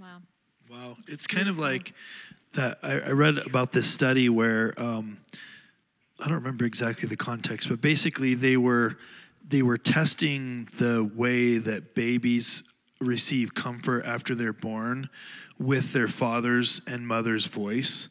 Wow. 0.00 0.22
Wow, 0.70 0.96
it's 1.08 1.26
kind 1.26 1.48
of 1.48 1.58
like 1.58 1.92
that. 2.54 2.78
I, 2.82 3.00
I 3.00 3.10
read 3.10 3.36
about 3.38 3.72
this 3.72 3.86
study 3.86 4.30
where 4.30 4.72
um, 4.80 5.18
I 6.18 6.24
don't 6.24 6.36
remember 6.36 6.64
exactly 6.64 7.06
the 7.06 7.16
context, 7.16 7.68
but 7.68 7.82
basically 7.82 8.34
they 8.34 8.56
were 8.56 8.96
they 9.46 9.60
were 9.60 9.76
testing 9.76 10.68
the 10.78 11.04
way 11.14 11.58
that 11.58 11.94
babies 11.94 12.64
receive 13.00 13.54
comfort 13.54 14.04
after 14.04 14.34
they're 14.34 14.52
born 14.52 15.08
with 15.58 15.92
their 15.92 16.08
father's 16.08 16.80
and 16.86 17.06
mother's 17.06 17.46
voice. 17.46 18.08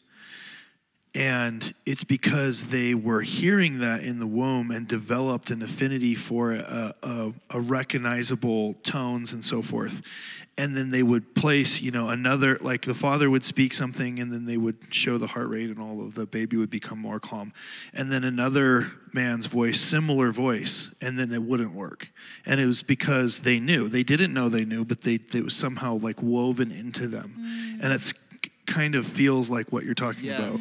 And 1.16 1.76
it's 1.86 2.04
because 2.04 2.66
they 2.66 2.96
were 2.96 3.22
hearing 3.22 3.80
that 3.80 4.04
in 4.04 4.18
the 4.18 4.26
womb 4.26 4.72
and 4.72 4.88
developed 4.88 5.52
an 5.52 5.62
affinity 5.62 6.16
for 6.16 6.54
a, 6.54 6.96
a, 7.04 7.34
a 7.52 7.62
recognizable 7.62 8.74
tones 8.84 9.32
and 9.32 9.46
so 9.46 9.62
forth. 9.62 10.02
And 10.58 10.76
then 10.76 10.90
they 10.90 11.04
would 11.04 11.36
place, 11.36 11.82
you 11.82 11.92
know, 11.92 12.10
another, 12.10 12.58
like 12.62 12.84
the 12.84 12.96
father 12.96 13.30
would 13.30 13.46
speak 13.46 13.76
something 13.76 14.20
and 14.20 14.32
then 14.32 14.46
they 14.46 14.58
would 14.58 14.78
show 14.90 15.20
the 15.20 15.28
heart 15.28 15.50
rate 15.50 15.70
and 15.70 15.80
all 15.80 16.02
of 16.02 16.16
the 16.16 16.26
baby 16.26 16.58
would 16.58 16.70
become 16.72 16.98
more 16.98 17.20
calm. 17.20 17.54
And 17.94 18.12
then 18.12 18.24
another 18.24 18.92
man's 19.14 19.46
voice, 19.46 19.80
similar 19.80 20.32
voice, 20.32 20.90
and 21.00 21.18
then 21.18 21.32
it 21.32 21.42
wouldn't 21.44 21.74
work. 21.74 22.10
And 22.46 22.60
it 22.60 22.66
was 22.66 22.82
because 22.82 23.40
they 23.40 23.60
knew. 23.60 23.88
They 23.88 24.04
didn't 24.04 24.34
know 24.34 24.50
they 24.50 24.66
knew, 24.66 24.84
but 24.84 25.02
they, 25.02 25.20
it 25.34 25.44
was 25.44 25.56
somehow 25.56 25.98
like 25.98 26.22
woven 26.24 26.72
into 26.72 27.08
them. 27.08 27.36
Mm. 27.80 27.84
And 27.84 27.94
it's 27.94 28.14
kind 28.66 28.96
of 28.96 29.06
feels 29.06 29.50
like 29.50 29.72
what 29.72 29.84
you're 29.84 29.94
talking 29.94 30.30
about. 30.30 30.60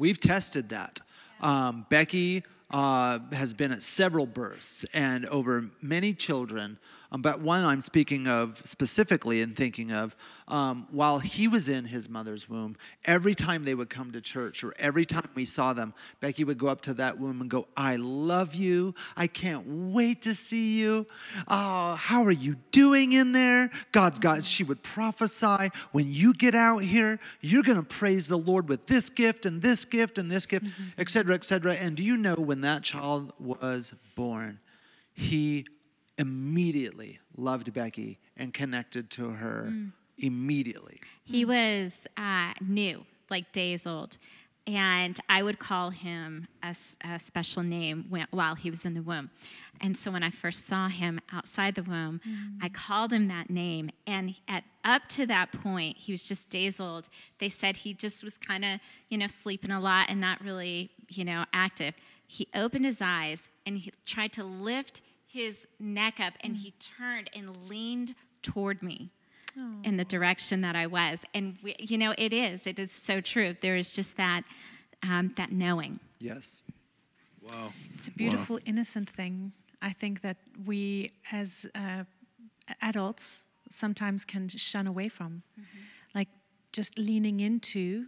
We've 0.00 0.18
tested 0.18 0.70
that. 0.70 0.98
Um, 1.42 1.84
Becky 1.90 2.42
uh, 2.70 3.18
has 3.32 3.52
been 3.52 3.70
at 3.70 3.82
several 3.82 4.24
births 4.24 4.82
and 4.94 5.26
over 5.26 5.66
many 5.82 6.14
children. 6.14 6.78
Um, 7.12 7.22
but 7.22 7.40
one 7.40 7.64
I'm 7.64 7.80
speaking 7.80 8.28
of 8.28 8.62
specifically 8.64 9.42
and 9.42 9.56
thinking 9.56 9.90
of, 9.90 10.14
um, 10.46 10.86
while 10.90 11.18
he 11.18 11.48
was 11.48 11.68
in 11.68 11.84
his 11.84 12.08
mother's 12.08 12.48
womb, 12.48 12.76
every 13.04 13.34
time 13.34 13.64
they 13.64 13.74
would 13.74 13.90
come 13.90 14.12
to 14.12 14.20
church 14.20 14.62
or 14.64 14.72
every 14.78 15.04
time 15.04 15.28
we 15.34 15.44
saw 15.44 15.72
them, 15.72 15.94
Becky 16.20 16.44
would 16.44 16.58
go 16.58 16.68
up 16.68 16.80
to 16.82 16.94
that 16.94 17.18
womb 17.18 17.40
and 17.40 17.50
go, 17.50 17.68
I 17.76 17.96
love 17.96 18.54
you. 18.54 18.94
I 19.16 19.26
can't 19.26 19.64
wait 19.92 20.22
to 20.22 20.34
see 20.34 20.78
you. 20.78 21.06
Oh, 21.48 21.94
how 21.94 22.24
are 22.24 22.30
you 22.30 22.56
doing 22.72 23.12
in 23.12 23.32
there? 23.32 23.70
God's 23.92 24.18
got, 24.18 24.42
she 24.42 24.64
would 24.64 24.82
prophesy, 24.82 25.70
when 25.92 26.06
you 26.12 26.32
get 26.32 26.54
out 26.54 26.82
here, 26.82 27.20
you're 27.40 27.62
going 27.62 27.76
to 27.76 27.82
praise 27.82 28.28
the 28.28 28.38
Lord 28.38 28.68
with 28.68 28.86
this 28.86 29.08
gift 29.08 29.46
and 29.46 29.62
this 29.62 29.84
gift 29.84 30.18
and 30.18 30.30
this 30.30 30.46
gift, 30.46 30.66
et 30.98 31.08
cetera, 31.08 31.34
et 31.34 31.44
cetera. 31.44 31.74
And 31.74 31.96
do 31.96 32.02
you 32.02 32.16
know 32.16 32.34
when 32.34 32.60
that 32.62 32.82
child 32.82 33.32
was 33.38 33.94
born, 34.14 34.58
he 35.14 35.66
immediately 36.20 37.18
loved 37.36 37.72
Becky 37.72 38.20
and 38.36 38.52
connected 38.52 39.10
to 39.10 39.30
her 39.30 39.72
immediately. 40.18 41.00
He 41.24 41.44
was 41.46 42.06
uh, 42.16 42.52
new, 42.60 43.04
like 43.30 43.50
days 43.52 43.86
old. 43.86 44.18
And 44.66 45.18
I 45.28 45.42
would 45.42 45.58
call 45.58 45.88
him 45.90 46.46
a 46.62 47.18
special 47.18 47.62
name 47.62 48.04
when, 48.10 48.26
while 48.30 48.54
he 48.54 48.70
was 48.70 48.84
in 48.84 48.92
the 48.94 49.02
womb. 49.02 49.30
And 49.80 49.96
so 49.96 50.10
when 50.10 50.22
I 50.22 50.30
first 50.30 50.66
saw 50.66 50.88
him 50.88 51.18
outside 51.32 51.74
the 51.74 51.82
womb, 51.82 52.20
I 52.62 52.68
called 52.68 53.12
him 53.12 53.26
that 53.28 53.48
name. 53.48 53.90
And 54.06 54.34
at 54.46 54.64
up 54.84 55.08
to 55.10 55.26
that 55.26 55.50
point, 55.50 55.96
he 55.96 56.12
was 56.12 56.28
just 56.28 56.50
days 56.50 56.78
old. 56.78 57.08
They 57.38 57.48
said 57.48 57.78
he 57.78 57.94
just 57.94 58.22
was 58.22 58.36
kind 58.36 58.64
of, 58.64 58.80
you 59.08 59.16
know, 59.16 59.26
sleeping 59.26 59.70
a 59.70 59.80
lot 59.80 60.06
and 60.10 60.20
not 60.20 60.44
really, 60.44 60.90
you 61.08 61.24
know, 61.24 61.46
active. 61.54 61.94
He 62.26 62.46
opened 62.54 62.84
his 62.84 63.00
eyes 63.02 63.48
and 63.64 63.78
he 63.78 63.92
tried 64.04 64.32
to 64.34 64.44
lift 64.44 65.00
his 65.32 65.66
neck 65.78 66.20
up 66.20 66.34
and 66.42 66.56
he 66.56 66.72
turned 66.98 67.30
and 67.34 67.68
leaned 67.68 68.14
toward 68.42 68.82
me 68.82 69.10
in 69.84 69.96
the 69.96 70.04
direction 70.04 70.60
that 70.62 70.76
I 70.76 70.86
was. 70.86 71.24
And 71.34 71.56
we, 71.62 71.74
you 71.78 71.98
know, 71.98 72.14
it 72.16 72.32
is. 72.32 72.66
It 72.66 72.78
is 72.78 72.92
so 72.92 73.20
true. 73.20 73.54
There 73.60 73.76
is 73.76 73.92
just 73.92 74.16
that 74.16 74.42
um, 75.02 75.32
that 75.36 75.50
knowing. 75.50 75.98
Yes. 76.18 76.62
Wow. 77.42 77.72
It's 77.94 78.08
a 78.08 78.12
beautiful, 78.12 78.58
innocent 78.66 79.10
thing. 79.10 79.52
I 79.82 79.92
think 79.92 80.20
that 80.20 80.36
we, 80.66 81.10
as 81.32 81.66
uh, 81.74 82.04
adults, 82.82 83.46
sometimes 83.70 84.24
can 84.24 84.48
shun 84.48 84.86
away 84.86 85.08
from, 85.08 85.42
like 86.14 86.28
just 86.72 86.98
leaning 86.98 87.40
into 87.40 88.06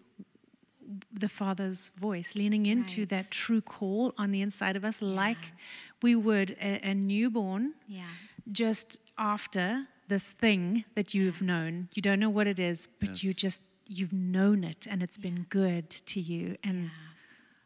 the 1.12 1.28
Father's 1.28 1.90
voice, 1.98 2.34
leaning 2.36 2.66
into 2.66 3.02
Right. 3.02 3.08
that 3.08 3.30
true 3.30 3.60
call 3.62 4.12
on 4.18 4.32
the 4.32 4.42
inside 4.42 4.76
of 4.76 4.84
us, 4.84 5.00
like 5.00 5.52
we 6.03 6.14
would 6.16 6.53
a, 6.61 6.80
a 6.90 6.94
newborn 6.94 7.74
Yeah. 7.88 8.05
just 8.50 9.00
after 9.18 9.86
this 10.09 10.30
thing 10.32 10.84
that 10.94 11.14
you've 11.14 11.40
known. 11.42 11.88
You 11.94 12.03
don't 12.03 12.20
know 12.20 12.30
what 12.30 12.46
it 12.46 12.59
is, 12.59 12.88
but 13.00 13.22
you 13.22 13.32
just 13.32 13.62
you've 13.88 14.12
known 14.12 14.64
it 14.64 14.86
and 14.90 15.03
it's 15.03 15.16
been 15.16 15.46
good 15.48 15.88
to 15.90 16.20
you. 16.20 16.57
And 16.64 16.90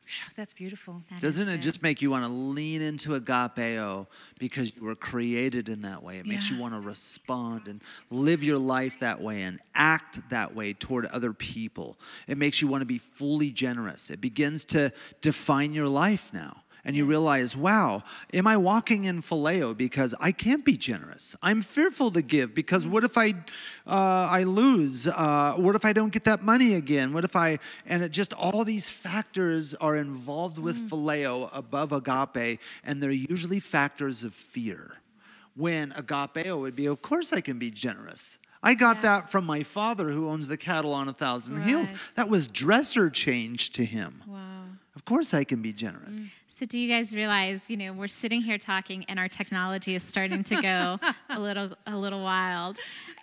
Phew, 0.04 0.24
that's 0.36 0.52
beautiful. 0.54 1.02
That 1.10 1.16
is 1.16 1.22
Doesn't 1.22 1.48
it 1.48 1.58
just 1.58 1.82
make 1.82 2.00
you 2.00 2.10
want 2.12 2.24
to 2.24 2.30
lean 2.30 2.80
into 2.80 3.18
agapeo 3.18 4.06
because 4.38 4.74
you 4.76 4.84
were 4.84 4.94
created 4.94 5.68
in 5.68 5.80
that 5.82 6.00
way? 6.02 6.18
It 6.18 6.26
makes 6.26 6.48
you 6.48 6.58
want 6.58 6.74
to 6.74 6.80
respond 6.80 7.66
and 7.66 7.82
live 8.10 8.44
your 8.44 8.58
life 8.58 9.00
that 9.00 9.20
way 9.20 9.42
and 9.42 9.58
act 9.74 10.20
that 10.30 10.54
way 10.54 10.74
toward 10.74 11.06
other 11.06 11.32
people. 11.32 11.98
It 12.28 12.38
makes 12.38 12.62
you 12.62 12.68
want 12.68 12.82
to 12.82 12.86
be 12.86 12.98
fully 12.98 13.50
generous. 13.50 14.10
It 14.10 14.20
begins 14.20 14.64
to 14.66 14.92
define 15.22 15.72
your 15.72 15.88
life 15.88 16.32
now. 16.32 16.62
And 16.86 16.94
you 16.94 17.04
realize, 17.04 17.56
wow, 17.56 18.04
am 18.32 18.46
I 18.46 18.56
walking 18.56 19.06
in 19.06 19.20
phileo 19.20 19.76
because 19.76 20.14
I 20.20 20.30
can't 20.30 20.64
be 20.64 20.76
generous? 20.76 21.34
I'm 21.42 21.60
fearful 21.60 22.12
to 22.12 22.22
give 22.22 22.54
because 22.54 22.86
what 22.86 23.02
if 23.02 23.18
I, 23.18 23.30
uh, 23.88 24.28
I 24.30 24.44
lose? 24.44 25.08
Uh, 25.08 25.54
what 25.56 25.74
if 25.74 25.84
I 25.84 25.92
don't 25.92 26.12
get 26.12 26.22
that 26.24 26.44
money 26.44 26.74
again? 26.74 27.12
What 27.12 27.24
if 27.24 27.34
I? 27.34 27.58
And 27.86 28.04
it 28.04 28.12
just 28.12 28.32
all 28.34 28.62
these 28.62 28.88
factors 28.88 29.74
are 29.74 29.96
involved 29.96 30.60
with 30.60 30.88
phileo 30.88 31.50
above 31.52 31.90
agape, 31.90 32.60
and 32.84 33.02
they're 33.02 33.10
usually 33.10 33.58
factors 33.58 34.22
of 34.22 34.32
fear. 34.32 34.92
When 35.56 35.90
agapeo 35.90 36.60
would 36.60 36.76
be, 36.76 36.86
of 36.86 37.02
course 37.02 37.32
I 37.32 37.40
can 37.40 37.58
be 37.58 37.72
generous. 37.72 38.38
I 38.62 38.74
got 38.74 39.02
that 39.02 39.28
from 39.28 39.44
my 39.44 39.64
father 39.64 40.10
who 40.10 40.28
owns 40.28 40.46
the 40.46 40.56
cattle 40.56 40.92
on 40.92 41.08
a 41.08 41.12
thousand 41.12 41.56
hills. 41.62 41.92
That 42.14 42.28
was 42.28 42.46
dresser 42.46 43.10
change 43.10 43.70
to 43.70 43.84
him. 43.84 44.22
Wow. 44.24 44.66
Of 44.94 45.04
course 45.04 45.34
I 45.34 45.42
can 45.42 45.62
be 45.62 45.72
generous. 45.72 46.16
So 46.56 46.64
do 46.64 46.78
you 46.78 46.88
guys 46.88 47.14
realize, 47.14 47.68
you 47.68 47.76
know, 47.76 47.92
we're 47.92 48.08
sitting 48.08 48.40
here 48.40 48.56
talking 48.56 49.04
and 49.10 49.18
our 49.18 49.28
technology 49.28 49.94
is 49.94 50.02
starting 50.02 50.42
to 50.44 50.62
go 50.62 50.98
a 51.28 51.38
little 51.38 51.72
a 51.86 51.94
little 51.94 52.22
wild. 52.22 52.78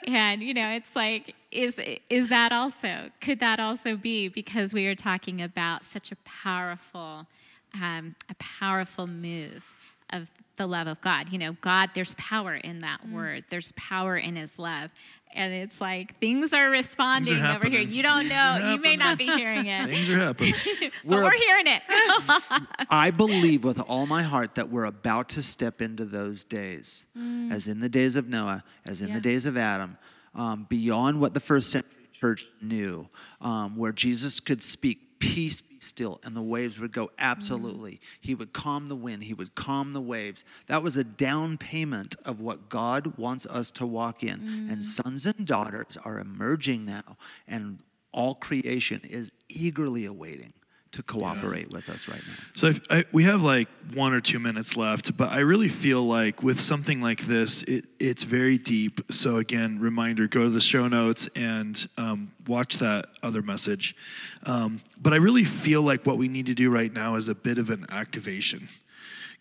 And 0.05 0.43
you 0.43 0.53
know, 0.53 0.69
it's 0.69 0.95
like 0.95 1.33
is 1.49 1.81
is 2.11 2.29
that 2.29 2.51
also 2.51 3.09
could 3.21 3.39
that 3.39 3.59
also 3.59 3.97
be 3.97 4.27
because 4.27 4.71
we 4.71 4.85
are 4.85 4.93
talking 4.93 5.41
about 5.41 5.83
such 5.83 6.11
a 6.11 6.15
powerful 6.17 7.25
um, 7.73 8.15
a 8.29 8.35
powerful 8.35 9.07
move 9.07 9.65
of 10.11 10.29
the 10.57 10.67
love 10.67 10.85
of 10.85 11.01
God. 11.01 11.29
You 11.31 11.39
know, 11.39 11.53
God, 11.61 11.89
there's 11.95 12.13
power 12.19 12.53
in 12.53 12.81
that 12.81 13.09
word. 13.09 13.45
There's 13.49 13.71
power 13.71 14.15
in 14.15 14.35
his 14.35 14.59
love. 14.59 14.91
And 15.35 15.51
it's 15.53 15.81
like 15.81 16.17
things 16.19 16.53
are 16.53 16.69
responding 16.69 17.41
over 17.43 17.67
here. 17.67 17.81
You 17.81 18.03
don't 18.03 18.27
know. 18.29 18.71
You 18.71 18.79
may 18.79 18.95
not 18.95 19.17
be 19.17 19.25
hearing 19.25 19.65
it. 19.65 19.87
Things 19.89 20.09
are 20.09 20.19
happening. 20.19 20.53
But 20.79 20.91
We're- 21.03 21.23
we're 21.23 21.31
hearing 21.37 21.67
it. 21.67 21.81
I 22.89 23.11
believe 23.11 23.63
with 23.63 23.79
all 23.79 24.05
my 24.05 24.21
heart 24.23 24.55
that 24.55 24.69
we're 24.69 24.85
about 24.85 25.29
to 25.29 25.43
step 25.43 25.81
into 25.81 26.05
those 26.05 26.43
days, 26.43 27.05
as 27.51 27.67
in 27.67 27.79
the 27.79 27.89
days 27.89 28.15
of 28.15 28.27
Noah, 28.29 28.63
as 28.85 29.01
in 29.01 29.09
Yeah. 29.09 29.15
the 29.15 29.21
days 29.21 29.45
of 29.45 29.57
Adam, 29.57 29.97
um, 30.35 30.65
beyond 30.69 31.19
what 31.19 31.33
the 31.33 31.39
first 31.39 31.71
century 31.71 31.89
church 32.13 32.45
knew, 32.61 33.09
um, 33.41 33.75
where 33.75 33.91
Jesus 33.91 34.39
could 34.39 34.61
speak, 34.61 35.19
peace 35.19 35.61
still, 35.83 36.19
and 36.23 36.35
the 36.35 36.41
waves 36.41 36.79
would 36.79 36.91
go 36.91 37.11
absolutely. 37.19 37.99
He 38.19 38.35
would 38.35 38.53
calm 38.53 38.87
the 38.87 38.95
wind, 38.95 39.23
he 39.23 39.33
would 39.33 39.55
calm 39.55 39.93
the 39.93 40.01
waves. 40.01 40.43
That 40.67 40.83
was 40.83 40.97
a 40.97 41.03
down 41.03 41.57
payment 41.57 42.15
of 42.25 42.39
what 42.39 42.69
God 42.69 43.17
wants 43.17 43.45
us 43.45 43.71
to 43.71 43.85
walk 43.85 44.23
in. 44.23 44.67
And 44.69 44.77
mm. 44.79 44.83
sons 44.83 45.25
and 45.25 45.45
daughters 45.45 45.97
are 46.03 46.19
emerging 46.19 46.85
now, 46.85 47.17
and 47.47 47.79
all 48.11 48.35
creation 48.35 49.01
is 49.03 49.31
eagerly 49.49 50.05
awaiting 50.05 50.53
to 50.93 51.03
cooperate 51.03 51.73
with 51.73 51.89
us 51.89 52.07
right 52.07 52.21
now. 52.25 52.33
So 52.55 52.73
I, 52.89 53.05
we 53.11 53.23
have 53.23 53.41
like 53.41 53.67
one 53.93 54.13
or 54.13 54.21
two 54.21 54.39
minutes 54.39 54.77
left, 54.77 55.17
but 55.17 55.29
I 55.29 55.39
really 55.39 55.67
feel 55.67 56.03
like 56.05 56.41
with 56.41 56.61
something 56.61 57.01
like 57.01 57.25
this, 57.25 57.63
it, 57.63 57.85
it's 57.99 58.23
very 58.23 58.57
deep. 58.57 59.01
So 59.11 59.37
again, 59.37 59.79
reminder: 59.79 60.27
go 60.27 60.43
to 60.43 60.49
the 60.49 60.61
show 60.61 60.87
notes 60.87 61.27
and 61.35 61.87
um, 61.97 62.31
watch 62.47 62.77
that 62.77 63.07
other 63.21 63.41
message. 63.41 63.95
Um, 64.43 64.81
but 65.01 65.13
I 65.13 65.17
really 65.17 65.43
feel 65.43 65.81
like 65.81 66.05
what 66.05 66.17
we 66.17 66.27
need 66.27 66.45
to 66.45 66.53
do 66.53 66.69
right 66.69 66.93
now 66.93 67.15
is 67.15 67.27
a 67.27 67.35
bit 67.35 67.57
of 67.57 67.69
an 67.69 67.85
activation. 67.89 68.69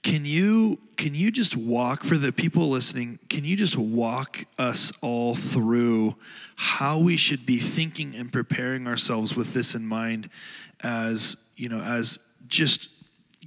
Can 0.03 0.25
you 0.25 0.79
can 0.97 1.15
you 1.15 1.31
just 1.31 1.57
walk 1.57 2.03
for 2.03 2.17
the 2.17 2.33
people 2.33 2.69
listening? 2.71 3.19
Can 3.29 3.45
you 3.45 3.57
just 3.57 3.77
walk 3.77 4.45
us 4.59 4.91
all 5.01 5.35
through 5.35 6.17
how 6.57 6.99
we 6.99 7.17
should 7.17 7.47
be 7.47 7.59
thinking 7.59 8.17
and 8.17 8.33
preparing 8.33 8.87
ourselves 8.87 9.37
with 9.37 9.53
this 9.53 9.75
in 9.75 9.87
mind, 9.87 10.29
as 10.81 11.37
you 11.57 11.69
know, 11.69 11.81
as 11.81 12.19
just 12.47 12.89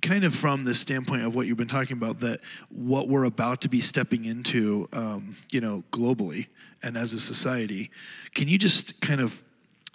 kind 0.02 0.24
of 0.24 0.36
from 0.36 0.64
the 0.64 0.74
standpoint 0.74 1.24
of 1.24 1.36
what 1.36 1.48
you've 1.48 1.58
been 1.58 1.68
talking 1.68 1.98
about, 1.98 2.20
that 2.20 2.42
what 2.70 3.08
we're 3.08 3.24
about 3.24 3.62
to 3.62 3.70
be 3.70 3.82
stepping 3.82 4.26
into, 4.26 4.88
um, 4.94 5.38
you 5.52 5.62
know, 5.62 5.84
globally 5.92 6.48
and 6.84 6.98
as 6.98 7.14
a 7.14 7.20
society. 7.20 7.90
Can 8.34 8.48
you 8.48 8.58
just 8.58 9.00
kind 9.02 9.22
of 9.22 9.44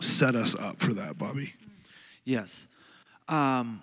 set 0.00 0.34
us 0.34 0.54
up 0.54 0.80
for 0.80 0.92
that, 0.94 1.18
Bobby? 1.18 1.54
Yes. 2.24 2.66
Um, 3.28 3.82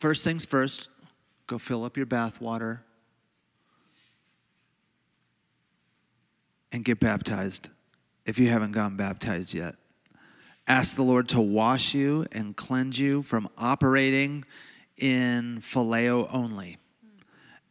first 0.00 0.24
things 0.24 0.44
first, 0.44 0.88
go 1.46 1.58
fill 1.58 1.84
up 1.84 1.96
your 1.96 2.06
bath 2.06 2.40
water 2.40 2.82
and 6.72 6.84
get 6.84 7.00
baptized 7.00 7.70
if 8.26 8.38
you 8.38 8.48
haven't 8.48 8.72
gotten 8.72 8.96
baptized 8.96 9.54
yet. 9.54 9.76
Ask 10.68 10.96
the 10.96 11.02
Lord 11.02 11.30
to 11.30 11.40
wash 11.40 11.94
you 11.94 12.26
and 12.30 12.54
cleanse 12.54 12.98
you 12.98 13.22
from 13.22 13.48
operating 13.56 14.44
in 14.98 15.60
phileo 15.62 16.28
only. 16.30 16.76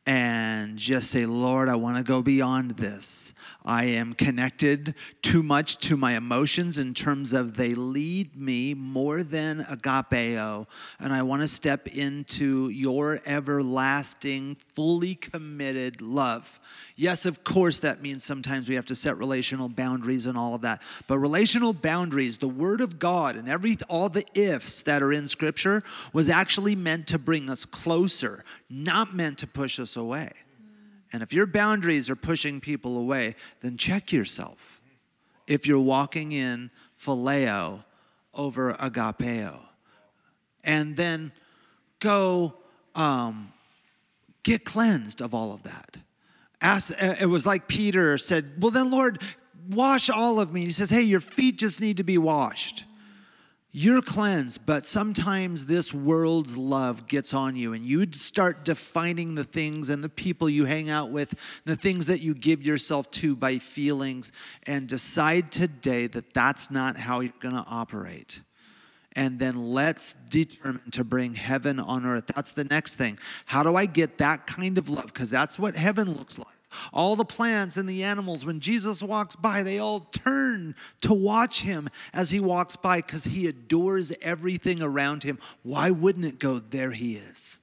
And 0.08 0.78
just 0.80 1.12
say, 1.12 1.28
Lord, 1.28 1.70
I 1.70 1.76
want 1.76 1.98
to 1.98 2.04
go 2.04 2.24
beyond 2.24 2.72
this. 2.72 3.36
I 3.68 3.84
am 3.84 4.13
connected 4.13 4.95
too 5.22 5.43
much 5.43 5.76
to 5.80 5.97
my 5.97 6.15
emotions 6.15 6.78
in 6.78 6.93
terms 6.93 7.34
of 7.34 7.55
they 7.55 7.76
lead 7.76 8.34
me 8.34 8.74
more 8.74 9.24
than 9.24 9.61
agapeo. 9.65 10.68
And 11.01 11.11
I 11.11 11.22
want 11.24 11.41
to 11.41 11.49
step 11.49 11.86
into 11.88 12.70
your 12.70 13.20
everlasting, 13.26 14.55
fully 14.74 15.15
committed 15.15 16.01
love. 16.01 16.61
Yes, 16.95 17.26
of 17.26 17.43
course, 17.43 17.80
that 17.80 18.01
means 18.01 18.24
sometimes 18.24 18.70
we 18.70 18.76
have 18.76 18.86
to 18.86 18.95
set 18.95 19.18
relational 19.18 19.68
boundaries 19.68 20.28
and 20.28 20.38
all 20.38 20.55
of 20.55 20.61
that. 20.61 20.82
But 21.05 21.20
relational 21.20 21.74
boundaries, 21.74 22.38
the 22.38 22.47
Word 22.47 22.80
of 22.80 22.99
God 22.99 23.36
and 23.36 23.49
every 23.49 23.78
all 23.89 24.07
the 24.07 24.26
ifs 24.34 24.82
that 24.84 25.03
are 25.03 25.11
in 25.11 25.28
Scripture 25.28 25.84
was 26.13 26.30
actually 26.30 26.78
meant 26.78 27.05
to 27.07 27.20
bring 27.20 27.49
us 27.49 27.65
closer, 27.65 28.45
not 28.70 29.13
meant 29.13 29.39
to 29.39 29.47
push 29.47 29.78
us 29.78 29.97
away. 29.97 30.32
And 31.14 31.24
if 31.24 31.32
your 31.32 31.45
boundaries 31.45 32.10
are 32.10 32.16
pushing 32.16 32.60
people 32.60 32.97
away, 32.97 33.36
then 33.62 33.78
check 33.78 34.12
yourself. 34.12 34.82
If 35.47 35.66
you're 35.66 35.80
walking 35.80 36.34
in 36.34 36.70
phileo 36.99 37.84
over 38.34 38.74
agapeo, 38.74 39.60
and 40.64 40.97
then 40.97 41.32
go 41.99 42.55
um, 42.93 43.53
get 44.43 44.66
cleansed 44.66 45.22
of 45.22 45.34
all 45.34 45.53
of 45.53 45.64
that. 45.64 45.97
Ask, 46.62 46.91
uh, 47.01 47.16
it 47.20 47.28
was 47.28 47.45
like 47.45 47.68
Peter 47.68 48.18
said, 48.18 48.62
Well, 48.62 48.72
then, 48.72 48.91
Lord, 48.91 49.22
wash 49.70 50.10
all 50.10 50.39
of 50.39 50.51
me. 50.51 50.62
He 50.62 50.72
says, 50.72 50.89
Hey, 50.89 51.03
your 51.03 51.20
feet 51.20 51.58
just 51.58 51.80
need 51.80 51.97
to 51.97 52.03
be 52.03 52.18
washed. 52.18 52.84
You're 53.80 54.01
cleansed, 54.01 54.65
but 54.65 54.88
sometimes 54.88 55.67
this 55.67 55.93
world's 55.93 56.57
love 56.57 57.05
gets 57.07 57.32
on 57.36 57.55
you, 57.55 57.73
and 57.73 57.86
you'd 57.86 58.15
start 58.15 58.65
defining 58.65 59.36
the 59.36 59.43
things 59.43 59.91
and 59.91 60.03
the 60.03 60.09
people 60.09 60.49
you 60.49 60.65
hang 60.65 60.89
out 60.89 61.11
with, 61.11 61.36
the 61.63 61.75
things 61.75 62.07
that 62.07 62.19
you 62.19 62.34
give 62.34 62.63
yourself 62.63 63.11
to 63.11 63.36
by 63.36 63.59
feelings, 63.59 64.32
and 64.65 64.88
decide 64.88 65.51
today 65.51 66.07
that 66.07 66.34
that's 66.34 66.71
not 66.71 66.97
how 66.97 67.19
you're 67.19 67.32
going 67.39 67.53
to 67.53 67.65
operate. 67.69 68.41
And 69.11 69.38
then 69.38 69.55
let's 69.55 70.15
determine 70.28 70.89
to 70.93 71.03
bring 71.03 71.36
heaven 71.36 71.80
on 71.80 72.03
earth. 72.03 72.25
That's 72.36 72.53
the 72.53 72.63
next 72.63 72.95
thing. 72.95 73.19
How 73.45 73.61
do 73.61 73.75
I 73.75 73.86
get 73.86 74.17
that 74.17 74.47
kind 74.47 74.80
of 74.80 74.89
love? 74.89 75.05
Because 75.05 75.30
that's 75.30 75.59
what 75.59 75.75
heaven 75.75 76.17
looks 76.17 76.39
like. 76.39 76.57
All 76.93 77.15
the 77.15 77.25
plants 77.25 77.78
and 77.78 77.88
the 77.88 78.03
animals, 78.03 78.45
when 78.45 78.59
Jesus 78.59 79.01
walks 79.01 79.36
by, 79.36 79.63
they 79.63 79.80
all 79.80 80.01
turn 80.01 80.75
to 81.01 81.13
watch 81.13 81.61
him 81.61 81.89
as 82.13 82.30
he 82.30 82.39
walks 82.39 82.75
by 82.75 82.97
because 82.97 83.25
he 83.25 83.47
adores 83.47 84.11
everything 84.21 84.82
around 84.82 85.23
him. 85.23 85.39
Why 85.63 85.91
wouldn't 85.91 86.25
it 86.25 86.39
go, 86.39 86.59
there 86.59 86.91
he 86.91 87.15
is? 87.15 87.59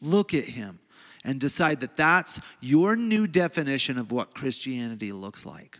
Look 0.00 0.34
at 0.34 0.44
him 0.44 0.78
and 1.24 1.40
decide 1.40 1.80
that 1.80 1.96
that's 1.96 2.40
your 2.60 2.96
new 2.96 3.26
definition 3.26 3.98
of 3.98 4.10
what 4.10 4.34
Christianity 4.34 5.12
looks 5.12 5.46
like 5.46 5.78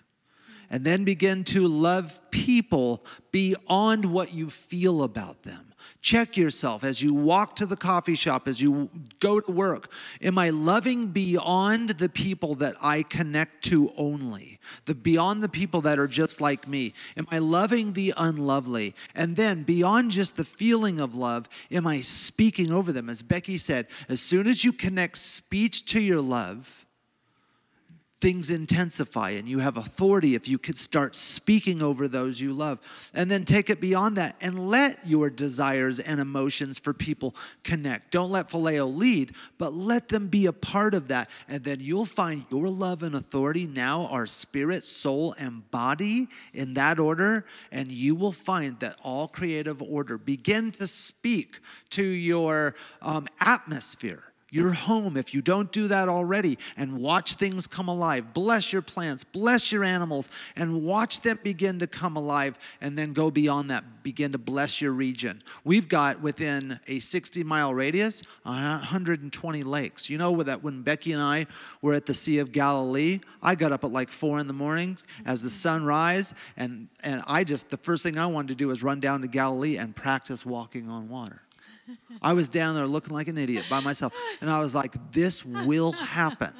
and 0.72 0.84
then 0.84 1.04
begin 1.04 1.44
to 1.44 1.68
love 1.68 2.18
people 2.30 3.04
beyond 3.30 4.04
what 4.06 4.32
you 4.32 4.48
feel 4.48 5.02
about 5.02 5.42
them. 5.42 5.71
Check 6.00 6.36
yourself 6.36 6.84
as 6.84 7.00
you 7.02 7.14
walk 7.14 7.56
to 7.56 7.66
the 7.66 7.76
coffee 7.76 8.14
shop, 8.14 8.48
as 8.48 8.60
you 8.60 8.90
go 9.20 9.40
to 9.40 9.52
work. 9.52 9.90
Am 10.20 10.38
I 10.38 10.50
loving 10.50 11.08
beyond 11.08 11.90
the 11.90 12.08
people 12.08 12.54
that 12.56 12.76
I 12.82 13.02
connect 13.02 13.64
to 13.64 13.92
only? 13.96 14.58
The 14.86 14.94
beyond 14.94 15.42
the 15.42 15.48
people 15.48 15.80
that 15.82 15.98
are 15.98 16.08
just 16.08 16.40
like 16.40 16.66
me? 16.66 16.94
Am 17.16 17.26
I 17.30 17.38
loving 17.38 17.92
the 17.92 18.14
unlovely? 18.16 18.94
And 19.14 19.36
then 19.36 19.62
beyond 19.62 20.10
just 20.10 20.36
the 20.36 20.44
feeling 20.44 21.00
of 21.00 21.14
love, 21.14 21.48
am 21.70 21.86
I 21.86 22.00
speaking 22.00 22.72
over 22.72 22.92
them? 22.92 23.08
As 23.08 23.22
Becky 23.22 23.58
said, 23.58 23.86
as 24.08 24.20
soon 24.20 24.46
as 24.46 24.64
you 24.64 24.72
connect 24.72 25.18
speech 25.18 25.84
to 25.86 26.00
your 26.00 26.20
love, 26.20 26.86
things 28.22 28.50
intensify 28.50 29.30
and 29.30 29.48
you 29.48 29.58
have 29.58 29.76
authority 29.76 30.36
if 30.36 30.46
you 30.46 30.56
could 30.56 30.78
start 30.78 31.16
speaking 31.16 31.82
over 31.82 32.06
those 32.06 32.40
you 32.40 32.52
love. 32.52 32.78
And 33.12 33.28
then 33.28 33.44
take 33.44 33.68
it 33.68 33.80
beyond 33.80 34.16
that 34.16 34.36
and 34.40 34.70
let 34.70 35.04
your 35.04 35.28
desires 35.28 35.98
and 35.98 36.20
emotions 36.20 36.78
for 36.78 36.94
people 36.94 37.34
connect. 37.64 38.12
Don't 38.12 38.30
let 38.30 38.48
phileo 38.48 38.96
lead, 38.96 39.34
but 39.58 39.74
let 39.74 40.08
them 40.08 40.28
be 40.28 40.46
a 40.46 40.52
part 40.52 40.94
of 40.94 41.08
that. 41.08 41.28
And 41.48 41.64
then 41.64 41.80
you'll 41.80 42.04
find 42.04 42.44
your 42.48 42.68
love 42.68 43.02
and 43.02 43.16
authority 43.16 43.66
now 43.66 44.06
are 44.06 44.28
spirit, 44.28 44.84
soul, 44.84 45.34
and 45.40 45.68
body 45.72 46.28
in 46.54 46.74
that 46.74 47.00
order. 47.00 47.44
And 47.72 47.90
you 47.90 48.14
will 48.14 48.30
find 48.30 48.78
that 48.78 48.98
all 49.02 49.26
creative 49.26 49.82
order 49.82 50.16
begin 50.16 50.70
to 50.72 50.86
speak 50.86 51.58
to 51.90 52.04
your 52.04 52.76
um, 53.02 53.26
atmosphere 53.40 54.31
your 54.53 54.72
home 54.72 55.16
if 55.16 55.32
you 55.32 55.40
don't 55.42 55.72
do 55.72 55.88
that 55.88 56.09
already 56.09 56.59
and 56.76 56.98
watch 56.98 57.34
things 57.34 57.66
come 57.66 57.88
alive. 57.88 58.34
Bless 58.34 58.72
your 58.72 58.82
plants, 58.82 59.24
bless 59.24 59.72
your 59.72 59.82
animals, 59.82 60.28
and 60.55 60.82
watch 60.82 61.22
them 61.22 61.40
begin 61.42 61.78
to 61.78 61.86
come 61.86 62.16
alive 62.16 62.59
and 62.80 62.96
then 62.96 63.14
go 63.14 63.30
beyond 63.30 63.70
that. 63.70 63.82
Begin 64.03 64.30
to 64.32 64.38
bless 64.38 64.80
your 64.80 64.92
region. 64.92 65.42
We've 65.64 65.88
got 65.88 66.20
within 66.20 66.78
a 66.86 67.00
60 67.00 67.42
mile 67.44 67.74
radius 67.74 68.22
120 68.42 69.62
lakes. 69.62 70.11
You 70.11 70.18
know 70.18 70.42
that 70.42 70.62
when 70.62 70.82
Becky 70.82 71.12
and 71.12 71.22
I 71.22 71.46
were 71.80 71.94
at 71.94 72.05
the 72.05 72.14
Sea 72.14 72.38
of 72.38 72.53
Galilee, 72.53 73.20
I 73.42 73.55
got 73.55 73.72
up 73.72 73.84
at 73.84 73.90
like 73.90 74.11
four 74.11 74.38
in 74.38 74.48
the 74.48 74.53
morning 74.53 74.98
as 75.24 75.42
the 75.42 75.50
sun 75.50 75.84
rise, 75.84 76.34
and, 76.59 76.88
and 77.03 77.22
I 77.26 77.44
just, 77.44 77.70
the 77.70 77.78
first 77.78 78.03
thing 78.03 78.18
I 78.18 78.26
wanted 78.26 78.48
to 78.48 78.55
do 78.55 78.68
was 78.68 78.82
run 78.82 79.00
down 79.00 79.22
to 79.22 79.28
Galilee 79.28 79.78
and 79.78 79.96
practice 79.96 80.44
walking 80.44 80.90
on 80.90 81.09
water. 81.09 81.40
I 82.20 82.32
was 82.32 82.48
down 82.48 82.74
there 82.74 82.86
looking 82.86 83.14
like 83.14 83.28
an 83.28 83.38
idiot 83.38 83.64
by 83.68 83.80
myself. 83.80 84.14
And 84.40 84.50
I 84.50 84.60
was 84.60 84.74
like, 84.74 84.94
this 85.12 85.44
will 85.44 85.92
happen. 85.92 86.52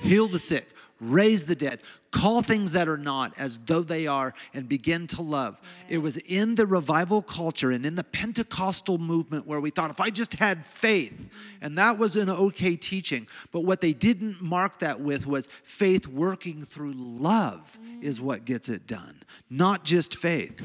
Heal 0.00 0.28
the 0.28 0.38
sick, 0.38 0.68
raise 1.00 1.44
the 1.44 1.56
dead, 1.56 1.80
call 2.10 2.40
things 2.42 2.72
that 2.72 2.88
are 2.88 2.96
not 2.98 3.38
as 3.38 3.58
though 3.66 3.82
they 3.82 4.06
are, 4.06 4.32
and 4.54 4.68
begin 4.68 5.06
to 5.08 5.22
love. 5.22 5.60
Yes. 5.62 5.94
It 5.94 5.98
was 5.98 6.16
in 6.18 6.54
the 6.54 6.66
revival 6.66 7.20
culture 7.22 7.72
and 7.72 7.84
in 7.84 7.94
the 7.94 8.04
Pentecostal 8.04 8.98
movement 8.98 9.46
where 9.46 9.60
we 9.60 9.70
thought 9.70 9.90
if 9.90 10.00
I 10.00 10.10
just 10.10 10.34
had 10.34 10.64
faith, 10.64 11.28
and 11.60 11.76
that 11.78 11.98
was 11.98 12.16
an 12.16 12.30
okay 12.30 12.76
teaching, 12.76 13.26
but 13.52 13.60
what 13.60 13.80
they 13.80 13.92
didn't 13.92 14.40
mark 14.40 14.78
that 14.78 15.00
with 15.00 15.26
was 15.26 15.48
faith 15.64 16.06
working 16.06 16.64
through 16.64 16.92
love 16.94 17.78
mm. 17.82 18.02
is 18.02 18.20
what 18.20 18.44
gets 18.44 18.68
it 18.68 18.86
done, 18.86 19.20
not 19.50 19.84
just 19.84 20.16
faith. 20.16 20.62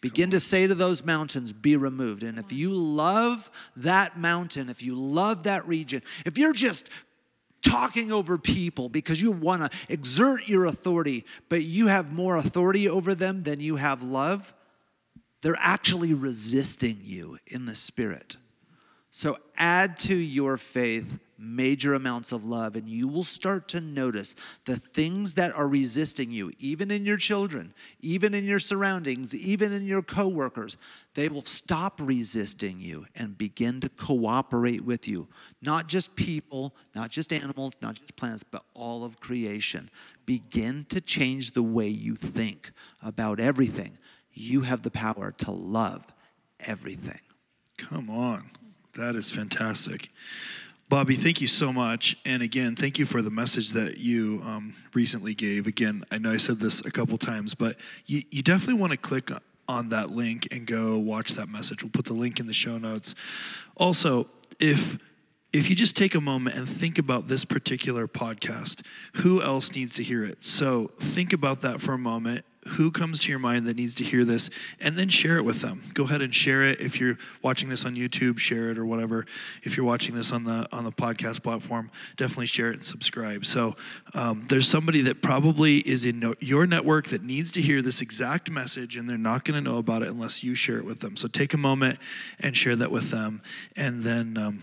Begin 0.00 0.30
to 0.30 0.40
say 0.40 0.66
to 0.66 0.74
those 0.74 1.04
mountains, 1.04 1.52
be 1.52 1.76
removed. 1.76 2.22
And 2.22 2.38
if 2.38 2.52
you 2.52 2.72
love 2.72 3.50
that 3.76 4.18
mountain, 4.18 4.68
if 4.68 4.82
you 4.82 4.94
love 4.94 5.44
that 5.44 5.66
region, 5.66 6.02
if 6.24 6.38
you're 6.38 6.52
just 6.52 6.88
talking 7.62 8.12
over 8.12 8.38
people 8.38 8.88
because 8.88 9.20
you 9.20 9.32
want 9.32 9.62
to 9.62 9.78
exert 9.88 10.46
your 10.46 10.66
authority, 10.66 11.24
but 11.48 11.64
you 11.64 11.88
have 11.88 12.12
more 12.12 12.36
authority 12.36 12.88
over 12.88 13.14
them 13.14 13.42
than 13.42 13.60
you 13.60 13.76
have 13.76 14.02
love, 14.02 14.54
they're 15.42 15.56
actually 15.58 16.14
resisting 16.14 17.00
you 17.02 17.38
in 17.46 17.66
the 17.66 17.74
spirit. 17.74 18.36
So 19.10 19.36
add 19.56 19.98
to 20.00 20.14
your 20.14 20.56
faith 20.56 21.18
major 21.38 21.94
amounts 21.94 22.32
of 22.32 22.44
love, 22.44 22.74
and 22.74 22.88
you 22.88 23.06
will 23.06 23.24
start 23.24 23.68
to 23.68 23.80
notice 23.80 24.34
the 24.64 24.76
things 24.76 25.34
that 25.34 25.54
are 25.54 25.68
resisting 25.68 26.30
you, 26.30 26.50
even 26.58 26.90
in 26.90 27.06
your 27.06 27.16
children, 27.16 27.72
even 28.00 28.34
in 28.34 28.44
your 28.44 28.58
surroundings, 28.58 29.34
even 29.34 29.72
in 29.72 29.86
your 29.86 30.02
coworkers. 30.02 30.76
They 31.14 31.28
will 31.28 31.44
stop 31.44 32.00
resisting 32.02 32.80
you 32.80 33.06
and 33.14 33.38
begin 33.38 33.80
to 33.80 33.88
cooperate 33.88 34.84
with 34.84 35.06
you. 35.06 35.28
Not 35.62 35.88
just 35.88 36.16
people, 36.16 36.74
not 36.94 37.10
just 37.10 37.32
animals, 37.32 37.76
not 37.80 37.94
just 37.94 38.16
plants, 38.16 38.42
but 38.42 38.64
all 38.74 39.04
of 39.04 39.20
creation. 39.20 39.90
Begin 40.26 40.86
to 40.90 41.00
change 41.00 41.52
the 41.52 41.62
way 41.62 41.88
you 41.88 42.16
think 42.16 42.72
about 43.02 43.40
everything. 43.40 43.96
You 44.32 44.62
have 44.62 44.82
the 44.82 44.90
power 44.90 45.32
to 45.38 45.50
love 45.50 46.06
everything. 46.60 47.20
Come 47.76 48.10
on. 48.10 48.50
That 48.94 49.14
is 49.14 49.30
fantastic. 49.30 50.10
Bobby, 50.88 51.16
thank 51.16 51.42
you 51.42 51.46
so 51.46 51.70
much. 51.70 52.16
And 52.24 52.42
again, 52.42 52.74
thank 52.74 52.98
you 52.98 53.04
for 53.04 53.20
the 53.20 53.30
message 53.30 53.72
that 53.72 53.98
you 53.98 54.42
um, 54.42 54.74
recently 54.94 55.34
gave. 55.34 55.66
Again, 55.66 56.02
I 56.10 56.16
know 56.16 56.32
I 56.32 56.38
said 56.38 56.60
this 56.60 56.80
a 56.80 56.90
couple 56.90 57.18
times, 57.18 57.54
but 57.54 57.76
you, 58.06 58.22
you 58.30 58.42
definitely 58.42 58.80
want 58.80 58.92
to 58.92 58.96
click 58.96 59.30
on 59.68 59.90
that 59.90 60.10
link 60.10 60.48
and 60.50 60.66
go 60.66 60.96
watch 60.96 61.32
that 61.32 61.50
message. 61.50 61.82
We'll 61.82 61.90
put 61.90 62.06
the 62.06 62.14
link 62.14 62.40
in 62.40 62.46
the 62.46 62.54
show 62.54 62.78
notes. 62.78 63.14
Also, 63.76 64.28
if 64.58 64.98
if 65.52 65.70
you 65.70 65.76
just 65.76 65.96
take 65.96 66.14
a 66.14 66.20
moment 66.20 66.56
and 66.56 66.68
think 66.68 66.98
about 66.98 67.28
this 67.28 67.44
particular 67.44 68.06
podcast, 68.06 68.82
who 69.16 69.42
else 69.42 69.74
needs 69.74 69.94
to 69.94 70.02
hear 70.02 70.22
it? 70.24 70.44
So 70.44 70.90
think 70.98 71.32
about 71.32 71.62
that 71.62 71.80
for 71.80 71.94
a 71.94 71.98
moment. 71.98 72.44
Who 72.68 72.90
comes 72.90 73.18
to 73.20 73.30
your 73.30 73.38
mind 73.38 73.66
that 73.66 73.76
needs 73.76 73.94
to 73.96 74.04
hear 74.04 74.24
this, 74.24 74.50
and 74.80 74.96
then 74.96 75.08
share 75.08 75.36
it 75.36 75.42
with 75.42 75.60
them. 75.60 75.90
Go 75.94 76.04
ahead 76.04 76.22
and 76.22 76.34
share 76.34 76.64
it. 76.64 76.80
If 76.80 77.00
you're 77.00 77.18
watching 77.42 77.68
this 77.68 77.84
on 77.84 77.94
YouTube, 77.94 78.38
share 78.38 78.70
it 78.70 78.78
or 78.78 78.86
whatever. 78.86 79.26
If 79.62 79.76
you're 79.76 79.86
watching 79.86 80.14
this 80.14 80.32
on 80.32 80.44
the 80.44 80.68
on 80.72 80.84
the 80.84 80.92
podcast 80.92 81.42
platform, 81.42 81.90
definitely 82.16 82.46
share 82.46 82.70
it 82.70 82.74
and 82.74 82.86
subscribe. 82.86 83.44
So 83.44 83.76
um, 84.14 84.46
there's 84.48 84.68
somebody 84.68 85.02
that 85.02 85.22
probably 85.22 85.78
is 85.78 86.04
in 86.04 86.20
no, 86.20 86.34
your 86.40 86.66
network 86.66 87.08
that 87.08 87.22
needs 87.22 87.50
to 87.52 87.60
hear 87.60 87.82
this 87.82 88.00
exact 88.00 88.50
message, 88.50 88.96
and 88.96 89.08
they're 89.08 89.18
not 89.18 89.44
going 89.44 89.62
to 89.62 89.70
know 89.70 89.78
about 89.78 90.02
it 90.02 90.08
unless 90.08 90.42
you 90.44 90.54
share 90.54 90.78
it 90.78 90.84
with 90.84 91.00
them. 91.00 91.16
So 91.16 91.28
take 91.28 91.54
a 91.54 91.58
moment 91.58 91.98
and 92.40 92.56
share 92.56 92.76
that 92.76 92.90
with 92.90 93.10
them, 93.10 93.42
and 93.76 94.04
then. 94.04 94.36
Um, 94.36 94.62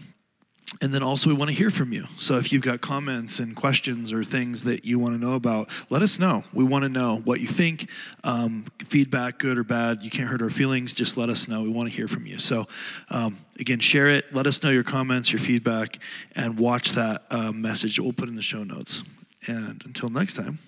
and 0.82 0.94
then 0.94 1.04
also, 1.04 1.30
we 1.30 1.36
want 1.36 1.50
to 1.50 1.56
hear 1.56 1.70
from 1.70 1.94
you. 1.94 2.08
So 2.18 2.38
if 2.38 2.52
you've 2.52 2.64
got 2.64 2.82
comments 2.82 3.40
and 3.40 3.56
questions 3.56 4.12
or 4.12 4.24
things 4.24 4.64
that 4.64 4.84
you 4.84 4.98
want 4.98 5.14
to 5.14 5.20
know 5.20 5.36
about, 5.36 5.70
let 5.90 6.02
us 6.02 6.18
know. 6.18 6.44
We 6.54 6.64
want 6.64 6.84
to 6.84 6.90
know 6.90 7.22
what 7.24 7.40
you 7.40 7.48
think. 7.48 7.88
Um, 8.24 8.66
feedback, 8.86 9.38
good 9.38 9.58
or 9.58 9.64
bad, 9.64 10.04
you 10.04 10.10
can't 10.10 10.28
hurt 10.28 10.42
our 10.42 10.50
feelings. 10.50 10.94
Just 10.94 11.18
let 11.18 11.30
us 11.30 11.48
know. 11.48 11.62
We 11.62 11.70
want 11.70 11.90
to 11.90 11.96
hear 11.96 12.08
from 12.08 12.26
you. 12.26 12.40
So, 12.40 12.68
um, 13.10 13.38
again, 13.60 13.80
share 13.80 14.10
it. 14.10 14.34
Let 14.34 14.48
us 14.48 14.64
know 14.64 14.72
your 14.72 14.84
comments, 14.84 15.32
your 15.32 15.40
feedback, 15.40 16.00
and 16.36 16.58
watch 16.58 16.94
that 16.94 17.26
uh, 17.30 17.52
message 17.52 17.98
that 17.98 18.04
we'll 18.04 18.14
put 18.14 18.28
in 18.28 18.36
the 18.36 18.42
show 18.42 18.64
notes. 18.64 19.04
And 19.48 19.84
until 19.86 20.10
next 20.10 20.34
time, 20.34 20.60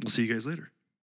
we'll 0.00 0.10
see 0.10 0.24
you 0.24 0.32
guys 0.32 0.46
later. 0.46 0.70